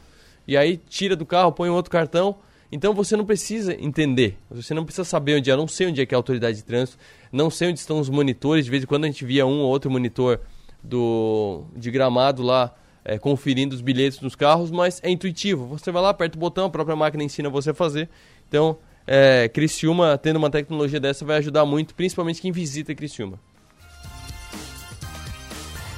e 0.47 0.57
aí 0.57 0.77
tira 0.77 1.17
do 1.17 1.27
carro, 1.27 1.53
põe 1.53 1.69
um 1.69 1.75
outro 1.75 1.91
cartão. 1.91 2.37
Então 2.71 2.93
você 2.93 3.17
não 3.17 3.25
precisa 3.25 3.75
entender, 3.81 4.37
você 4.51 4.75
não 4.75 4.85
precisa 4.85 5.05
saber 5.05 5.37
onde 5.37 5.51
é. 5.51 5.57
Não 5.57 5.69
sei 5.69 5.87
onde 5.87 6.01
é 6.01 6.07
que 6.07 6.15
é 6.15 6.17
a 6.17 6.19
autoridade 6.19 6.57
de 6.57 6.65
trânsito, 6.65 6.99
não 7.33 7.49
sei 7.51 7.69
onde 7.69 7.79
estão 7.79 7.99
os 8.01 8.09
monitores. 8.09 8.65
De 8.65 8.71
vez 8.71 8.83
em 8.83 8.87
quando 8.87 9.05
a 9.05 9.07
gente 9.07 9.25
via 9.25 9.47
um 9.47 9.61
ou 9.61 9.69
outro 9.69 9.91
monitor 9.91 10.41
do 10.83 11.65
de 11.77 11.91
Gramado 11.91 12.43
lá 12.43 12.75
é, 13.05 13.19
conferindo 13.19 13.75
os 13.75 13.81
bilhetes 13.81 14.21
nos 14.21 14.35
carros, 14.35 14.71
mas 14.71 15.01
é 15.03 15.11
intuitivo. 15.11 15.67
Você 15.67 15.93
vai 15.93 16.03
lá, 16.03 16.11
aperta 16.11 16.37
o 16.37 16.41
botão, 16.41 16.67
a 16.67 16.71
própria 16.71 16.97
máquina 16.97 17.23
ensina 17.23 17.49
você 17.49 17.71
a 17.71 17.75
fazer. 17.75 18.09
Então 18.49 18.79
é, 19.07 19.49
Criciúma, 19.49 20.19
tendo 20.19 20.37
uma 20.37 20.51
tecnologia 20.51 20.99
dessa, 20.99 21.25
vai 21.25 21.39
ajudar 21.39 21.65
muito, 21.65 21.95
principalmente 21.95 22.43
quem 22.43 22.51
visita 22.51 22.95
Criciúma. 22.95 23.39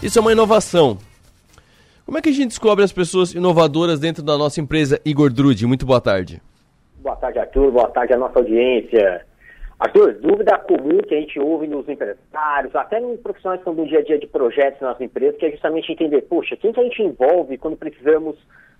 Isso 0.03 0.19
é 0.19 0.21
uma 0.21 0.33
inovação. 0.33 0.99
Como 2.05 2.17
é 2.17 2.23
que 2.23 2.29
a 2.29 2.33
gente 2.33 2.49
descobre 2.49 2.85
as 2.85 2.93
pessoas 2.93 3.35
inovadoras 3.35 3.99
dentro 3.99 4.23
da 4.23 4.37
nossa 4.39 4.61
empresa 4.61 5.01
Igor 5.05 5.31
Drude? 5.33 5.67
Muito 5.67 5.85
boa 5.85 6.01
tarde. 6.01 6.41
Boa 7.01 7.17
tarde, 7.17 7.39
Arthur. 7.39 7.71
Boa 7.71 7.89
tarde 7.89 8.13
à 8.13 8.17
nossa 8.17 8.39
audiência. 8.41 9.25
Arthur, 9.79 10.15
dúvida 10.15 10.59
comum 10.59 10.99
que 10.99 11.15
a 11.15 11.21
gente 11.21 11.39
ouve 11.39 11.69
nos 11.69 11.89
empresários, 11.89 12.75
até 12.75 12.99
nos 12.99 13.21
profissionais 13.21 13.63
que 13.63 13.71
estão 13.71 13.85
do 13.85 13.89
dia 13.89 14.01
a 14.01 14.05
dia 14.05 14.19
de 14.19 14.27
projetos 14.27 14.81
nas 14.81 15.01
empresas, 15.01 15.39
que 15.39 15.47
é 15.47 15.53
justamente 15.53 15.93
entender, 15.93 16.23
poxa, 16.23 16.57
quem 16.57 16.73
que 16.73 16.81
a 16.81 16.83
gente 16.83 17.01
envolve 17.01 17.57
quando 17.59 17.77
precisamos 17.77 18.37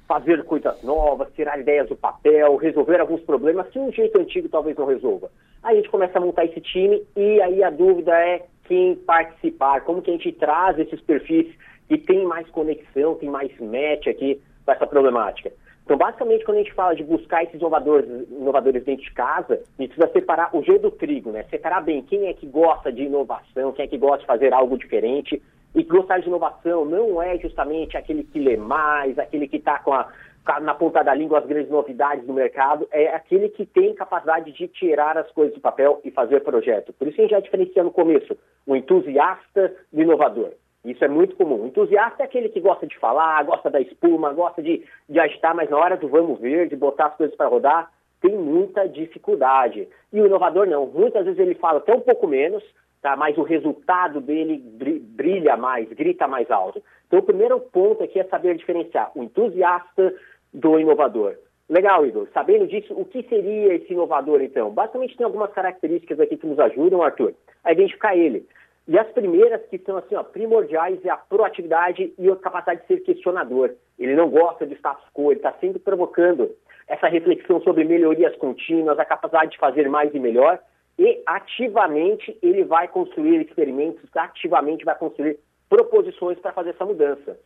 fazer 0.09 0.43
coisas 0.45 0.83
novas, 0.83 1.33
tirar 1.35 1.61
ideias 1.61 1.89
do 1.89 1.95
papel, 1.95 2.57
resolver 2.57 2.99
alguns 2.99 3.21
problemas 3.21 3.69
que 3.69 3.79
um 3.79 3.93
jeito 3.93 4.21
antigo 4.21 4.49
talvez 4.49 4.77
não 4.77 4.87
resolva. 4.87 5.31
Aí 5.63 5.75
a 5.75 5.77
gente 5.77 5.91
começa 5.91 6.19
a 6.19 6.21
montar 6.21 6.47
esse 6.47 6.61
time 6.61 7.05
e 7.15 7.41
aí 7.43 7.63
a 7.63 7.71
dúvida 7.71 8.13
é 8.19 8.45
quem 8.65 8.97
participar, 8.97 9.83
como 9.83 10.03
que 10.03 10.11
a 10.11 10.15
gente 10.15 10.33
traz 10.33 10.77
esses 10.79 11.01
perfis 11.03 11.47
que 11.87 11.97
tem 11.97 12.25
mais 12.25 12.49
conexão, 12.49 13.15
tem 13.15 13.29
mais 13.29 13.53
match 13.61 14.09
aqui 14.09 14.41
com 14.65 14.73
essa 14.73 14.87
problemática. 14.87 15.53
Então, 15.89 15.97
basicamente, 15.97 16.45
quando 16.45 16.59
a 16.59 16.61
gente 16.61 16.75
fala 16.75 16.95
de 16.95 17.03
buscar 17.03 17.45
esses 17.45 17.55
inovadores, 17.55 18.07
inovadores 18.31 18.85
dentro 18.85 19.03
de 19.03 19.11
casa, 19.15 19.55
a 19.55 19.83
gente 19.83 19.95
precisa 19.95 20.13
separar 20.13 20.55
o 20.55 20.63
joio 20.63 20.81
do 20.81 20.91
trigo, 20.91 21.31
né? 21.33 21.45
Separar 21.45 21.81
bem 21.81 22.03
quem 22.03 22.27
é 22.27 22.35
que 22.35 22.47
gosta 22.47 22.93
de 22.93 23.05
inovação, 23.05 23.73
quem 23.73 23.87
é 23.87 23.89
que 23.89 23.97
gosta 23.97 24.19
de 24.19 24.27
fazer 24.27 24.53
algo 24.53 24.77
diferente, 24.77 25.43
e 25.75 25.83
gostar 25.83 26.19
de 26.19 26.29
inovação 26.29 26.85
não 26.85 27.23
é 27.23 27.39
justamente 27.39 27.97
aquele 27.97 28.23
que 28.23 28.39
lê 28.39 28.59
mais, 28.59 29.19
aquele 29.19 29.49
que 29.49 29.57
está 29.57 29.79
com 29.79 29.95
a, 29.95 30.13
na 30.61 30.75
ponta 30.75 31.03
da 31.03 31.15
língua 31.15 31.39
as 31.39 31.47
grandes 31.47 31.71
novidades 31.71 32.27
do 32.27 32.35
mercado, 32.35 32.87
é 32.93 33.09
aquele 33.09 33.49
que 33.49 33.65
tem 33.65 33.95
capacidade 33.95 34.53
de 34.53 34.69
tirar 34.69 35.17
as 35.17 35.31
coisas 35.31 35.55
do 35.55 35.61
papel 35.63 36.03
e 36.05 36.11
fazer 36.11 36.41
projeto. 36.41 36.93
Por 36.93 37.09
isso 37.09 37.19
a 37.19 37.23
gente 37.23 37.31
já 37.31 37.41
diferencia 37.41 37.83
no 37.83 37.91
começo 37.91 38.37
o 38.67 38.77
entusiasta 38.77 39.75
do 39.91 40.03
inovador. 40.03 40.51
Isso 40.91 41.05
é 41.05 41.09
muito 41.09 41.37
comum. 41.37 41.67
Entusiasta 41.67 42.23
é 42.23 42.27
aquele 42.27 42.49
que 42.49 42.61
gosta 42.61 42.87
de 42.87 42.99
falar, 42.99 43.43
gosta 43.45 43.71
da 43.71 43.81
espuma, 43.81 44.33
gosta 44.33 44.63
de, 44.63 44.85
de 45.09 45.21
agitar, 45.21 45.55
mas 45.55 45.71
na 45.71 45.77
hora 45.77 45.97
do 45.97 46.09
vamos 46.09 46.41
ver, 46.41 46.69
de 46.69 46.77
botar 46.77 47.07
as 47.07 47.17
coisas 47.17 47.37
para 47.37 47.49
rodar, 47.49 47.91
tem 48.21 48.37
muita 48.37 48.89
dificuldade. 48.89 49.89
E 50.13 50.21
o 50.21 50.27
inovador 50.27 50.67
não. 50.67 50.87
Muitas 50.87 51.25
vezes 51.25 51.39
ele 51.39 51.55
fala 51.55 51.79
até 51.79 51.95
um 51.95 52.01
pouco 52.01 52.27
menos, 52.27 52.63
tá? 53.01 53.17
mas 53.17 53.37
o 53.39 53.43
resultado 53.43 54.21
dele 54.21 54.63
brilha 55.03 55.57
mais, 55.57 55.89
grita 55.91 56.27
mais 56.27 56.51
alto. 56.51 56.83
Então, 57.07 57.21
o 57.21 57.25
primeiro 57.25 57.59
ponto 57.61 58.03
aqui 58.03 58.19
é 58.19 58.25
saber 58.25 58.57
diferenciar 58.57 59.11
o 59.15 59.23
entusiasta 59.23 60.15
do 60.53 60.79
inovador. 60.79 61.37
Legal, 61.69 62.07
Igor. 62.07 62.27
Sabendo 62.33 62.67
disso, 62.67 62.95
o 62.95 63.05
que 63.05 63.23
seria 63.25 63.75
esse 63.75 63.93
inovador, 63.93 64.41
então? 64.41 64.71
Basicamente, 64.71 65.17
tem 65.17 65.25
algumas 65.25 65.53
características 65.53 66.19
aqui 66.19 66.37
que 66.37 66.47
nos 66.47 66.59
ajudam, 66.59 67.03
Arthur, 67.03 67.35
a 67.63 67.73
identificar 67.73 68.17
ele. 68.17 68.47
E 68.89 68.99
as 68.99 69.07
primeiras 69.13 69.61
que 69.67 69.79
são 69.79 69.99
assim, 69.99 70.15
ó, 70.17 70.23
primordiais 70.23 71.05
é 71.05 71.11
a 71.11 71.17
proatividade 71.17 72.13
e 72.19 72.31
a 72.31 72.37
capacidade 72.37 72.81
de 72.81 72.87
ser 72.87 73.01
questionador. 73.01 73.75
Ele 73.99 74.17
não 74.17 74.31
gosta 74.31 74.67
de 74.67 74.75
status 74.77 75.05
quo, 75.13 75.31
ele 75.31 75.41
está 75.41 75.53
sempre 75.61 75.79
provocando 75.79 76.51
essa 76.89 77.07
reflexão 77.07 77.61
sobre 77.61 77.85
melhorias 77.85 78.35
contínuas, 78.37 78.99
a 78.99 79.05
capacidade 79.05 79.53
de 79.53 79.59
fazer 79.59 79.89
mais 79.91 80.13
e 80.15 80.19
melhor 80.19 80.59
e 80.99 81.23
ativamente 81.27 82.37
ele 82.43 82.65
vai 82.65 82.89
construir 82.89 83.41
experimentos, 83.41 84.05
ativamente 84.17 84.85
vai 84.85 84.97
construir 84.97 85.39
proposições 85.69 86.39
para 86.41 86.53
fazer 86.53 86.71
essa 86.71 86.85
mudança. 86.85 87.39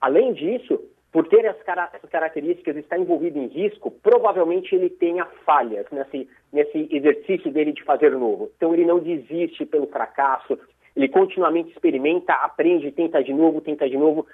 Além 0.00 0.32
disso, 0.32 0.82
por 1.12 1.28
ter 1.28 1.44
essas 1.44 1.62
características, 2.10 2.76
está 2.76 2.98
envolvido 2.98 3.38
em 3.38 3.46
risco, 3.46 3.90
provavelmente 3.90 4.74
ele 4.74 4.90
tenha 4.90 5.24
falhas 5.44 5.86
nesse, 5.90 6.28
nesse 6.52 6.88
exercício 6.90 7.50
dele 7.52 7.72
de 7.72 7.84
fazer 7.84 8.10
novo. 8.10 8.50
Então 8.56 8.74
ele 8.74 8.84
não 8.84 8.98
desiste 8.98 9.64
pelo 9.64 9.86
fracasso, 9.86 10.58
ele 10.96 11.08
continuamente 11.08 11.70
experimenta, 11.70 12.32
aprende, 12.32 12.90
tenta 12.92 13.22
de 13.22 13.32
novo, 13.32 13.60
tenta 13.60 13.88
de 13.88 13.96
novo, 13.96 14.26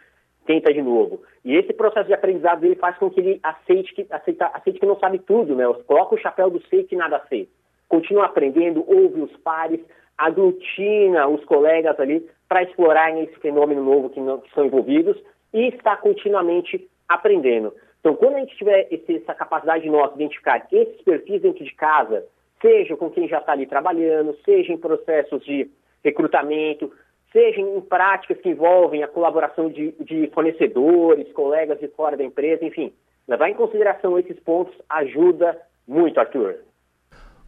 tenta 0.47 0.73
de 0.73 0.81
novo. 0.81 1.23
E 1.45 1.57
esse 1.57 1.73
processo 1.73 2.07
de 2.07 2.15
aprendizado 2.15 2.61
dele 2.61 2.77
faz 2.77 2.97
com 2.99 3.11
que 3.11 3.21
ele 3.21 3.41
aceite 3.43 3.95
que, 3.95 4.07
aceita, 4.11 4.47
aceite 4.55 4.79
que 4.79 4.87
não 4.87 4.99
sabe 4.99 5.19
tudo, 5.19 5.55
né? 5.57 5.65
Coloca 5.87 6.15
o 6.15 6.19
chapéu 6.19 6.49
do 6.51 6.63
sei 6.69 6.85
que 6.85 6.97
nada 6.97 7.21
sei 7.29 7.49
continua 7.93 8.25
aprendendo, 8.25 8.83
ouve 8.89 9.21
os 9.21 9.37
pares, 9.43 9.79
aglutina 10.17 11.29
os 11.29 11.45
colegas 11.45 12.01
ali 12.01 12.27
para 12.49 12.63
explorar 12.63 13.15
esse 13.23 13.39
fenômeno 13.39 13.85
novo 13.85 14.09
que, 14.09 14.19
não, 14.19 14.41
que 14.41 14.51
são 14.55 14.65
envolvidos 14.65 15.23
e 15.53 15.69
está 15.69 15.95
continuamente 15.99 16.89
aprendendo. 17.07 17.75
Então, 18.01 18.17
quando 18.17 18.37
a 18.37 18.39
gente 18.39 18.57
tiver 18.57 18.89
esse, 18.91 19.17
essa 19.17 19.35
capacidade 19.35 19.83
de 19.83 19.91
identificar 20.15 20.67
esses 20.73 21.03
perfis 21.03 21.43
dentro 21.43 21.63
de 21.63 21.75
casa, 21.75 22.25
seja 22.63 22.97
com 22.97 23.11
quem 23.11 23.29
já 23.29 23.41
está 23.41 23.53
ali 23.53 23.67
trabalhando, 23.67 24.39
seja 24.43 24.73
em 24.73 24.79
processos 24.79 25.45
de 25.45 25.71
recrutamento, 26.05 26.93
seja 27.33 27.61
em 27.61 27.81
práticas 27.81 28.39
que 28.41 28.51
envolvem 28.51 29.03
a 29.03 29.09
colaboração 29.09 29.71
de, 29.71 29.93
de 30.01 30.31
fornecedores, 30.35 31.33
colegas 31.33 31.81
de 31.81 31.89
fora 31.89 32.17
da 32.17 32.25
empresa, 32.25 32.65
enfim, 32.65 32.93
levar 33.27 33.49
em 33.49 33.55
consideração 33.55 34.19
esses 34.19 34.39
pontos 34.41 34.75
ajuda 34.89 35.59
muito, 35.87 36.19
Arthur. 36.21 36.57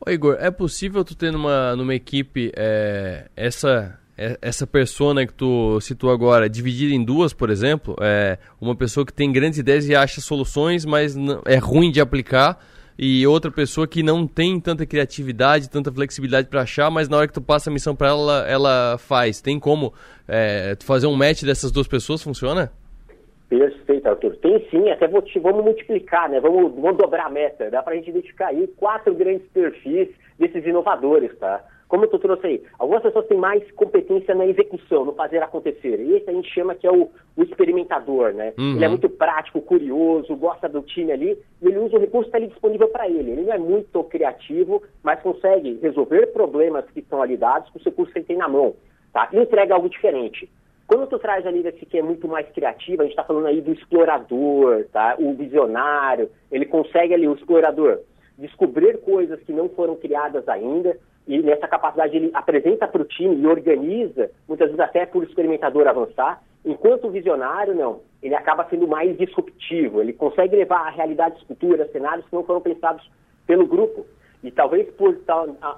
Ô 0.05 0.11
Igor, 0.11 0.37
é 0.41 0.51
possível 0.51 1.05
tu 1.05 1.17
ter 1.17 1.31
numa, 1.31 1.77
numa 1.77 1.95
equipe 1.95 2.53
é, 2.57 3.29
essa 3.37 3.99
é, 4.17 4.39
essa 4.41 4.67
persona 4.67 5.27
que 5.27 5.33
tu 5.33 5.81
citou 5.81 6.11
agora, 6.11 6.49
dividida 6.49 6.95
em 6.95 7.05
duas, 7.05 7.33
por 7.33 7.51
exemplo, 7.51 7.97
é 8.01 8.39
uma 8.61 8.77
pessoa 8.77 9.05
que 9.05 9.13
tem 9.13 9.33
grandes 9.33 9.59
ideias 9.59 9.89
e 9.89 9.95
acha 9.95 10.21
soluções, 10.21 10.85
mas 10.85 11.17
é 11.47 11.57
ruim 11.57 11.91
de 11.91 12.01
aplicar, 12.01 12.59
e 12.99 13.27
outra 13.27 13.51
pessoa 13.51 13.87
que 13.87 14.03
não 14.03 14.27
tem 14.27 14.61
tanta 14.61 14.87
criatividade, 14.87 15.69
tanta 15.69 15.93
flexibilidade 15.93 16.49
para 16.49 16.63
achar, 16.63 16.91
mas 16.91 17.09
na 17.09 17.17
hora 17.17 17.27
que 17.27 17.35
tu 17.35 17.43
passa 17.43 17.69
a 17.69 17.73
missão 17.73 17.95
para 17.95 18.09
ela, 18.09 18.47
ela 18.49 18.97
faz. 18.99 19.41
Tem 19.41 19.59
como 19.59 19.93
é, 20.29 20.77
fazer 20.85 21.07
um 21.07 21.17
match 21.17 21.43
dessas 21.43 21.73
duas 21.73 21.89
pessoas? 21.89 22.23
Funciona? 22.23 22.71
Perfeito, 23.49 24.09
Arthur. 24.09 24.37
Tem 24.37 24.67
sim, 24.71 24.91
até 24.91 25.09
vou 25.09 25.23
te, 25.23 25.39
vamos 25.39 25.65
multiplicar, 25.65 26.29
né? 26.29 26.41
Vamos, 26.41 26.73
vamos 26.75 26.97
dobrar 26.97 27.27
a 27.27 27.31
meta. 27.31 27.71
Dá 27.71 27.83
para 27.83 27.95
a 27.95 27.97
gente 27.97 28.11
identificar 28.11 28.49
aí 28.49 28.67
quatro 28.77 29.15
grandes 29.15 29.47
perfis 29.49 30.09
desses 30.39 30.65
inovadores, 30.65 31.37
tá? 31.39 31.63
Como 31.89 32.07
tu 32.07 32.19
trouxe 32.19 32.47
aí, 32.47 32.63
algumas 32.79 33.03
pessoas 33.03 33.27
têm 33.27 33.37
mais 33.37 33.71
competência 33.73 34.35
na 34.35 34.47
execução, 34.47 35.05
no 35.05 35.13
fazer 35.13 35.43
acontecer. 35.43 36.01
E 36.01 36.17
esse 36.17 36.29
a 36.29 36.33
gente 36.33 36.53
chama 36.53 36.75
que 36.75 36.87
é 36.87 36.91
o, 36.91 37.11
o 37.37 37.43
experimentador, 37.43 38.33
né? 38.33 38.53
Uhum. 38.59 38.77
Ele 38.77 38.85
é 38.85 38.89
muito 38.89 39.09
prático, 39.09 39.61
curioso, 39.61 40.35
gosta 40.37 40.69
do 40.69 40.83
time 40.83 41.13
ali, 41.13 41.39
e 41.63 41.67
ele 41.67 41.79
usa 41.79 41.97
o 41.97 42.01
recurso 42.01 42.31
que 42.31 42.37
está 42.37 42.39
ali 42.39 42.49
disponível 42.49 42.89
para 42.89 43.09
ele. 43.09 43.33
Ele 43.33 43.43
não 43.43 43.53
é 43.53 43.59
muito 43.59 44.03
criativo, 44.05 44.83
mas 45.03 45.21
consegue 45.21 45.79
resolver 45.83 46.27
problemas 46.29 46.85
que 46.91 47.01
estão 47.01 47.23
ali 47.23 47.37
dados 47.37 47.69
com 47.71 47.79
os 47.79 47.85
recursos 47.85 48.13
que 48.13 48.21
ele 48.21 48.27
tem 48.27 48.37
na 48.37 48.49
mão, 48.49 48.75
tá? 49.13 49.29
E 49.33 49.39
entrega 49.39 49.75
algo 49.75 49.89
diferente. 49.89 50.49
Quando 50.87 51.07
tu 51.07 51.19
traz 51.19 51.47
a 51.47 51.51
liga 51.51 51.73
que 51.73 51.99
é 51.99 52.03
muito 52.03 52.29
mais 52.29 52.47
criativa, 52.51 53.03
a 53.03 53.07
gente 53.07 53.13
está 53.13 53.25
falando 53.25 53.47
aí 53.47 53.61
do 53.61 53.73
explorador, 53.73 54.85
tá? 54.93 55.17
o 55.19 55.33
visionário, 55.33 56.31
ele 56.53 56.67
consegue 56.67 57.15
ali, 57.15 57.27
o 57.27 57.35
explorador, 57.35 58.01
descobrir 58.37 58.99
coisas 58.99 59.41
que 59.41 59.53
não 59.53 59.69
foram 59.71 59.97
criadas 59.97 60.47
ainda, 60.49 60.99
e 61.27 61.39
nessa 61.43 61.67
capacidade 61.67 62.17
ele 62.17 62.31
apresenta 62.35 62.87
para 62.87 63.03
o 63.03 63.07
time 63.07 63.37
e 63.37 63.47
organiza, 63.47 64.31
muitas 64.47 64.69
vezes 64.69 64.81
até 64.81 65.07
por 65.07 65.25
experimentador 65.25 65.87
avançar, 65.89 66.43
enquanto 66.65 67.07
o 67.07 67.11
visionário, 67.11 67.75
não, 67.75 68.01
ele 68.23 68.35
acaba 68.35 68.67
sendo 68.69 68.87
mais 68.87 69.17
disruptivo, 69.17 70.01
ele 70.01 70.13
consegue 70.13 70.57
levar 70.57 70.87
a 70.87 70.91
realidade 70.91 71.43
futura, 71.47 71.89
cenários 71.89 72.27
que 72.27 72.35
não 72.35 72.45
foram 72.45 72.61
pensados 72.61 73.09
pelo 73.47 73.67
grupo. 73.67 74.07
E 74.43 74.51
talvez 74.51 74.87
por 74.91 75.19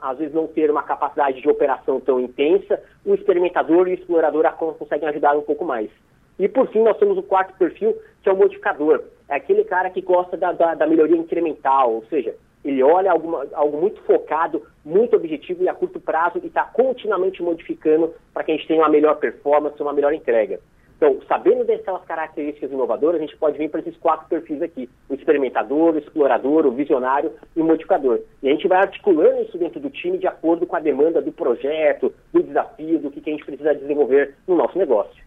às 0.03 0.19
vezes 0.19 0.35
não 0.35 0.49
ter 0.49 0.69
uma 0.69 0.83
capacidade 0.83 1.41
de 1.41 1.49
operação 1.49 2.01
tão 2.01 2.19
intensa, 2.19 2.83
o 3.05 3.15
experimentador 3.15 3.87
e 3.87 3.93
o 3.93 3.95
explorador 3.95 4.45
conseguem 4.77 5.09
ajudar 5.09 5.37
um 5.37 5.43
pouco 5.43 5.65
mais. 5.65 5.89
E 6.37 6.49
por 6.49 6.69
fim, 6.69 6.83
nós 6.83 6.99
temos 6.99 7.17
o 7.17 7.23
quarto 7.23 7.57
perfil, 7.57 7.97
que 8.23 8.29
é 8.29 8.33
o 8.33 8.37
modificador. 8.37 9.05
É 9.29 9.37
aquele 9.37 9.65
cara 9.65 9.89
que 9.91 10.01
gosta 10.01 10.37
da, 10.37 10.53
da, 10.53 10.75
da 10.75 10.87
melhoria 10.87 11.17
incremental, 11.17 11.95
ou 11.95 12.05
seja, 12.07 12.35
ele 12.69 12.83
olha 12.83 13.12
alguma, 13.12 13.47
algo 13.53 13.81
muito 13.81 14.01
focado, 14.03 14.62
muito 14.85 15.17
objetivo 15.17 15.62
e 15.62 15.69
a 15.69 15.75
curto 15.75 16.01
prazo 16.01 16.41
e 16.43 16.47
está 16.47 16.64
continuamente 16.64 17.43
modificando 17.43 18.12
para 18.33 18.45
que 18.45 18.53
a 18.53 18.57
gente 18.57 18.67
tenha 18.67 18.81
uma 18.81 18.89
melhor 18.89 19.17
performance, 19.17 19.81
uma 19.81 19.93
melhor 19.93 20.12
entrega. 20.12 20.61
Então, 20.97 21.19
sabendo 21.29 21.62
dessas 21.62 22.03
características 22.05 22.73
inovadoras, 22.73 23.21
a 23.21 23.25
gente 23.25 23.37
pode 23.37 23.59
vir 23.59 23.69
para 23.71 23.81
esses 23.81 23.97
quatro 23.99 24.27
perfis 24.29 24.62
aqui: 24.62 24.89
o 25.09 25.14
experimentador, 25.14 25.95
o 25.95 25.99
explorador, 25.99 26.67
o 26.67 26.73
visionário 26.73 27.33
e 27.55 27.61
o 27.61 27.64
modificador. 27.64 28.21
E 28.43 28.49
a 28.49 28.53
gente 28.53 28.67
vai 28.67 28.79
articulando 28.79 29.43
isso 29.43 29.59
dentro 29.59 29.79
do 29.79 29.91
time 29.91 30.17
de 30.17 30.27
acordo 30.27 30.67
com 30.67 30.75
a 30.75 30.81
demanda 30.81 31.21
do 31.21 31.31
projeto, 31.31 32.14
do 32.33 32.43
desafio, 32.43 32.99
do 32.99 33.11
que, 33.11 33.21
que 33.21 33.31
a 33.31 33.33
gente 33.35 33.45
precisa 33.45 33.75
desenvolver 33.75 34.35
no 34.49 34.57
nosso 34.57 34.79
negócio. 34.79 35.23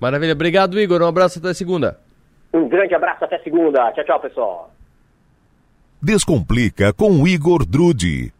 Maravilha. 0.00 0.32
Obrigado, 0.32 0.78
Igor. 0.78 1.02
Um 1.02 1.08
abraço 1.08 1.40
até 1.40 1.52
segunda. 1.52 1.98
Um 2.54 2.68
grande 2.68 2.94
abraço 2.94 3.24
até 3.24 3.38
segunda. 3.38 3.90
Tchau, 3.92 4.04
tchau, 4.04 4.20
pessoal. 4.20 4.70
Descomplica 6.04 6.92
com 6.92 7.28
Igor 7.28 7.64
Drude. 7.64 8.32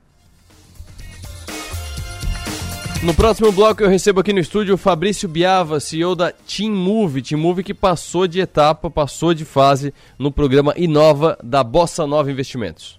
No 3.04 3.14
próximo 3.14 3.52
bloco 3.52 3.84
eu 3.84 3.88
recebo 3.88 4.18
aqui 4.18 4.32
no 4.32 4.40
estúdio 4.40 4.74
o 4.74 4.76
Fabrício 4.78 5.28
Biava, 5.28 5.78
CEO 5.78 6.16
da 6.16 6.32
Team 6.32 6.72
Move, 6.72 7.22
Team 7.22 7.40
Move 7.40 7.62
que 7.62 7.72
passou 7.72 8.26
de 8.26 8.40
etapa, 8.40 8.90
passou 8.90 9.32
de 9.32 9.44
fase 9.44 9.94
no 10.18 10.32
programa 10.32 10.74
Inova 10.76 11.38
da 11.40 11.62
Bossa 11.62 12.04
Nova 12.04 12.32
Investimentos. 12.32 12.98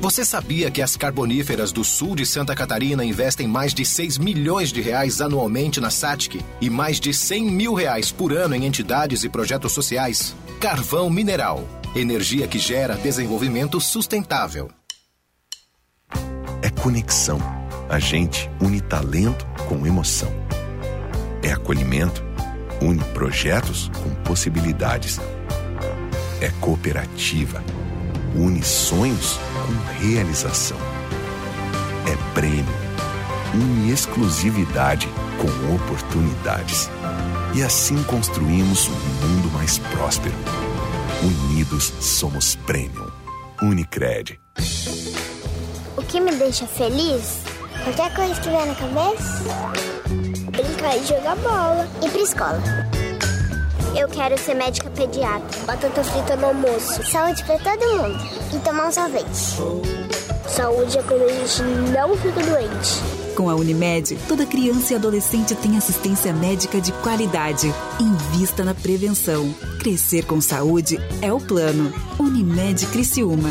Você 0.00 0.24
sabia 0.24 0.70
que 0.70 0.80
as 0.80 0.96
carboníferas 0.96 1.72
do 1.72 1.84
sul 1.84 2.14
de 2.14 2.24
Santa 2.24 2.54
Catarina 2.54 3.04
investem 3.04 3.46
mais 3.46 3.74
de 3.74 3.84
6 3.84 4.18
milhões 4.18 4.72
de 4.72 4.80
reais 4.80 5.20
anualmente 5.20 5.80
na 5.80 5.90
SATIC 5.90 6.40
e 6.60 6.70
mais 6.70 6.98
de 6.98 7.12
100 7.12 7.50
mil 7.50 7.74
reais 7.74 8.10
por 8.10 8.32
ano 8.32 8.54
em 8.54 8.64
entidades 8.64 9.24
e 9.24 9.28
projetos 9.28 9.72
sociais? 9.72 10.34
Carvão 10.58 11.10
Mineral. 11.10 11.66
Energia 11.94 12.46
que 12.46 12.58
gera 12.58 12.94
desenvolvimento 12.94 13.80
sustentável. 13.80 14.70
É 16.62 16.70
conexão. 16.70 17.38
A 17.88 17.98
gente 17.98 18.50
une 18.60 18.80
talento 18.80 19.44
com 19.68 19.86
emoção. 19.86 20.32
É 21.42 21.52
acolhimento. 21.52 22.22
Une 22.80 23.02
projetos 23.12 23.90
com 24.02 24.14
possibilidades. 24.22 25.18
É 26.40 26.48
cooperativa 26.60 27.62
une 28.34 28.62
sonhos 28.62 29.38
com 29.38 29.49
realização. 29.98 30.76
É 32.06 32.34
prêmio, 32.34 32.64
une 33.54 33.90
exclusividade 33.90 35.08
com 35.38 35.74
oportunidades. 35.74 36.88
E 37.54 37.62
assim 37.62 38.02
construímos 38.04 38.88
um 38.88 39.26
mundo 39.26 39.50
mais 39.52 39.78
próspero. 39.78 40.34
Unidos 41.22 41.92
somos 42.00 42.54
Premium. 42.56 43.10
Unicred. 43.62 44.40
O 45.96 46.02
que 46.02 46.20
me 46.20 46.32
deixa 46.32 46.66
feliz? 46.66 47.42
Qualquer 47.84 48.14
coisa 48.14 48.40
que 48.40 48.48
vier 48.48 48.66
na 48.66 48.74
cabeça? 48.74 49.44
Brincar 50.50 50.96
e 50.96 51.06
jogar 51.06 51.36
bola. 51.36 51.88
Ir 52.02 52.10
pra 52.10 52.20
escola. 52.20 53.09
Eu 53.94 54.08
quero 54.08 54.38
ser 54.38 54.54
médica 54.54 54.88
pediatra. 54.90 55.64
Batata 55.66 56.04
frita 56.04 56.36
no 56.36 56.46
almoço. 56.46 57.02
Saúde 57.10 57.44
para 57.44 57.58
todo 57.58 57.96
mundo. 57.96 58.18
E 58.54 58.58
tomar 58.60 58.88
um 58.88 58.92
sorvete. 58.92 59.56
Saúde 60.48 60.98
é 60.98 61.02
quando 61.02 61.24
a 61.24 61.28
gente 61.28 61.62
não 61.92 62.16
fica 62.16 62.40
doente. 62.42 63.34
Com 63.36 63.48
a 63.48 63.54
Unimed, 63.54 64.18
toda 64.28 64.44
criança 64.46 64.92
e 64.92 64.96
adolescente 64.96 65.54
tem 65.54 65.76
assistência 65.76 66.32
médica 66.32 66.80
de 66.80 66.92
qualidade. 66.92 67.72
Invista 67.98 68.64
na 68.64 68.74
prevenção. 68.74 69.54
Crescer 69.78 70.24
com 70.24 70.40
saúde 70.40 70.98
é 71.22 71.32
o 71.32 71.40
plano. 71.40 71.92
Unimed 72.18 72.86
Criciúma. 72.86 73.50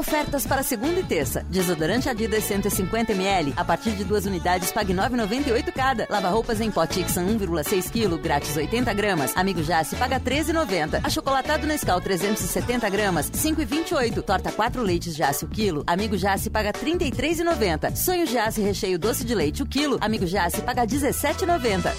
Ofertas 0.00 0.46
para 0.46 0.62
segunda 0.62 0.98
e 0.98 1.02
terça. 1.02 1.44
Desodorante 1.50 2.08
Adidas 2.08 2.44
150ml. 2.44 3.52
A 3.54 3.62
partir 3.62 3.90
de 3.90 4.02
duas 4.02 4.24
unidades, 4.24 4.72
pague 4.72 4.94
9,98 4.94 5.70
cada. 5.74 6.06
Lava-roupas 6.08 6.58
em 6.62 6.70
pó 6.70 6.86
Tixan 6.86 7.26
1,6 7.26 7.90
kg, 7.90 8.16
grátis 8.18 8.56
80 8.56 8.94
gramas. 8.94 9.36
Amigo 9.36 9.62
Jace, 9.62 9.96
paga 9.96 10.18
13,90. 10.18 11.04
Achocolatado 11.04 11.66
Nescau 11.66 12.00
370 12.00 12.88
gramas, 12.88 13.30
5,28. 13.30 14.22
Torta 14.22 14.50
4 14.50 14.82
leites 14.82 15.14
Jace 15.14 15.44
o 15.44 15.48
quilo. 15.48 15.84
Amigo 15.86 16.16
Jace, 16.16 16.48
paga 16.48 16.72
33,90. 16.72 17.94
Sonho 17.94 18.26
Jace 18.26 18.62
recheio 18.62 18.98
doce 18.98 19.22
de 19.22 19.34
leite 19.34 19.62
o 19.62 19.66
quilo. 19.66 19.98
Amigo 20.00 20.26
Jace, 20.26 20.62
paga 20.62 20.86
17,90. 20.86 21.92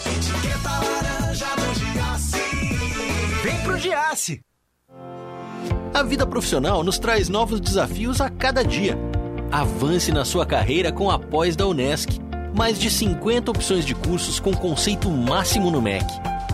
Vem 3.44 3.62
pro 3.62 3.78
Giasse! 3.78 4.42
A 5.94 6.04
vida 6.04 6.26
profissional 6.26 6.84
nos 6.84 6.98
traz 6.98 7.28
novos 7.28 7.60
desafios 7.60 8.22
a 8.22 8.30
cada 8.30 8.64
dia. 8.64 8.98
Avance 9.52 10.10
na 10.12 10.24
sua 10.24 10.46
carreira 10.46 10.90
com 10.90 11.12
a 11.12 11.20
pós 11.20 11.54
da 11.56 11.68
Unesc. 11.68 12.18
Mais 12.56 12.80
de 12.80 12.90
50 12.90 13.52
opções 13.52 13.86
de 13.86 13.94
cursos 13.94 14.40
com 14.40 14.54
conceito 14.54 15.10
máximo 15.10 15.70
no 15.70 15.82
MEC. 15.82 16.06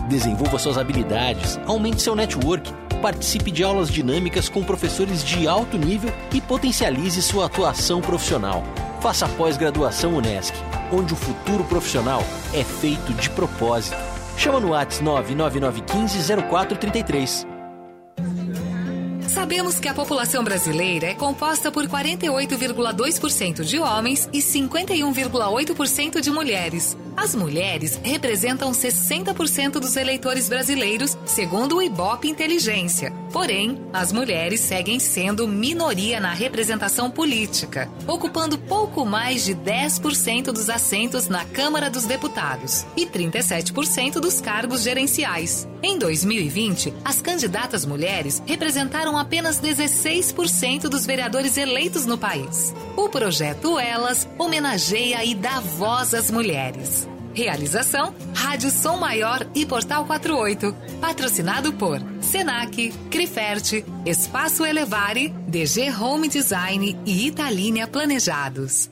Desenvolva 0.08 0.58
suas 0.58 0.76
habilidades, 0.76 1.58
aumente 1.66 2.02
seu 2.02 2.16
network, 2.16 2.72
participe 3.00 3.52
de 3.52 3.62
aulas 3.62 3.88
dinâmicas 3.88 4.48
com 4.48 4.64
professores 4.64 5.22
de 5.22 5.46
alto 5.46 5.78
nível 5.78 6.12
e 6.34 6.40
potencialize 6.40 7.22
sua 7.22 7.46
atuação 7.46 8.00
profissional. 8.00 8.64
Faça 9.00 9.28
pós-graduação 9.28 10.16
Unesc, 10.16 10.52
onde 10.92 11.12
o 11.12 11.16
futuro 11.16 11.62
profissional 11.64 12.24
é 12.52 12.64
feito 12.64 13.12
de 13.12 13.30
propósito. 13.30 13.96
Chama 14.36 14.58
no 14.58 14.70
WhatsApp 14.70 15.04
99915 15.04 16.42
0433. 16.48 17.57
Sabemos 19.38 19.78
que 19.78 19.86
a 19.86 19.94
população 19.94 20.42
brasileira 20.42 21.06
é 21.06 21.14
composta 21.14 21.70
por 21.70 21.86
48,2% 21.86 23.62
de 23.62 23.78
homens 23.78 24.28
e 24.32 24.38
51,8% 24.38 26.20
de 26.20 26.28
mulheres. 26.28 26.96
As 27.16 27.36
mulheres 27.36 28.00
representam 28.02 28.72
60% 28.72 29.72
dos 29.80 29.96
eleitores 29.96 30.48
brasileiros, 30.48 31.16
segundo 31.24 31.76
o 31.76 31.82
Ibope 31.82 32.28
Inteligência. 32.28 33.12
Porém, 33.32 33.80
as 33.92 34.12
mulheres 34.12 34.60
seguem 34.60 34.98
sendo 34.98 35.46
minoria 35.46 36.18
na 36.18 36.32
representação 36.32 37.10
política, 37.10 37.90
ocupando 38.06 38.58
pouco 38.58 39.04
mais 39.04 39.44
de 39.44 39.54
10% 39.54 40.52
dos 40.52 40.70
assentos 40.70 41.28
na 41.28 41.44
Câmara 41.44 41.90
dos 41.90 42.06
Deputados 42.06 42.86
e 42.96 43.04
37% 43.04 44.14
dos 44.14 44.40
cargos 44.40 44.82
gerenciais. 44.82 45.68
Em 45.82 45.98
2020, 45.98 46.94
as 47.04 47.20
candidatas 47.20 47.84
mulheres 47.84 48.42
representaram 48.46 49.16
apenas 49.28 49.60
16% 49.60 50.88
dos 50.88 51.04
vereadores 51.04 51.58
eleitos 51.58 52.06
no 52.06 52.16
país. 52.16 52.74
O 52.96 53.10
projeto 53.10 53.78
Elas 53.78 54.26
homenageia 54.38 55.22
e 55.22 55.34
dá 55.34 55.60
voz 55.60 56.14
às 56.14 56.30
mulheres. 56.30 57.06
Realização: 57.34 58.14
Rádio 58.34 58.70
Som 58.70 58.96
Maior 58.96 59.46
e 59.54 59.66
Portal 59.66 60.06
48. 60.06 60.74
Patrocinado 60.98 61.74
por 61.74 62.00
Senac, 62.22 62.90
Criferte, 63.10 63.84
Espaço 64.06 64.64
Elevare, 64.64 65.28
DG 65.46 65.90
Home 65.90 66.28
Design 66.28 66.98
e 67.04 67.26
Italínia 67.26 67.86
Planejados. 67.86 68.90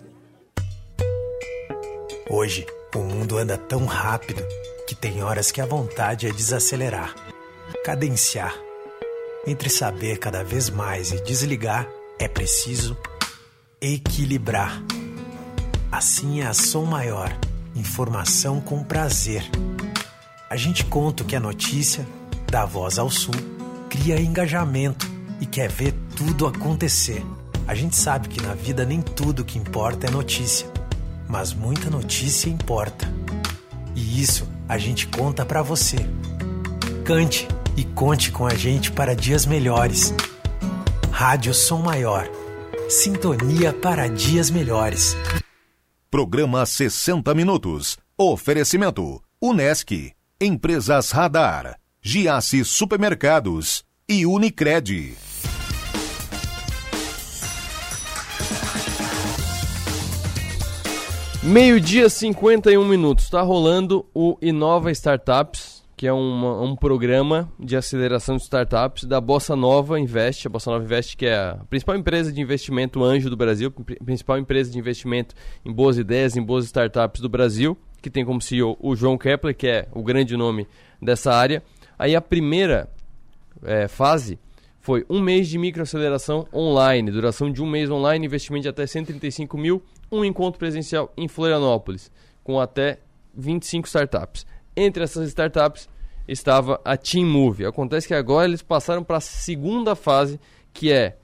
Hoje, 2.28 2.66
o 2.94 2.98
mundo 2.98 3.38
anda 3.38 3.56
tão 3.56 3.86
rápido 3.86 4.44
que 4.86 4.94
tem 4.94 5.22
horas 5.22 5.50
que 5.50 5.62
a 5.62 5.66
vontade 5.66 6.26
é 6.26 6.30
desacelerar, 6.30 7.14
cadenciar. 7.84 8.65
Entre 9.46 9.70
saber 9.70 10.18
cada 10.18 10.42
vez 10.42 10.68
mais 10.68 11.12
e 11.12 11.22
desligar, 11.22 11.88
é 12.18 12.26
preciso 12.26 12.96
equilibrar. 13.80 14.82
Assim 15.90 16.40
é 16.40 16.46
a 16.46 16.54
Som 16.54 16.84
Maior, 16.84 17.36
informação 17.74 18.60
com 18.60 18.82
prazer. 18.82 19.48
A 20.50 20.56
gente 20.56 20.84
conta 20.84 21.24
que 21.24 21.36
é 21.36 21.40
notícia 21.40 22.06
dá 22.50 22.64
voz 22.64 22.98
ao 22.98 23.10
Sul, 23.10 23.34
cria 23.88 24.20
engajamento 24.20 25.06
e 25.40 25.46
quer 25.46 25.70
ver 25.70 25.92
tudo 26.14 26.46
acontecer. 26.46 27.24
A 27.66 27.74
gente 27.74 27.96
sabe 27.96 28.28
que 28.28 28.42
na 28.42 28.54
vida 28.54 28.84
nem 28.84 29.02
tudo 29.02 29.44
que 29.44 29.58
importa 29.58 30.06
é 30.06 30.10
notícia, 30.10 30.66
mas 31.28 31.52
muita 31.52 31.90
notícia 31.90 32.48
importa. 32.48 33.12
E 33.94 34.22
isso 34.22 34.48
a 34.68 34.78
gente 34.78 35.06
conta 35.08 35.44
para 35.44 35.62
você. 35.62 35.96
Cante 37.04 37.48
e 37.76 37.84
conte 37.84 38.32
com 38.32 38.46
a 38.46 38.54
gente 38.54 38.90
para 38.90 39.14
dias 39.14 39.44
melhores. 39.44 40.14
Rádio 41.10 41.52
Som 41.52 41.82
Maior. 41.82 42.28
Sintonia 42.88 43.72
para 43.72 44.08
dias 44.08 44.50
melhores. 44.50 45.16
Programa 46.10 46.64
60 46.64 47.34
Minutos. 47.34 47.98
Oferecimento: 48.16 49.22
Unesc, 49.40 50.12
Empresas 50.40 51.10
Radar. 51.10 51.78
Giasse 52.00 52.64
Supermercados 52.64 53.84
e 54.08 54.24
Unicred. 54.24 55.16
Meio-dia 61.42 62.08
51 62.08 62.84
minutos. 62.84 63.24
Está 63.24 63.40
rolando 63.40 64.04
o 64.12 64.36
Inova 64.42 64.90
Startups, 64.90 65.75
que 65.96 66.06
é 66.06 66.12
um 66.12 66.76
programa 66.76 67.50
de 67.58 67.74
aceleração 67.74 68.36
de 68.36 68.42
startups 68.42 69.04
da 69.04 69.18
Bossa 69.18 69.56
Nova 69.56 69.98
Invest. 69.98 70.46
A 70.46 70.50
Bossa 70.50 70.70
Nova 70.70 70.84
Invest, 70.84 71.16
que 71.16 71.24
é 71.24 71.34
a 71.34 71.54
principal 71.70 71.96
empresa 71.96 72.30
de 72.30 72.38
investimento 72.38 73.02
anjo 73.02 73.30
do 73.30 73.36
Brasil, 73.36 73.70
principal 74.04 74.36
empresa 74.36 74.70
de 74.70 74.78
investimento 74.78 75.34
em 75.64 75.72
boas 75.72 75.96
ideias, 75.96 76.36
em 76.36 76.42
boas 76.42 76.66
startups 76.66 77.22
do 77.22 77.30
Brasil, 77.30 77.78
que 78.02 78.10
tem 78.10 78.26
como 78.26 78.42
CEO 78.42 78.76
o 78.78 78.94
João 78.94 79.16
Kepler, 79.16 79.56
que 79.56 79.66
é 79.66 79.88
o 79.90 80.02
grande 80.02 80.36
nome 80.36 80.68
dessa 81.00 81.32
área. 81.32 81.62
Aí 81.98 82.14
a 82.14 82.20
primeira 82.20 82.90
é, 83.62 83.88
fase 83.88 84.38
foi 84.78 85.06
um 85.08 85.22
mês 85.22 85.48
de 85.48 85.56
microaceleração 85.56 86.46
online, 86.52 87.10
duração 87.10 87.50
de 87.50 87.62
um 87.62 87.66
mês 87.66 87.90
online, 87.90 88.26
investimento 88.26 88.64
de 88.64 88.68
até 88.68 88.86
135 88.86 89.56
mil, 89.56 89.82
um 90.12 90.22
encontro 90.26 90.58
presencial 90.58 91.10
em 91.16 91.26
Florianópolis, 91.26 92.12
com 92.44 92.60
até 92.60 92.98
25 93.34 93.86
startups. 93.86 94.46
Entre 94.76 95.02
essas 95.02 95.28
startups 95.28 95.88
estava 96.28 96.80
a 96.84 96.96
Team 96.96 97.26
Move. 97.26 97.64
Acontece 97.64 98.06
que 98.06 98.14
agora 98.14 98.46
eles 98.46 98.62
passaram 98.62 99.02
para 99.02 99.16
a 99.16 99.20
segunda 99.20 99.94
fase, 99.94 100.38
que 100.72 100.92
é 100.92 101.16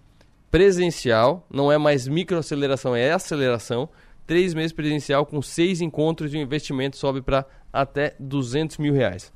presencial, 0.51 1.47
não 1.51 1.73
é 1.73 1.79
mais 1.79 2.07
microaceleração, 2.07 2.95
é 2.95 3.11
aceleração. 3.11 3.89
Três 4.27 4.55
meses 4.55 4.73
presencial 4.73 5.27
com 5.27 5.43
seis 5.43 5.81
encontros 5.81 6.33
e 6.33 6.37
o 6.37 6.41
investimento 6.41 6.97
sobe 6.97 7.21
para 7.21 7.45
até 7.73 8.15
200 8.19 8.79
mil 8.79 8.95
reais. 8.95 9.33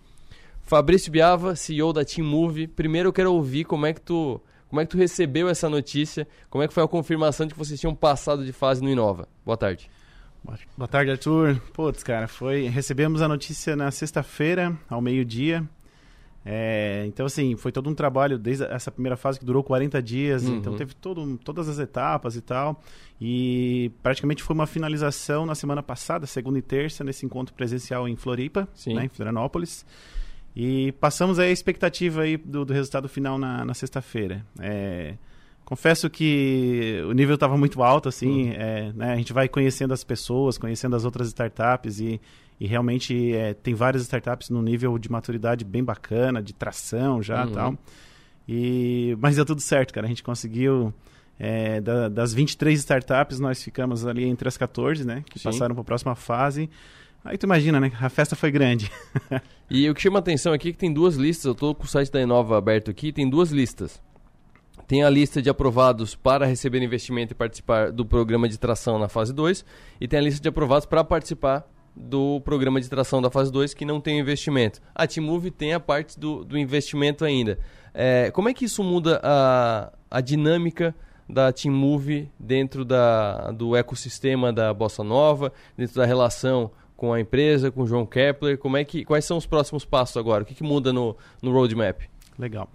Fabrício 0.63 1.11
Biava, 1.13 1.55
CEO 1.55 1.93
da 1.93 2.05
Team 2.05 2.27
Move. 2.27 2.67
Primeiro 2.67 3.09
eu 3.09 3.13
quero 3.13 3.33
ouvir 3.33 3.65
como 3.65 3.87
é 3.87 3.93
que 3.93 4.01
tu, 4.01 4.41
como 4.69 4.81
é 4.81 4.85
que 4.85 4.91
tu 4.91 4.99
recebeu 4.99 5.49
essa 5.49 5.69
notícia, 5.69 6.27
como 6.51 6.63
é 6.63 6.69
que 6.69 6.75
foi 6.75 6.83
a 6.83 6.89
confirmação 6.89 7.47
de 7.47 7.53
que 7.53 7.59
vocês 7.59 7.79
tinham 7.79 7.95
passado 7.95 8.45
de 8.45 8.53
fase 8.53 8.83
no 8.83 8.91
Inova. 8.91 9.29
Boa 9.45 9.57
tarde. 9.57 9.91
Boa 10.77 10.89
tarde, 10.89 11.11
Arthur. 11.11 11.61
Putz, 11.73 12.03
cara, 12.03 12.29
foi. 12.29 12.69
Recebemos 12.69 13.23
a 13.23 13.29
notícia 13.29 13.75
na 13.75 13.91
sexta-feira, 13.91 14.77
ao 14.89 15.01
meio-dia. 15.01 15.69
É, 16.49 17.05
então, 17.09 17.27
assim, 17.27 17.57
foi 17.57 17.73
todo 17.73 17.91
um 17.91 17.95
trabalho 17.95 18.39
desde 18.39 18.65
essa 18.67 18.89
primeira 18.93 19.17
fase 19.17 19.37
que 19.41 19.45
durou 19.45 19.65
40 19.65 20.01
dias. 20.01 20.45
Uhum. 20.45 20.57
Então, 20.57 20.77
teve 20.77 20.95
todo, 20.95 21.37
todas 21.39 21.69
as 21.69 21.81
etapas 21.81 22.37
e 22.37 22.41
tal. 22.41 22.81
E 23.21 23.91
praticamente 24.01 24.45
foi 24.45 24.55
uma 24.55 24.67
finalização 24.67 25.45
na 25.45 25.57
semana 25.57 25.83
passada, 25.83 26.25
segunda 26.25 26.59
e 26.61 26.63
terça, 26.63 27.03
nesse 27.03 27.27
encontro 27.27 27.53
presencial 27.53 28.09
em 28.09 28.15
Floripa, 28.15 28.69
né, 28.87 29.07
em 29.07 29.09
Florianópolis. 29.09 29.85
E 30.55 30.93
passamos 30.93 31.41
aí 31.41 31.51
a 31.51 31.53
expectativa 31.53 32.23
aí 32.23 32.37
do, 32.37 32.65
do 32.65 32.73
resultado 32.73 33.09
final 33.09 33.37
na, 33.39 33.65
na 33.65 33.75
sexta-feira. 33.75 34.47
É, 34.61 35.17
confesso 35.67 36.09
que 36.09 37.03
o 37.09 37.13
nível 37.13 37.35
estava 37.35 37.59
muito 37.59 37.83
alto, 37.83 38.09
assim, 38.09 38.51
uhum. 38.51 38.53
é, 38.53 38.93
né, 38.95 39.13
a 39.13 39.17
gente 39.17 39.33
vai 39.33 39.49
conhecendo 39.49 39.93
as 39.93 40.05
pessoas, 40.05 40.57
conhecendo 40.57 40.95
as 40.95 41.05
outras 41.05 41.27
startups 41.27 41.99
e, 41.99 42.21
e 42.59 42.67
realmente 42.69 43.35
é, 43.35 43.53
tem 43.53 43.75
várias 43.75 44.03
startups 44.05 44.49
no 44.49 44.63
nível 44.63 44.97
de 44.97 45.11
maturidade 45.11 45.65
bem 45.65 45.83
bacana, 45.83 46.41
de 46.41 46.55
tração 46.55 47.21
já 47.21 47.45
uhum. 47.45 47.53
tal. 47.53 47.79
E, 48.49 49.19
mas 49.21 49.35
deu 49.35 49.45
tudo 49.45 49.61
certo, 49.61 49.93
cara. 49.93 50.07
A 50.07 50.09
gente 50.09 50.23
conseguiu, 50.23 50.95
é, 51.37 51.81
da, 51.81 52.09
das 52.09 52.33
23 52.33 52.79
startups, 52.79 53.41
nós 53.41 53.61
ficamos 53.61 54.07
ali 54.07 54.25
entre 54.25 54.47
as 54.47 54.57
14, 54.57 55.05
né, 55.05 55.25
que 55.29 55.41
Sim. 55.41 55.45
passaram 55.47 55.75
para 55.75 55.83
a 55.83 55.85
próxima 55.85 56.15
fase. 56.15 56.71
Aí 57.25 57.37
tu 57.37 57.43
imagina, 57.43 57.81
né? 57.81 57.91
A 58.01 58.09
festa 58.09 58.37
foi 58.37 58.53
grande. 58.53 58.89
e 59.69 59.91
o 59.91 59.95
que 59.97 60.01
chama 60.01 60.21
atenção 60.21 60.53
aqui 60.53 60.69
é 60.69 60.73
que 60.73 60.79
tem 60.79 60.93
duas 60.93 61.17
listas. 61.17 61.47
Eu 61.47 61.53
estou 61.53 61.75
com 61.75 61.83
o 61.83 61.89
site 61.89 62.13
da 62.13 62.23
Inova 62.23 62.57
aberto 62.57 62.89
aqui. 62.89 63.13
Tem 63.13 63.29
duas 63.29 63.51
listas. 63.51 64.01
Tem 64.87 65.03
a 65.03 65.11
lista 65.11 65.43
de 65.43 65.51
aprovados 65.51 66.15
para 66.15 66.47
receber 66.47 66.83
investimento 66.83 67.33
e 67.33 67.35
participar 67.35 67.91
do 67.91 68.05
programa 68.05 68.49
de 68.49 68.59
tração 68.59 68.99
na 68.99 69.09
fase 69.09 69.33
2. 69.33 69.65
E 70.01 70.07
tem 70.07 70.19
a 70.19 70.23
lista 70.23 70.41
de 70.41 70.49
aprovados 70.49 70.87
para 70.87 71.03
participar 71.03 71.69
do 71.95 72.41
programa 72.43 72.81
de 72.81 72.89
tração 72.89 73.23
da 73.23 73.31
fase 73.31 73.51
2 73.51 73.75
que 73.75 73.85
não 73.85 74.01
tem 74.01 74.19
investimento. 74.19 74.81
A 74.95 75.07
T-Move 75.07 75.51
tem 75.51 75.73
a 75.73 75.81
parte 75.81 76.21
do, 76.21 76.45
do 76.45 76.57
investimento 76.59 77.25
ainda. 77.25 77.59
É, 77.93 78.31
como 78.31 78.49
é 78.49 78.55
que 78.55 78.67
isso 78.67 78.85
muda 78.85 79.21
a, 79.23 79.93
a 80.11 80.21
dinâmica 80.21 80.95
da 81.29 81.53
Team 81.53 81.75
dentro 82.39 82.85
da, 82.85 83.51
do 83.51 83.75
ecossistema 83.75 84.53
da 84.53 84.73
Bossa 84.73 85.03
Nova, 85.03 85.53
dentro 85.77 85.97
da 85.97 86.05
relação 86.05 86.71
com 86.97 87.13
a 87.13 87.21
empresa, 87.21 87.71
com 87.71 87.83
o 87.83 87.87
João 87.87 88.07
Kepler? 88.07 88.59
Como 88.59 88.77
é 88.77 88.85
que, 88.85 89.05
quais 89.05 89.25
são 89.25 89.37
os 89.37 89.47
próximos 89.47 89.85
passos 89.85 90.17
agora? 90.17 90.45
O 90.45 90.47
que, 90.47 90.55
que 90.55 90.63
muda 90.63 90.93
no, 90.93 91.17
no 91.43 91.53
roadmap? 91.53 92.03
Legal. 92.39 92.69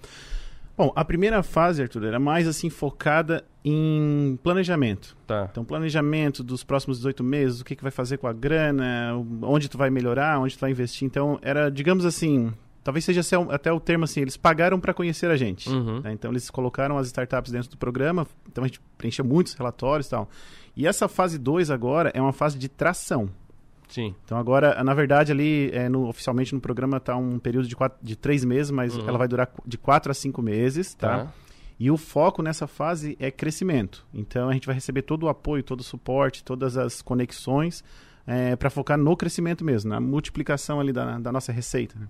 Bom, 0.82 0.92
a 0.96 1.06
primeira 1.06 1.44
fase, 1.44 1.80
Arthur, 1.84 2.06
era 2.06 2.20
mais 2.20 2.48
assim 2.48 2.68
focada 2.68 3.46
em 3.64 4.40
planejamento. 4.42 5.16
Tá. 5.28 5.48
Então, 5.52 5.64
planejamento 5.64 6.44
dos 6.44 6.64
próximos 6.64 6.98
18 6.98 7.24
meses, 7.24 7.62
o 7.62 7.64
que, 7.64 7.76
que 7.76 7.84
vai 7.84 7.92
fazer 7.92 8.18
com 8.18 8.26
a 8.26 8.34
grana, 8.34 9.14
onde 9.44 9.70
tu 9.70 9.78
vai 9.78 9.92
melhorar, 9.92 10.40
onde 10.40 10.58
tu 10.58 10.62
vai 10.62 10.72
investir. 10.72 11.06
Então, 11.06 11.38
era, 11.44 11.70
digamos 11.70 12.04
assim, 12.04 12.52
talvez 12.84 13.06
seja 13.06 13.22
até 13.52 13.72
o 13.72 13.80
termo 13.80 14.06
assim, 14.06 14.22
eles 14.22 14.36
pagaram 14.36 14.80
para 14.80 14.92
conhecer 14.92 15.30
a 15.30 15.38
gente. 15.38 15.70
Uhum. 15.70 16.02
Né? 16.02 16.14
Então, 16.14 16.32
eles 16.32 16.50
colocaram 16.50 16.98
as 16.98 17.06
startups 17.06 17.52
dentro 17.52 17.70
do 17.70 17.78
programa, 17.78 18.26
então 18.52 18.64
a 18.64 18.68
gente 18.68 18.82
preencheu 18.98 19.24
muitos 19.24 19.54
relatórios 19.54 20.08
e 20.08 20.10
tal. 20.10 20.28
E 20.76 20.88
essa 20.88 21.08
fase 21.08 21.38
2 21.38 21.70
agora 21.70 22.12
é 22.16 22.20
uma 22.20 22.34
fase 22.34 22.58
de 22.58 22.68
tração. 22.68 23.30
Sim. 23.92 24.16
Então 24.24 24.38
agora, 24.38 24.82
na 24.84 24.94
verdade, 24.94 25.32
ali, 25.32 25.70
é, 25.74 25.90
no, 25.90 26.08
oficialmente 26.08 26.56
no 26.56 26.62
programa 26.62 26.98
está 26.98 27.16
um 27.16 27.38
período 27.38 27.68
de, 27.68 27.76
quatro, 27.76 28.00
de 28.02 28.16
três 28.16 28.44
meses, 28.46 28.72
mas 28.72 28.96
uhum. 28.96 29.08
ela 29.08 29.18
vai 29.18 29.28
durar 29.28 29.52
de 29.66 29.78
quatro 29.78 30.12
a 30.12 30.16
cinco 30.16 30.42
meses, 30.42 30.94
tá? 30.94 31.26
tá? 31.26 31.34
E 31.78 31.92
o 31.92 31.98
foco 31.98 32.42
nessa 32.42 32.68
fase 32.68 33.18
é 33.20 33.30
crescimento. 33.30 34.06
Então 34.14 34.48
a 34.48 34.54
gente 34.54 34.66
vai 34.66 34.74
receber 34.74 35.02
todo 35.02 35.24
o 35.24 35.30
apoio, 35.30 35.62
todo 35.62 35.82
o 35.82 35.84
suporte, 35.84 36.44
todas 36.44 36.78
as 36.78 37.02
conexões 37.02 37.84
é, 38.26 38.56
para 38.56 38.70
focar 38.70 38.98
no 38.98 39.18
crescimento 39.18 39.66
mesmo, 39.66 39.90
na 39.90 40.00
multiplicação 40.00 40.80
ali 40.80 40.94
da, 40.94 41.20
da 41.20 41.32
nossa 41.32 41.52
receita. 41.52 42.00
Né? 42.00 42.08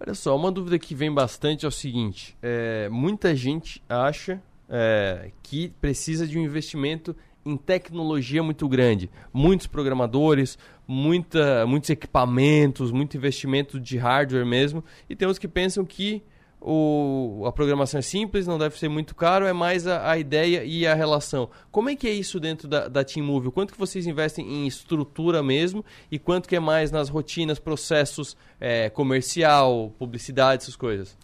Olha 0.00 0.14
só, 0.14 0.34
uma 0.34 0.50
dúvida 0.50 0.78
que 0.78 0.94
vem 0.94 1.12
bastante 1.12 1.66
é 1.66 1.68
o 1.68 1.72
seguinte: 1.72 2.34
é, 2.40 2.88
muita 2.88 3.36
gente 3.36 3.82
acha 3.88 4.40
é, 4.70 5.30
que 5.42 5.68
precisa 5.80 6.26
de 6.26 6.38
um 6.38 6.42
investimento 6.42 7.14
em 7.44 7.56
tecnologia 7.56 8.42
muito 8.42 8.68
grande. 8.68 9.10
Muitos 9.32 9.66
programadores, 9.66 10.58
muita, 10.86 11.66
muitos 11.66 11.90
equipamentos, 11.90 12.90
muito 12.90 13.16
investimento 13.16 13.80
de 13.80 13.96
hardware 13.96 14.46
mesmo. 14.46 14.84
E 15.08 15.16
tem 15.16 15.26
uns 15.28 15.38
que 15.38 15.48
pensam 15.48 15.84
que 15.84 16.22
o, 16.60 17.44
a 17.46 17.52
programação 17.52 17.98
é 17.98 18.02
simples, 18.02 18.46
não 18.46 18.58
deve 18.58 18.78
ser 18.78 18.88
muito 18.88 19.14
caro, 19.14 19.46
é 19.46 19.52
mais 19.52 19.86
a, 19.86 20.10
a 20.10 20.18
ideia 20.18 20.62
e 20.62 20.86
a 20.86 20.94
relação. 20.94 21.48
Como 21.70 21.88
é 21.88 21.96
que 21.96 22.06
é 22.06 22.12
isso 22.12 22.38
dentro 22.38 22.68
da, 22.68 22.86
da 22.86 23.02
TeamMove? 23.02 23.50
Quanto 23.50 23.72
que 23.72 23.78
vocês 23.78 24.06
investem 24.06 24.46
em 24.46 24.66
estrutura 24.66 25.42
mesmo 25.42 25.84
e 26.10 26.18
quanto 26.18 26.48
que 26.48 26.56
é 26.56 26.60
mais 26.60 26.90
nas 26.90 27.08
rotinas, 27.08 27.58
processos 27.58 28.36
é, 28.60 28.90
comercial, 28.90 29.94
publicidade, 29.98 30.64
essas 30.64 30.76
coisas? 30.76 31.16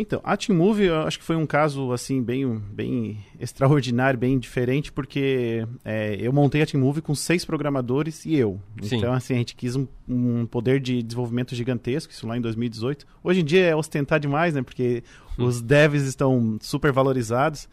Então, 0.00 0.20
a 0.22 0.36
Team 0.36 0.58
eu 0.78 1.00
acho 1.00 1.18
que 1.18 1.24
foi 1.24 1.34
um 1.34 1.44
caso 1.44 1.92
assim 1.92 2.22
bem, 2.22 2.62
bem 2.70 3.18
extraordinário, 3.40 4.18
bem 4.18 4.38
diferente, 4.38 4.92
porque 4.92 5.66
é, 5.84 6.16
eu 6.20 6.32
montei 6.32 6.62
a 6.62 6.66
Team 6.66 6.92
com 7.02 7.14
seis 7.16 7.44
programadores 7.44 8.24
e 8.24 8.36
eu. 8.36 8.60
Sim. 8.80 8.98
Então, 8.98 9.12
assim, 9.12 9.34
a 9.34 9.38
gente 9.38 9.56
quis 9.56 9.74
um, 9.74 9.88
um, 10.08 10.46
poder 10.46 10.78
de 10.78 11.02
desenvolvimento 11.02 11.52
gigantesco, 11.52 12.12
isso 12.12 12.28
lá 12.28 12.38
em 12.38 12.40
2018. 12.40 13.04
Hoje 13.24 13.40
em 13.40 13.44
dia 13.44 13.66
é 13.66 13.74
ostentar 13.74 14.20
demais, 14.20 14.54
né? 14.54 14.62
Porque 14.62 15.02
hum. 15.36 15.44
os 15.46 15.60
devs 15.60 16.04
estão 16.04 16.56
super 16.60 16.92
valorizados. 16.92 17.68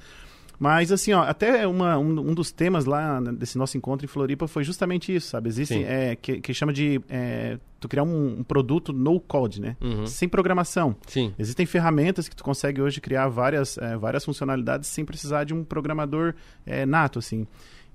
Mas, 0.60 0.92
assim, 0.92 1.14
ó, 1.14 1.24
até 1.24 1.68
uma, 1.68 1.98
um, 1.98 2.12
um, 2.30 2.34
dos 2.34 2.52
temas 2.52 2.86
lá 2.86 3.20
desse 3.20 3.58
nosso 3.58 3.78
encontro 3.78 4.06
em 4.06 4.08
Floripa 4.08 4.48
foi 4.48 4.64
justamente 4.64 5.14
isso, 5.14 5.28
sabe? 5.28 5.50
Existe, 5.50 5.84
é, 5.84 6.16
que, 6.16 6.40
que 6.40 6.54
chama 6.54 6.72
de 6.72 7.02
é, 7.10 7.60
tu 7.80 7.88
criar 7.88 8.04
um, 8.04 8.40
um, 8.40 8.44
produto 8.44 8.94
no 8.94 9.20
code, 9.20 9.60
né? 9.62 9.76
Uhum. 9.82 10.08
Sem 10.08 10.30
programação. 10.30 10.96
Sim. 11.08 11.34
Existem 11.38 11.66
ferramentas 11.66 12.30
que 12.30 12.36
tu 12.36 12.44
consegue 12.44 12.82
hoje 12.82 13.02
criar 13.02 13.28
várias, 13.28 13.78
é, 13.78 13.98
várias 13.98 14.24
funcionalidades 14.24 14.90
sem 14.90 15.04
precisar 15.04 15.44
de 15.44 15.54
um 15.54 15.64
programador 15.64 16.34
é, 16.66 16.86
nato, 16.86 17.20
assim. 17.20 17.46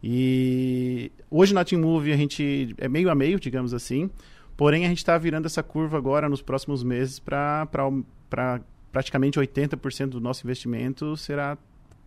E 0.02 1.12
hoje 1.30 1.52
na 1.52 1.64
TeamMove 1.64 2.12
a 2.12 2.16
gente 2.16 2.74
é 2.78 2.88
meio 2.88 3.10
a 3.10 3.14
meio, 3.14 3.38
digamos 3.38 3.74
assim. 3.74 4.10
Porém, 4.56 4.84
a 4.84 4.88
gente 4.88 4.98
está 4.98 5.16
virando 5.16 5.46
essa 5.46 5.62
curva 5.62 5.96
agora 5.96 6.28
nos 6.28 6.42
próximos 6.42 6.82
meses 6.82 7.18
para 7.18 7.66
praticamente 8.92 9.38
80% 9.38 10.08
do 10.08 10.20
nosso 10.20 10.46
investimento 10.46 11.16
será 11.16 11.56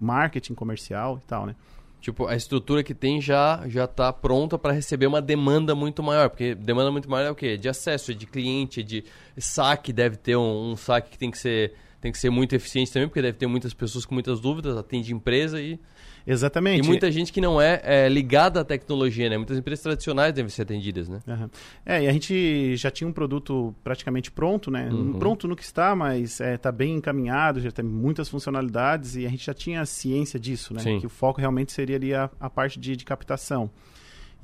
marketing 0.03 0.53
comercial 0.53 1.19
e 1.23 1.27
tal, 1.27 1.45
né? 1.45 1.55
Tipo, 1.99 2.27
a 2.27 2.35
estrutura 2.35 2.83
que 2.83 2.93
tem 2.93 3.21
já 3.21 3.63
já 3.67 3.85
está 3.85 4.11
pronta 4.11 4.57
para 4.57 4.73
receber 4.73 5.07
uma 5.07 5.21
demanda 5.21 5.73
muito 5.73 6.03
maior, 6.03 6.29
porque 6.29 6.53
demanda 6.53 6.91
muito 6.91 7.09
maior 7.09 7.27
é 7.27 7.31
o 7.31 7.35
quê? 7.35 7.57
De 7.57 7.69
acesso, 7.69 8.13
de 8.13 8.27
cliente, 8.27 8.83
de 8.83 9.05
saque, 9.37 9.93
deve 9.93 10.17
ter 10.17 10.35
um, 10.35 10.71
um 10.71 10.75
saque 10.75 11.11
que 11.11 11.17
tem 11.17 11.31
que 11.31 11.37
ser 11.37 11.73
tem 12.01 12.11
que 12.11 12.17
ser 12.17 12.29
muito 12.29 12.53
eficiente 12.53 12.91
também, 12.91 13.07
porque 13.07 13.21
deve 13.21 13.37
ter 13.37 13.47
muitas 13.47 13.73
pessoas 13.73 14.05
com 14.05 14.13
muitas 14.13 14.41
dúvidas, 14.41 14.75
atende 14.75 15.13
empresa 15.13 15.61
e 15.61 15.79
Exatamente. 16.25 16.85
E 16.85 16.87
muita 16.87 17.11
gente 17.11 17.31
que 17.31 17.41
não 17.41 17.61
é, 17.61 17.81
é, 17.83 18.09
ligada 18.09 18.61
à 18.61 18.63
tecnologia, 18.63 19.29
né? 19.29 19.37
Muitas 19.37 19.57
empresas 19.57 19.83
tradicionais 19.83 20.33
devem 20.33 20.49
ser 20.49 20.61
atendidas, 20.61 21.09
né? 21.09 21.19
Uhum. 21.27 21.49
É, 21.85 22.03
e 22.03 22.07
a 22.07 22.13
gente 22.13 22.75
já 22.77 22.89
tinha 22.89 23.07
um 23.07 23.11
produto 23.11 23.75
praticamente 23.83 24.31
pronto, 24.31 24.71
né? 24.71 24.89
Uhum. 24.89 25.13
Pronto 25.19 25.47
no 25.47 25.55
que 25.55 25.63
está, 25.63 25.95
mas 25.95 26.31
está 26.39 26.45
é, 26.45 26.57
tá 26.57 26.71
bem 26.71 26.95
encaminhado, 26.95 27.59
já 27.59 27.71
tem 27.71 27.83
muitas 27.83 28.29
funcionalidades 28.29 29.15
e 29.15 29.25
a 29.25 29.29
gente 29.29 29.45
já 29.45 29.53
tinha 29.53 29.85
ciência 29.85 30.39
disso, 30.39 30.73
né? 30.73 30.81
Sim. 30.81 30.99
Que 30.99 31.05
o 31.05 31.09
foco 31.09 31.39
realmente 31.39 31.71
seria 31.71 31.97
ali 31.97 32.13
a, 32.13 32.29
a 32.39 32.49
parte 32.49 32.79
de, 32.79 32.95
de 32.95 33.03
captação. 33.03 33.69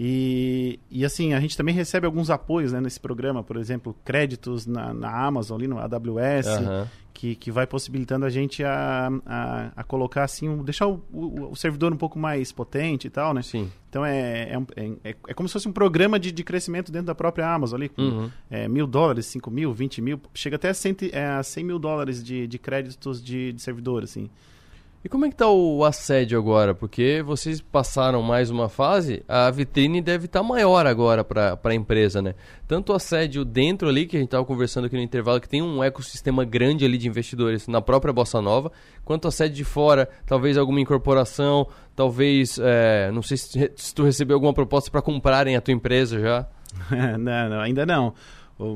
E, 0.01 0.79
e 0.89 1.03
assim, 1.03 1.33
a 1.33 1.41
gente 1.41 1.57
também 1.57 1.75
recebe 1.75 2.05
alguns 2.05 2.29
apoios 2.29 2.71
né, 2.71 2.79
nesse 2.79 2.97
programa, 2.97 3.43
por 3.43 3.57
exemplo, 3.57 3.93
créditos 4.05 4.65
na, 4.65 4.93
na 4.93 5.25
Amazon, 5.25 5.57
ali 5.57 5.67
no 5.67 5.77
AWS, 5.77 6.47
uhum. 6.47 6.87
Que, 7.19 7.35
que 7.35 7.51
vai 7.51 7.67
possibilitando 7.67 8.25
a 8.25 8.29
gente 8.29 8.63
a, 8.63 9.09
a, 9.25 9.71
a 9.75 9.83
colocar 9.83 10.23
assim, 10.23 10.47
um, 10.47 10.63
deixar 10.63 10.87
o, 10.87 11.03
o, 11.11 11.51
o, 11.51 11.55
servidor 11.55 11.91
um 11.91 11.97
pouco 11.97 12.17
mais 12.17 12.49
potente 12.53 13.07
e 13.07 13.09
tal, 13.09 13.33
né? 13.33 13.41
Sim. 13.41 13.69
Então 13.89 14.05
é, 14.05 14.53
é, 14.53 14.91
é, 15.03 15.15
é, 15.27 15.33
como 15.33 15.49
se 15.49 15.51
fosse 15.51 15.67
um 15.67 15.73
programa 15.73 16.17
de, 16.17 16.31
de 16.31 16.43
crescimento 16.45 16.93
dentro 16.93 17.07
da 17.07 17.15
própria 17.15 17.53
Amazon 17.53 17.77
ali, 17.77 17.89
com 17.89 18.01
uhum. 18.01 18.31
é, 18.49 18.69
mil 18.69 18.87
dólares, 18.87 19.25
cinco 19.25 19.51
mil, 19.51 19.73
vinte 19.73 20.01
mil, 20.01 20.17
chega 20.33 20.55
até 20.55 20.69
a, 20.69 20.73
cento, 20.73 21.09
é, 21.11 21.25
a 21.25 21.43
100 21.43 21.63
mil 21.65 21.77
dólares 21.77 22.23
de, 22.23 22.47
de 22.47 22.57
créditos 22.57 23.21
de, 23.21 23.51
de 23.51 23.61
servidor, 23.61 24.01
assim. 24.01 24.29
E 25.01 25.07
como 25.07 25.25
é 25.25 25.29
que 25.29 25.35
tá 25.35 25.47
o 25.47 25.85
assédio 25.85 26.37
agora? 26.37 26.75
Porque 26.75 27.23
vocês 27.25 27.61
passaram 27.61 28.21
mais 28.21 28.49
uma 28.49 28.67
fase, 28.67 29.23
a 29.29 29.49
vitrine 29.49 30.01
deve 30.01 30.25
estar 30.25 30.41
tá 30.41 30.45
maior 30.45 30.85
agora 30.85 31.23
para 31.23 31.57
a 31.63 31.73
empresa, 31.73 32.21
né? 32.21 32.35
Tanto 32.67 32.91
o 32.91 32.95
assédio 32.95 33.45
dentro 33.45 33.87
ali, 33.87 34.05
que 34.05 34.17
a 34.17 34.19
gente 34.19 34.27
estava 34.27 34.43
conversando 34.43 34.85
aqui 34.85 34.97
no 34.97 35.01
intervalo, 35.01 35.39
que 35.39 35.47
tem 35.47 35.61
um 35.61 35.81
ecossistema 35.81 36.43
grande 36.43 36.83
ali 36.83 36.97
de 36.97 37.07
investidores 37.07 37.65
na 37.65 37.81
própria 37.81 38.11
Bossa 38.11 38.41
Nova, 38.41 38.73
quanto 39.05 39.23
o 39.23 39.27
assédio 39.29 39.55
de 39.55 39.63
fora, 39.63 40.09
talvez 40.25 40.57
alguma 40.57 40.81
incorporação, 40.81 41.65
talvez, 41.95 42.59
é, 42.61 43.09
não 43.13 43.21
sei 43.21 43.37
se, 43.37 43.71
se 43.77 43.95
tu 43.95 44.03
recebeu 44.03 44.35
alguma 44.35 44.53
proposta 44.53 44.91
para 44.91 45.01
comprarem 45.01 45.55
a 45.55 45.61
tua 45.61 45.73
empresa 45.73 46.19
já. 46.19 46.45
não, 47.17 47.49
não, 47.49 47.61
ainda 47.61 47.85
não. 47.85 48.13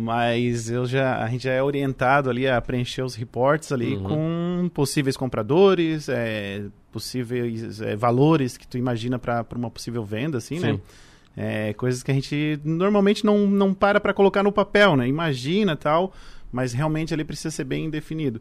Mas 0.02 0.70
eu 0.70 0.86
já, 0.86 1.22
a 1.22 1.28
gente 1.28 1.44
já 1.44 1.52
é 1.52 1.62
orientado 1.62 2.30
ali 2.30 2.48
a 2.48 2.62
preencher 2.62 3.02
os 3.02 3.16
reportes 3.16 3.70
ali 3.72 3.96
uhum. 3.98 4.04
com 4.04 4.70
possíveis 4.74 5.18
compradores, 5.18 6.08
é, 6.08 6.64
possíveis 6.90 7.82
é, 7.82 7.94
valores 7.94 8.56
que 8.56 8.66
tu 8.66 8.78
imagina 8.78 9.20
para 9.20 9.46
uma 9.56 9.70
possível 9.70 10.06
venda, 10.06 10.38
assim, 10.38 10.60
né? 10.60 10.68
Sim. 10.68 10.74
né? 10.74 10.80
É, 11.36 11.74
coisas 11.74 12.04
que 12.04 12.12
a 12.12 12.14
gente 12.14 12.62
normalmente 12.64 13.26
não, 13.26 13.48
não 13.48 13.74
para 13.74 14.00
para 14.00 14.14
colocar 14.14 14.42
no 14.44 14.52
papel, 14.52 14.96
né? 14.96 15.08
Imagina 15.08 15.76
tal, 15.76 16.14
mas 16.52 16.72
realmente 16.72 17.14
ali 17.14 17.26
precisa 17.26 17.52
ser 17.52 17.64
bem 17.66 17.90
definido. 17.90 18.40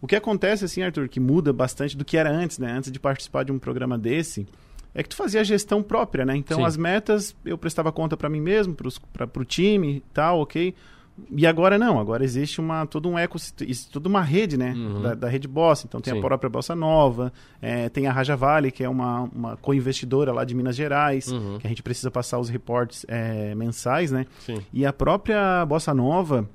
O 0.00 0.06
que 0.06 0.16
acontece, 0.16 0.64
assim, 0.64 0.82
Arthur, 0.82 1.08
que 1.08 1.20
muda 1.20 1.52
bastante 1.52 1.96
do 1.96 2.04
que 2.04 2.16
era 2.16 2.30
antes, 2.30 2.58
né? 2.58 2.72
Antes 2.72 2.90
de 2.90 2.98
participar 2.98 3.44
de 3.44 3.52
um 3.52 3.58
programa 3.58 3.98
desse, 3.98 4.46
é 4.94 5.02
que 5.02 5.08
tu 5.08 5.16
fazia 5.16 5.40
a 5.40 5.44
gestão 5.44 5.82
própria, 5.82 6.24
né? 6.24 6.36
Então 6.36 6.58
Sim. 6.58 6.64
as 6.64 6.76
metas 6.76 7.34
eu 7.44 7.56
prestava 7.56 7.92
conta 7.92 8.16
para 8.16 8.28
mim 8.28 8.40
mesmo, 8.40 8.74
para 8.74 9.40
o 9.40 9.44
time 9.44 9.96
e 9.96 10.00
tal, 10.12 10.40
ok? 10.40 10.74
E 11.30 11.46
agora 11.46 11.78
não, 11.78 11.98
agora 11.98 12.24
existe 12.24 12.60
uma, 12.60 12.86
todo 12.86 13.08
um 13.08 13.18
ecossistema, 13.18 13.70
toda 13.92 14.08
uma 14.08 14.22
rede, 14.22 14.56
né? 14.56 14.72
Uhum. 14.72 15.02
Da, 15.02 15.14
da, 15.14 15.28
rede 15.28 15.46
Bossa. 15.46 15.86
Então 15.86 16.00
tem 16.00 16.12
Sim. 16.12 16.18
a 16.18 16.22
própria 16.22 16.48
Bossa 16.48 16.74
Nova, 16.74 17.32
é, 17.60 17.88
tem 17.88 18.06
a 18.06 18.12
Raja 18.12 18.36
Vale, 18.36 18.70
que 18.70 18.82
é 18.82 18.88
uma, 18.88 19.22
uma 19.34 19.56
co-investidora 19.56 20.32
lá 20.32 20.44
de 20.44 20.54
Minas 20.54 20.76
Gerais, 20.76 21.28
uhum. 21.28 21.58
que 21.58 21.66
a 21.66 21.70
gente 21.70 21.82
precisa 21.82 22.10
passar 22.10 22.38
os 22.38 22.48
reportes 22.48 23.04
é, 23.08 23.54
mensais, 23.54 24.10
né? 24.10 24.26
Sim. 24.40 24.58
E 24.72 24.86
a 24.86 24.92
própria 24.92 25.64
Bossa 25.66 25.92
Nova, 25.92 26.48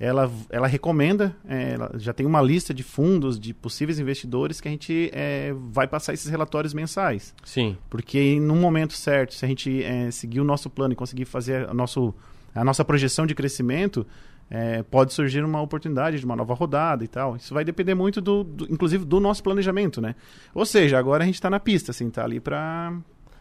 ela, 0.00 0.30
ela 0.48 0.66
recomenda, 0.66 1.34
é, 1.48 1.72
ela 1.72 1.90
já 1.96 2.12
tem 2.12 2.24
uma 2.24 2.40
lista 2.40 2.72
de 2.72 2.82
fundos, 2.82 3.38
de 3.38 3.52
possíveis 3.52 3.98
investidores 3.98 4.60
que 4.60 4.68
a 4.68 4.70
gente 4.70 5.10
é, 5.12 5.52
vai 5.70 5.88
passar 5.88 6.12
esses 6.14 6.30
relatórios 6.30 6.72
mensais. 6.72 7.34
Sim. 7.44 7.76
Porque 7.90 8.38
no 8.38 8.54
momento 8.54 8.92
certo, 8.92 9.34
se 9.34 9.44
a 9.44 9.48
gente 9.48 9.82
é, 9.82 10.10
seguir 10.10 10.40
o 10.40 10.44
nosso 10.44 10.70
plano 10.70 10.92
e 10.92 10.96
conseguir 10.96 11.24
fazer 11.24 11.68
a, 11.68 11.74
nosso, 11.74 12.14
a 12.54 12.64
nossa 12.64 12.84
projeção 12.84 13.26
de 13.26 13.34
crescimento, 13.34 14.06
é, 14.48 14.84
pode 14.84 15.12
surgir 15.12 15.44
uma 15.44 15.60
oportunidade 15.60 16.20
de 16.20 16.24
uma 16.24 16.36
nova 16.36 16.54
rodada 16.54 17.02
e 17.02 17.08
tal. 17.08 17.34
Isso 17.34 17.52
vai 17.52 17.64
depender 17.64 17.94
muito, 17.94 18.20
do, 18.20 18.44
do 18.44 18.72
inclusive, 18.72 19.04
do 19.04 19.18
nosso 19.18 19.42
planejamento, 19.42 20.00
né? 20.00 20.14
Ou 20.54 20.64
seja, 20.64 20.96
agora 20.96 21.24
a 21.24 21.26
gente 21.26 21.34
está 21.34 21.50
na 21.50 21.58
pista, 21.58 21.90
assim, 21.90 22.08
tá 22.08 22.24
ali 22.24 22.38
para... 22.38 22.96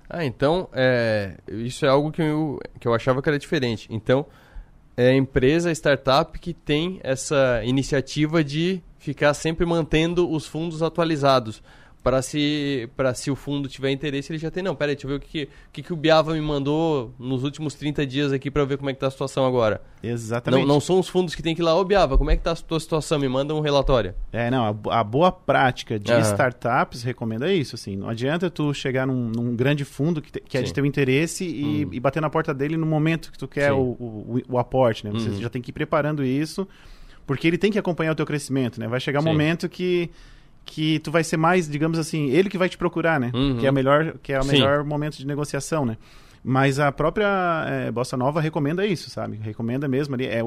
Ah, 0.09 0.25
então, 0.25 0.69
é, 0.71 1.37
isso 1.49 1.85
é 1.85 1.89
algo 1.89 2.11
que 2.11 2.21
eu, 2.21 2.59
que 2.79 2.87
eu 2.87 2.93
achava 2.93 3.21
que 3.21 3.29
era 3.29 3.37
diferente. 3.37 3.87
Então 3.91 4.25
é 4.97 5.09
a 5.09 5.15
empresa, 5.15 5.71
startup 5.71 6.37
que 6.39 6.55
tem 6.55 6.99
essa 7.03 7.61
iniciativa 7.63 8.43
de 8.43 8.81
ficar 8.97 9.33
sempre 9.35 9.63
mantendo 9.63 10.29
os 10.29 10.47
fundos 10.47 10.81
atualizados 10.81 11.61
para 12.07 12.21
se 12.21 12.89
para 12.95 13.13
se 13.13 13.29
o 13.29 13.35
fundo 13.35 13.67
tiver 13.67 13.91
interesse, 13.91 14.31
ele 14.31 14.39
já 14.39 14.49
tem. 14.49 14.63
Não, 14.63 14.73
peraí, 14.73 14.95
deixa 14.95 15.05
eu 15.05 15.09
ver 15.09 15.17
o 15.17 15.19
que, 15.19 15.49
que, 15.73 15.83
que 15.83 15.91
o 15.91 15.95
Biava 15.97 16.33
me 16.33 16.39
mandou 16.39 17.13
nos 17.19 17.43
últimos 17.43 17.73
30 17.73 18.07
dias 18.07 18.31
aqui 18.31 18.49
para 18.49 18.63
ver 18.63 18.77
como 18.77 18.89
é 18.89 18.93
que 18.93 18.99
tá 19.01 19.07
a 19.07 19.11
situação 19.11 19.45
agora. 19.45 19.81
Exatamente. 20.01 20.61
Não, 20.61 20.65
não 20.75 20.79
são 20.79 21.01
os 21.01 21.09
fundos 21.09 21.35
que 21.35 21.43
tem 21.43 21.53
que 21.53 21.61
ir 21.61 21.65
lá, 21.65 21.75
ô 21.75 21.83
Biava, 21.83 22.17
como 22.17 22.31
é 22.31 22.37
que 22.37 22.43
tá 22.43 22.53
a 22.53 22.55
tua 22.55 22.79
situação? 22.79 23.19
Me 23.19 23.27
manda 23.27 23.53
um 23.53 23.59
relatório. 23.59 24.15
É, 24.31 24.49
não, 24.49 24.79
a, 24.89 24.99
a 24.99 25.03
boa 25.03 25.33
prática 25.33 25.99
de 25.99 26.13
uhum. 26.13 26.19
startups 26.21 27.03
recomenda 27.03 27.51
isso, 27.51 27.75
assim. 27.75 27.97
Não 27.97 28.07
adianta 28.07 28.49
tu 28.49 28.73
chegar 28.73 29.05
num, 29.05 29.29
num 29.29 29.53
grande 29.53 29.83
fundo 29.83 30.21
que, 30.21 30.31
te, 30.31 30.39
que 30.39 30.57
é 30.57 30.61
de 30.61 30.73
teu 30.73 30.85
interesse 30.85 31.43
e, 31.43 31.85
hum. 31.85 31.89
e, 31.91 31.99
bater 31.99 32.21
na 32.21 32.29
porta 32.29 32.53
dele 32.53 32.77
no 32.77 32.85
momento 32.85 33.33
que 33.33 33.37
tu 33.37 33.49
quer 33.49 33.73
o, 33.73 33.81
o, 33.81 34.41
o, 34.47 34.57
aporte, 34.57 35.05
né? 35.05 35.11
Você 35.11 35.27
hum. 35.27 35.41
já 35.41 35.49
tem 35.49 35.61
que 35.61 35.71
ir 35.71 35.73
preparando 35.73 36.23
isso, 36.23 36.65
porque 37.25 37.45
ele 37.45 37.57
tem 37.57 37.69
que 37.69 37.77
acompanhar 37.77 38.13
o 38.13 38.15
teu 38.15 38.25
crescimento, 38.25 38.79
né? 38.79 38.87
Vai 38.87 39.01
chegar 39.01 39.19
um 39.19 39.23
Sim. 39.23 39.27
momento 39.27 39.67
que 39.67 40.09
que 40.68 40.99
tu 40.99 41.09
vai 41.09 41.24
ser 41.24 41.38
mais, 41.38 41.68
digamos 41.68 41.97
assim, 41.97 42.30
ele 42.30 42.49
que 42.49 42.57
vai 42.57 42.68
te 42.68 42.78
procurar, 42.78 43.20
né? 43.20 43.32
Uhum. 43.34 43.57
Que 43.57 43.65
é 43.65 43.70
a 43.70 43.72
melhor, 43.72 44.18
que 44.22 44.34
é 44.34 44.39
o 44.39 44.45
melhor 44.45 44.84
momento 44.84 45.18
de 45.18 45.26
negociação, 45.26 45.86
né? 45.86 45.97
Mas 46.43 46.78
a 46.80 46.91
própria 46.91 47.65
é, 47.68 47.91
Bossa 47.91 48.15
Nova 48.15 48.39
recomenda 48.39 48.86
isso, 48.86 49.09
sabe? 49.09 49.38
Recomenda 49.38 49.88
mesmo 49.88 50.13
ali. 50.13 50.26
É, 50.26 50.41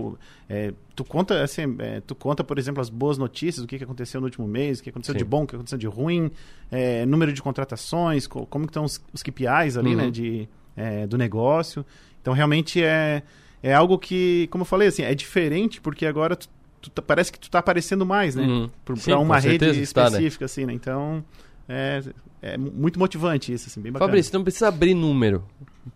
é, 0.48 0.72
tu 0.94 1.04
conta, 1.04 1.42
assim, 1.42 1.74
é, 1.78 2.00
tu 2.00 2.14
conta, 2.14 2.44
por 2.44 2.58
exemplo, 2.58 2.80
as 2.80 2.88
boas 2.88 3.18
notícias, 3.18 3.64
o 3.64 3.66
que, 3.66 3.78
que 3.78 3.84
aconteceu 3.84 4.20
no 4.20 4.26
último 4.26 4.46
mês, 4.46 4.78
o 4.78 4.82
que 4.82 4.90
aconteceu 4.90 5.14
Sim. 5.14 5.18
de 5.18 5.24
bom, 5.24 5.42
o 5.42 5.46
que 5.46 5.56
aconteceu 5.56 5.78
de 5.78 5.86
ruim, 5.86 6.30
é, 6.70 7.04
número 7.06 7.32
de 7.32 7.42
contratações, 7.42 8.26
co 8.26 8.46
como 8.46 8.66
estão 8.66 8.84
os, 8.84 9.02
os 9.12 9.22
KPIs 9.22 9.76
ali, 9.76 9.94
né, 9.94 10.02
uhum. 10.02 10.08
né, 10.08 10.10
de, 10.10 10.48
é, 10.76 11.06
do 11.06 11.18
negócio. 11.18 11.84
Então, 12.20 12.34
realmente 12.34 12.82
é, 12.82 13.22
é 13.62 13.74
algo 13.74 13.98
que, 13.98 14.48
como 14.50 14.62
eu 14.62 14.66
falei, 14.66 14.88
assim, 14.88 15.02
é 15.02 15.14
diferente 15.14 15.80
porque 15.80 16.06
agora 16.06 16.36
tu 16.36 16.48
tu, 16.80 16.90
tá, 16.90 17.02
parece 17.02 17.32
que 17.32 17.38
tu 17.38 17.50
tá 17.50 17.58
aparecendo 17.58 18.06
mais, 18.06 18.34
né? 18.34 18.44
Uhum. 18.44 18.70
Para 18.84 19.18
uma 19.18 19.38
rede 19.38 19.66
específica, 19.80 20.04
tá, 20.04 20.10
né? 20.10 20.44
assim, 20.44 20.66
né? 20.66 20.72
Então, 20.72 21.24
é, 21.68 22.02
é 22.42 22.56
muito 22.56 22.98
motivante 22.98 23.52
isso, 23.52 23.68
assim, 23.68 23.80
bem 23.80 23.92
bacana. 23.92 24.08
Fabrício, 24.08 24.34
não 24.34 24.42
precisa 24.42 24.68
abrir 24.68 24.94
número, 24.94 25.44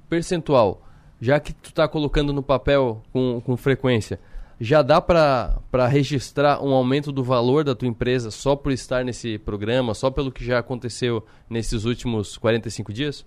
percentual. 0.09 0.87
Já 1.21 1.41
que 1.41 1.53
tu 1.53 1.73
tá 1.73 1.89
colocando 1.89 2.33
no 2.33 2.43
papel 2.43 3.03
com, 3.13 3.41
com 3.41 3.57
frequência, 3.57 4.21
já 4.61 4.83
dá 4.83 5.01
para 5.01 5.59
registrar 5.89 6.63
um 6.63 6.73
aumento 6.73 7.11
do 7.11 7.25
valor 7.25 7.65
da 7.65 7.75
tua 7.75 7.89
empresa 7.89 8.31
só 8.31 8.55
por 8.55 8.73
estar 8.73 9.05
nesse 9.05 9.39
programa, 9.39 9.95
só 9.95 10.11
pelo 10.11 10.31
que 10.31 10.45
já 10.45 10.59
aconteceu 10.59 11.25
nesses 11.49 11.85
últimos 11.85 12.37
45 12.37 12.93
dias? 12.93 13.27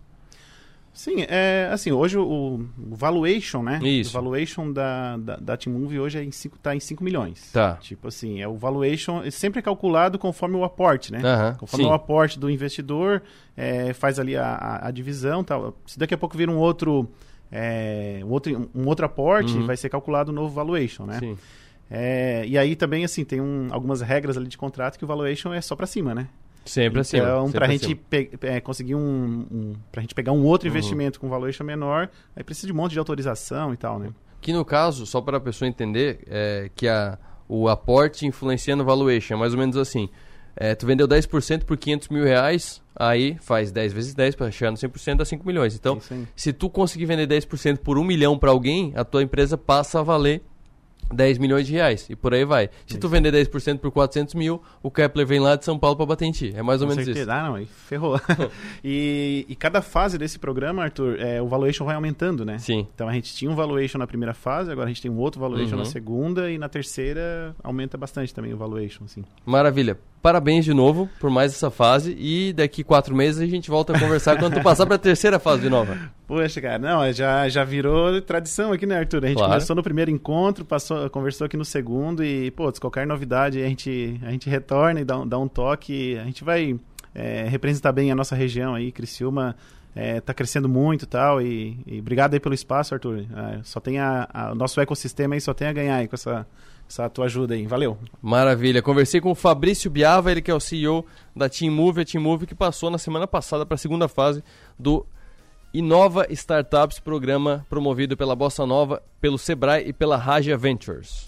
Sim, 0.98 1.18
é 1.30 1.70
assim, 1.72 1.91
hoje 1.91 2.18
o, 2.18 2.60
o 2.89 2.95
valuation, 2.95 3.62
né? 3.62 3.80
Isso. 3.84 4.10
O 4.10 4.14
valuation 4.14 4.74
da, 4.74 5.16
da, 5.18 5.36
da 5.36 5.56
T-Move 5.56 6.00
hoje 6.00 6.18
é 6.18 6.24
em 6.24 6.32
cinco, 6.32 6.58
tá 6.58 6.76
em 6.76 6.80
5 6.80 7.04
milhões. 7.04 7.52
Tá. 7.52 7.76
Tipo 7.76 8.08
assim, 8.08 8.41
é 8.41 8.48
o 8.48 8.56
valuation 8.56 9.22
é 9.24 9.30
sempre 9.30 9.60
é 9.60 9.62
calculado 9.62 10.18
conforme 10.18 10.56
o 10.56 10.64
aporte, 10.64 11.12
né? 11.12 11.22
Conforme 11.60 11.86
sim. 11.86 11.91
o 11.91 11.93
aporte 11.93 12.39
do 12.39 12.50
investidor, 12.50 13.22
é, 13.56 13.93
faz 13.93 14.18
ali 14.18 14.36
a, 14.36 14.48
a, 14.48 14.88
a 14.88 14.91
divisão 14.91 15.43
tal. 15.43 15.78
Se 15.86 16.00
daqui 16.00 16.16
a 16.16 16.18
pouco 16.18 16.36
vir 16.36 16.50
um 16.50 16.58
outro, 16.58 17.08
é, 17.52 18.20
um 18.24 18.30
outro, 18.30 18.72
um 18.74 18.88
outro 18.88 19.06
aporte, 19.06 19.54
Uhum. 19.56 19.68
vai 19.68 19.78
ser 19.78 19.89
calculado 19.89 20.32
o 20.32 20.34
novo 20.34 20.52
valuation, 20.52 21.06
né? 21.06 21.20
Sim. 21.20 21.38
É, 21.91 22.43
e 22.48 22.58
aí 22.58 22.76
também, 22.76 23.06
assim, 23.06 23.24
tem 23.24 23.39
um, 23.39 23.68
algumas 23.70 24.02
regras 24.02 24.36
ali 24.36 24.48
de 24.48 24.58
contrato 24.58 24.98
que 24.98 25.06
o 25.06 25.08
valuation 25.08 25.54
é 25.54 25.62
só 25.62 25.76
para 25.76 25.86
cima, 25.86 26.16
né? 26.16 26.28
Sempre 26.68 26.99
acima, 27.01 27.24
Então, 27.28 27.45
sempre 27.45 27.59
pra 27.59 27.68
gente 27.70 27.86
acima. 27.86 27.99
pe- 28.09 28.30
é, 28.41 28.59
conseguir 28.59 28.95
um, 28.95 29.45
um 29.51 29.74
pra 29.91 30.01
gente 30.01 30.13
pegar 30.13 30.32
um 30.32 30.43
outro 30.43 30.68
Uhum. 30.68 30.74
investimento 30.74 31.20
com 31.20 31.30
valuation 31.30 31.63
menor, 31.63 32.09
aí 32.36 32.43
precisa 32.43 32.68
de 32.68 32.74
um 32.74 32.76
monte 32.76 32.91
de 32.93 32.99
autorização 32.99 33.74
e 33.74 33.78
tal, 33.78 33.97
né? 33.99 34.09
Que 34.41 34.53
no 34.53 34.63
caso, 34.65 35.05
só 35.05 35.20
para 35.22 35.38
a 35.38 35.39
pessoa 35.41 35.68
entender, 35.68 36.20
é 36.28 36.70
que 36.76 36.88
a, 36.88 37.18
o 37.49 37.68
aporte 37.68 38.26
influencia 38.26 38.76
no 38.76 38.84
valuation, 38.86 39.34
é 39.34 39.38
mais 39.38 39.53
ou 39.53 39.59
menos 39.59 39.76
assim. 39.78 40.09
É, 40.59 40.74
tu 40.74 40.86
vendeu 40.88 41.07
10% 41.07 41.65
por 41.65 41.78
500 41.78 42.09
mil 42.09 42.24
reais, 42.24 42.82
aí 42.95 43.38
faz 43.41 43.72
10 43.72 43.93
vezes 43.93 44.13
10 44.15 44.36
para 44.36 44.49
chegar 44.49 44.72
no 44.72 44.78
100% 44.78 45.18
dá 45.18 45.26
5 45.26 45.45
milhões. 45.45 45.76
Então, 45.76 45.99
se 46.36 46.51
tu 46.51 46.68
conseguir 46.70 47.05
vender 47.05 47.28
10% 47.28 47.78
por 47.80 47.97
1 47.97 48.03
milhão 48.03 48.38
para 48.39 48.49
alguém, 48.49 48.91
a 48.95 49.03
tua 49.05 49.22
empresa 49.22 49.55
passa 49.57 49.99
a 49.99 50.03
valer 50.03 50.41
10 51.14 51.38
milhões 51.38 51.66
de 51.68 51.74
reais. 51.74 52.08
E 52.10 52.16
por 52.16 52.34
aí 52.34 52.43
vai. 52.45 52.70
Se 52.86 52.97
tu 52.97 53.08
vender 53.10 53.34
10% 53.34 53.80
por 53.80 53.91
400 53.91 54.34
mil, 54.36 54.62
o 54.84 54.89
Kepler 54.91 55.26
vem 55.26 55.39
lá 55.39 55.55
de 55.55 55.66
São 55.66 55.78
Paulo 55.80 55.95
para 55.95 56.05
bater 56.05 56.26
em 56.26 56.32
ti. 56.32 56.51
É 56.55 56.62
mais 56.62 56.82
ou 56.82 56.88
Com 56.88 56.93
menos 56.93 57.05
certeza. 57.05 57.32
isso. 57.32 57.39
Ah, 57.39 57.47
não, 57.47 57.55
aí 57.55 57.66
ferrou. 57.66 58.20
e, 58.84 59.45
e 59.47 59.55
cada 59.55 59.82
fase 59.82 60.18
desse 60.18 60.38
programa, 60.39 60.84
Arthur, 60.84 61.20
é, 61.20 61.41
o 61.41 61.47
valuation 61.47 61.86
vai 61.86 61.95
aumentando, 61.95 62.45
né? 62.45 62.58
Sim. 62.58 62.88
Então 62.93 63.08
a 63.08 63.14
gente 63.14 63.34
tinha 63.34 63.49
um 63.49 63.55
valuation 63.55 63.97
na 63.97 64.08
primeira 64.08 64.34
fase, 64.34 64.72
agora 64.72 64.86
a 64.86 64.89
gente 64.89 65.01
tem 65.01 65.10
um 65.12 65.18
outro 65.18 65.39
valuation 65.39 65.74
Uhum. 65.76 65.80
na 65.80 65.86
segunda 65.86 66.49
e 66.51 66.58
na 66.58 66.70
terceira 66.70 67.55
aumenta 67.64 67.97
bastante 67.97 68.34
também 68.34 68.53
o 68.53 68.58
valuation, 68.58 69.03
assim. 69.05 69.24
Maravilha. 69.45 69.97
Parabéns 70.22 70.65
de 70.65 70.74
novo 70.74 71.09
por 71.20 71.30
mais 71.30 71.53
essa 71.53 71.70
fase. 71.72 72.15
E 72.20 72.51
daqui 72.51 72.84
quatro 72.84 73.15
meses 73.15 73.41
a 73.41 73.45
gente 73.45 73.70
volta 73.70 73.95
a 73.95 73.99
conversar 73.99 74.38
quando 74.38 74.55
tu 74.55 74.61
passar 74.63 74.86
para 74.86 74.95
a 74.95 74.99
terceira 74.99 75.39
fase 75.39 75.61
de 75.61 75.70
novo. 75.70 75.95
Poxa, 76.28 76.59
cara, 76.59 76.78
não, 76.80 77.09
já, 77.13 77.47
já 77.47 77.63
virou 77.63 78.22
tradição 78.22 78.74
aqui, 78.74 78.86
né, 78.86 78.97
Arthur? 78.97 79.24
A 79.24 79.28
gente 79.28 79.38
Claro. 79.38 79.51
começou 79.53 79.76
no 79.76 79.84
primeiro 79.84 80.11
encontro, 80.11 80.65
passou, 80.65 81.09
conversou 81.09 81.45
aqui 81.45 81.55
no 81.55 81.63
segundo 81.63 82.24
e, 82.24 82.51
pô, 82.51 82.70
se 82.74 82.82
qualquer 82.82 83.07
novidade 83.07 83.61
a 83.61 83.68
gente, 83.68 84.20
a 84.24 84.32
gente 84.32 84.49
retorna 84.49 84.99
e 84.99 85.05
dá, 85.05 85.18
um- 85.20 85.28
dá 85.28 85.38
um 85.39 85.47
toque. 85.47 86.18
A 86.18 86.26
gente 86.26 86.43
vai 86.43 86.78
é, 87.15 87.47
representar 87.47 87.91
bem 87.93 88.11
a 88.11 88.15
nossa 88.15 88.36
região 88.36 88.76
aí, 88.76 88.91
Criciúma. 88.91 89.55
É, 89.95 90.22
tá 90.22 90.32
crescendo 90.32 90.70
muito 90.70 91.03
e 91.03 91.07
tal, 91.07 91.41
e, 91.41 91.80
e 91.88 91.99
obrigado 91.99 92.34
aí 92.36 92.39
pelo 92.39 92.53
espaço, 92.53 92.93
Arthur. 92.93 93.20
É, 93.36 93.59
só 93.63 93.80
tem 93.80 93.97
a, 93.97 94.28
a- 94.32 94.51
o 94.51 94.55
nosso 94.55 94.80
ecossistema 94.80 95.34
aí, 95.34 95.41
só 95.41 95.55
tem 95.55 95.68
a 95.68 95.74
ganhar 95.74 95.95
aí 95.95 96.07
com 96.07 96.13
essa, 96.13 96.45
essa 96.89 97.09
tua 97.09 97.25
ajuda 97.25 97.53
aí. 97.53 97.65
Valeu. 97.65 97.97
Maravilha. 98.21 98.81
Conversei 98.81 99.19
com 99.19 99.31
o 99.31 99.35
Fabrício 99.35 99.91
Biava, 99.91 100.31
ele 100.31 100.41
que 100.41 100.51
é 100.51 100.53
o 100.53 100.59
CEO 100.59 101.05
da 101.35 101.49
Team 101.49 101.71
Move, 101.71 102.01
a 102.01 102.05
Team 102.05 102.23
Move 102.23 102.47
que 102.47 102.55
passou 102.55 102.89
na 102.89 102.97
semana 102.97 103.27
passada 103.27 103.65
para 103.65 103.75
a 103.75 103.77
segunda 103.77 104.07
fase 104.07 104.43
do 104.79 105.05
Inova 105.73 106.25
Startups, 106.29 106.99
programa 106.99 107.65
promovido 107.69 108.15
pela 108.15 108.35
Bossa 108.35 108.65
Nova, 108.65 109.03
pelo 109.19 109.38
Sebrae 109.38 109.89
e 109.89 109.93
pela 109.93 110.17
Raja 110.17 110.57
Ventures. 110.57 111.27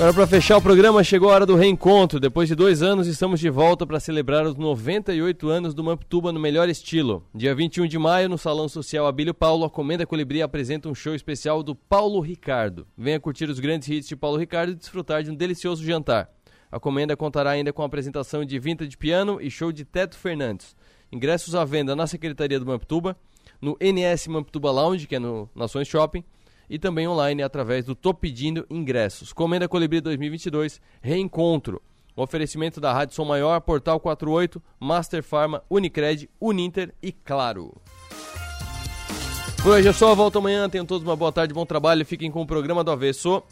Agora, 0.00 0.14
para 0.14 0.26
fechar 0.26 0.56
o 0.56 0.62
programa, 0.62 1.04
chegou 1.04 1.28
a 1.28 1.34
hora 1.34 1.44
do 1.44 1.54
reencontro. 1.54 2.18
Depois 2.18 2.48
de 2.48 2.54
dois 2.54 2.80
anos, 2.80 3.06
estamos 3.06 3.38
de 3.38 3.50
volta 3.50 3.86
para 3.86 4.00
celebrar 4.00 4.46
os 4.46 4.56
98 4.56 5.46
anos 5.50 5.74
do 5.74 5.84
Mamptuba 5.84 6.32
no 6.32 6.40
melhor 6.40 6.70
estilo. 6.70 7.22
Dia 7.34 7.54
21 7.54 7.86
de 7.86 7.98
maio, 7.98 8.26
no 8.26 8.38
Salão 8.38 8.66
Social 8.66 9.06
Abílio 9.06 9.34
Paulo, 9.34 9.66
a 9.66 9.68
Comenda 9.68 10.06
Colibri 10.06 10.40
apresenta 10.40 10.88
um 10.88 10.94
show 10.94 11.14
especial 11.14 11.62
do 11.62 11.74
Paulo 11.74 12.18
Ricardo. 12.20 12.86
Venha 12.96 13.20
curtir 13.20 13.50
os 13.50 13.60
grandes 13.60 13.90
hits 13.90 14.08
de 14.08 14.16
Paulo 14.16 14.38
Ricardo 14.38 14.72
e 14.72 14.74
desfrutar 14.74 15.22
de 15.22 15.30
um 15.30 15.34
delicioso 15.34 15.84
jantar. 15.84 16.30
A 16.72 16.80
Comenda 16.80 17.14
contará 17.14 17.50
ainda 17.50 17.70
com 17.70 17.82
a 17.82 17.86
apresentação 17.86 18.42
de 18.42 18.58
Vintage 18.58 18.96
Piano 18.96 19.38
e 19.38 19.50
show 19.50 19.70
de 19.70 19.84
Teto 19.84 20.16
Fernandes. 20.16 20.74
Ingressos 21.12 21.54
à 21.54 21.62
venda 21.62 21.94
na 21.94 22.06
Secretaria 22.06 22.58
do 22.58 22.64
Mamptuba, 22.64 23.18
no 23.60 23.76
NS 23.78 24.28
Mamptuba 24.28 24.70
Lounge, 24.70 25.06
que 25.06 25.16
é 25.16 25.18
no 25.18 25.46
Nações 25.54 25.88
Shopping, 25.88 26.24
e 26.70 26.78
também 26.78 27.08
online 27.08 27.42
através 27.42 27.84
do 27.84 27.96
Tô 27.96 28.14
Pedindo 28.14 28.64
Ingressos. 28.70 29.32
Comenda 29.32 29.68
Colibri 29.68 30.00
2022, 30.00 30.80
Reencontro. 31.02 31.82
Oferecimento 32.14 32.80
da 32.80 32.92
Rádio 32.92 33.14
Som 33.14 33.24
Maior, 33.24 33.60
Portal 33.60 33.98
48, 33.98 34.62
Master 34.78 35.22
Pharma, 35.22 35.64
Unicred, 35.68 36.30
Uninter 36.40 36.94
e 37.02 37.10
Claro. 37.10 37.74
Por 39.62 39.72
hoje 39.72 39.88
é 39.88 39.92
só, 39.92 40.14
volta 40.14 40.38
amanhã. 40.38 40.68
Tenham 40.68 40.86
todos 40.86 41.06
uma 41.06 41.16
boa 41.16 41.32
tarde, 41.32 41.52
bom 41.52 41.66
trabalho. 41.66 42.06
Fiquem 42.06 42.30
com 42.30 42.40
o 42.40 42.46
programa 42.46 42.84
do 42.84 42.90
Avesso. 42.90 43.42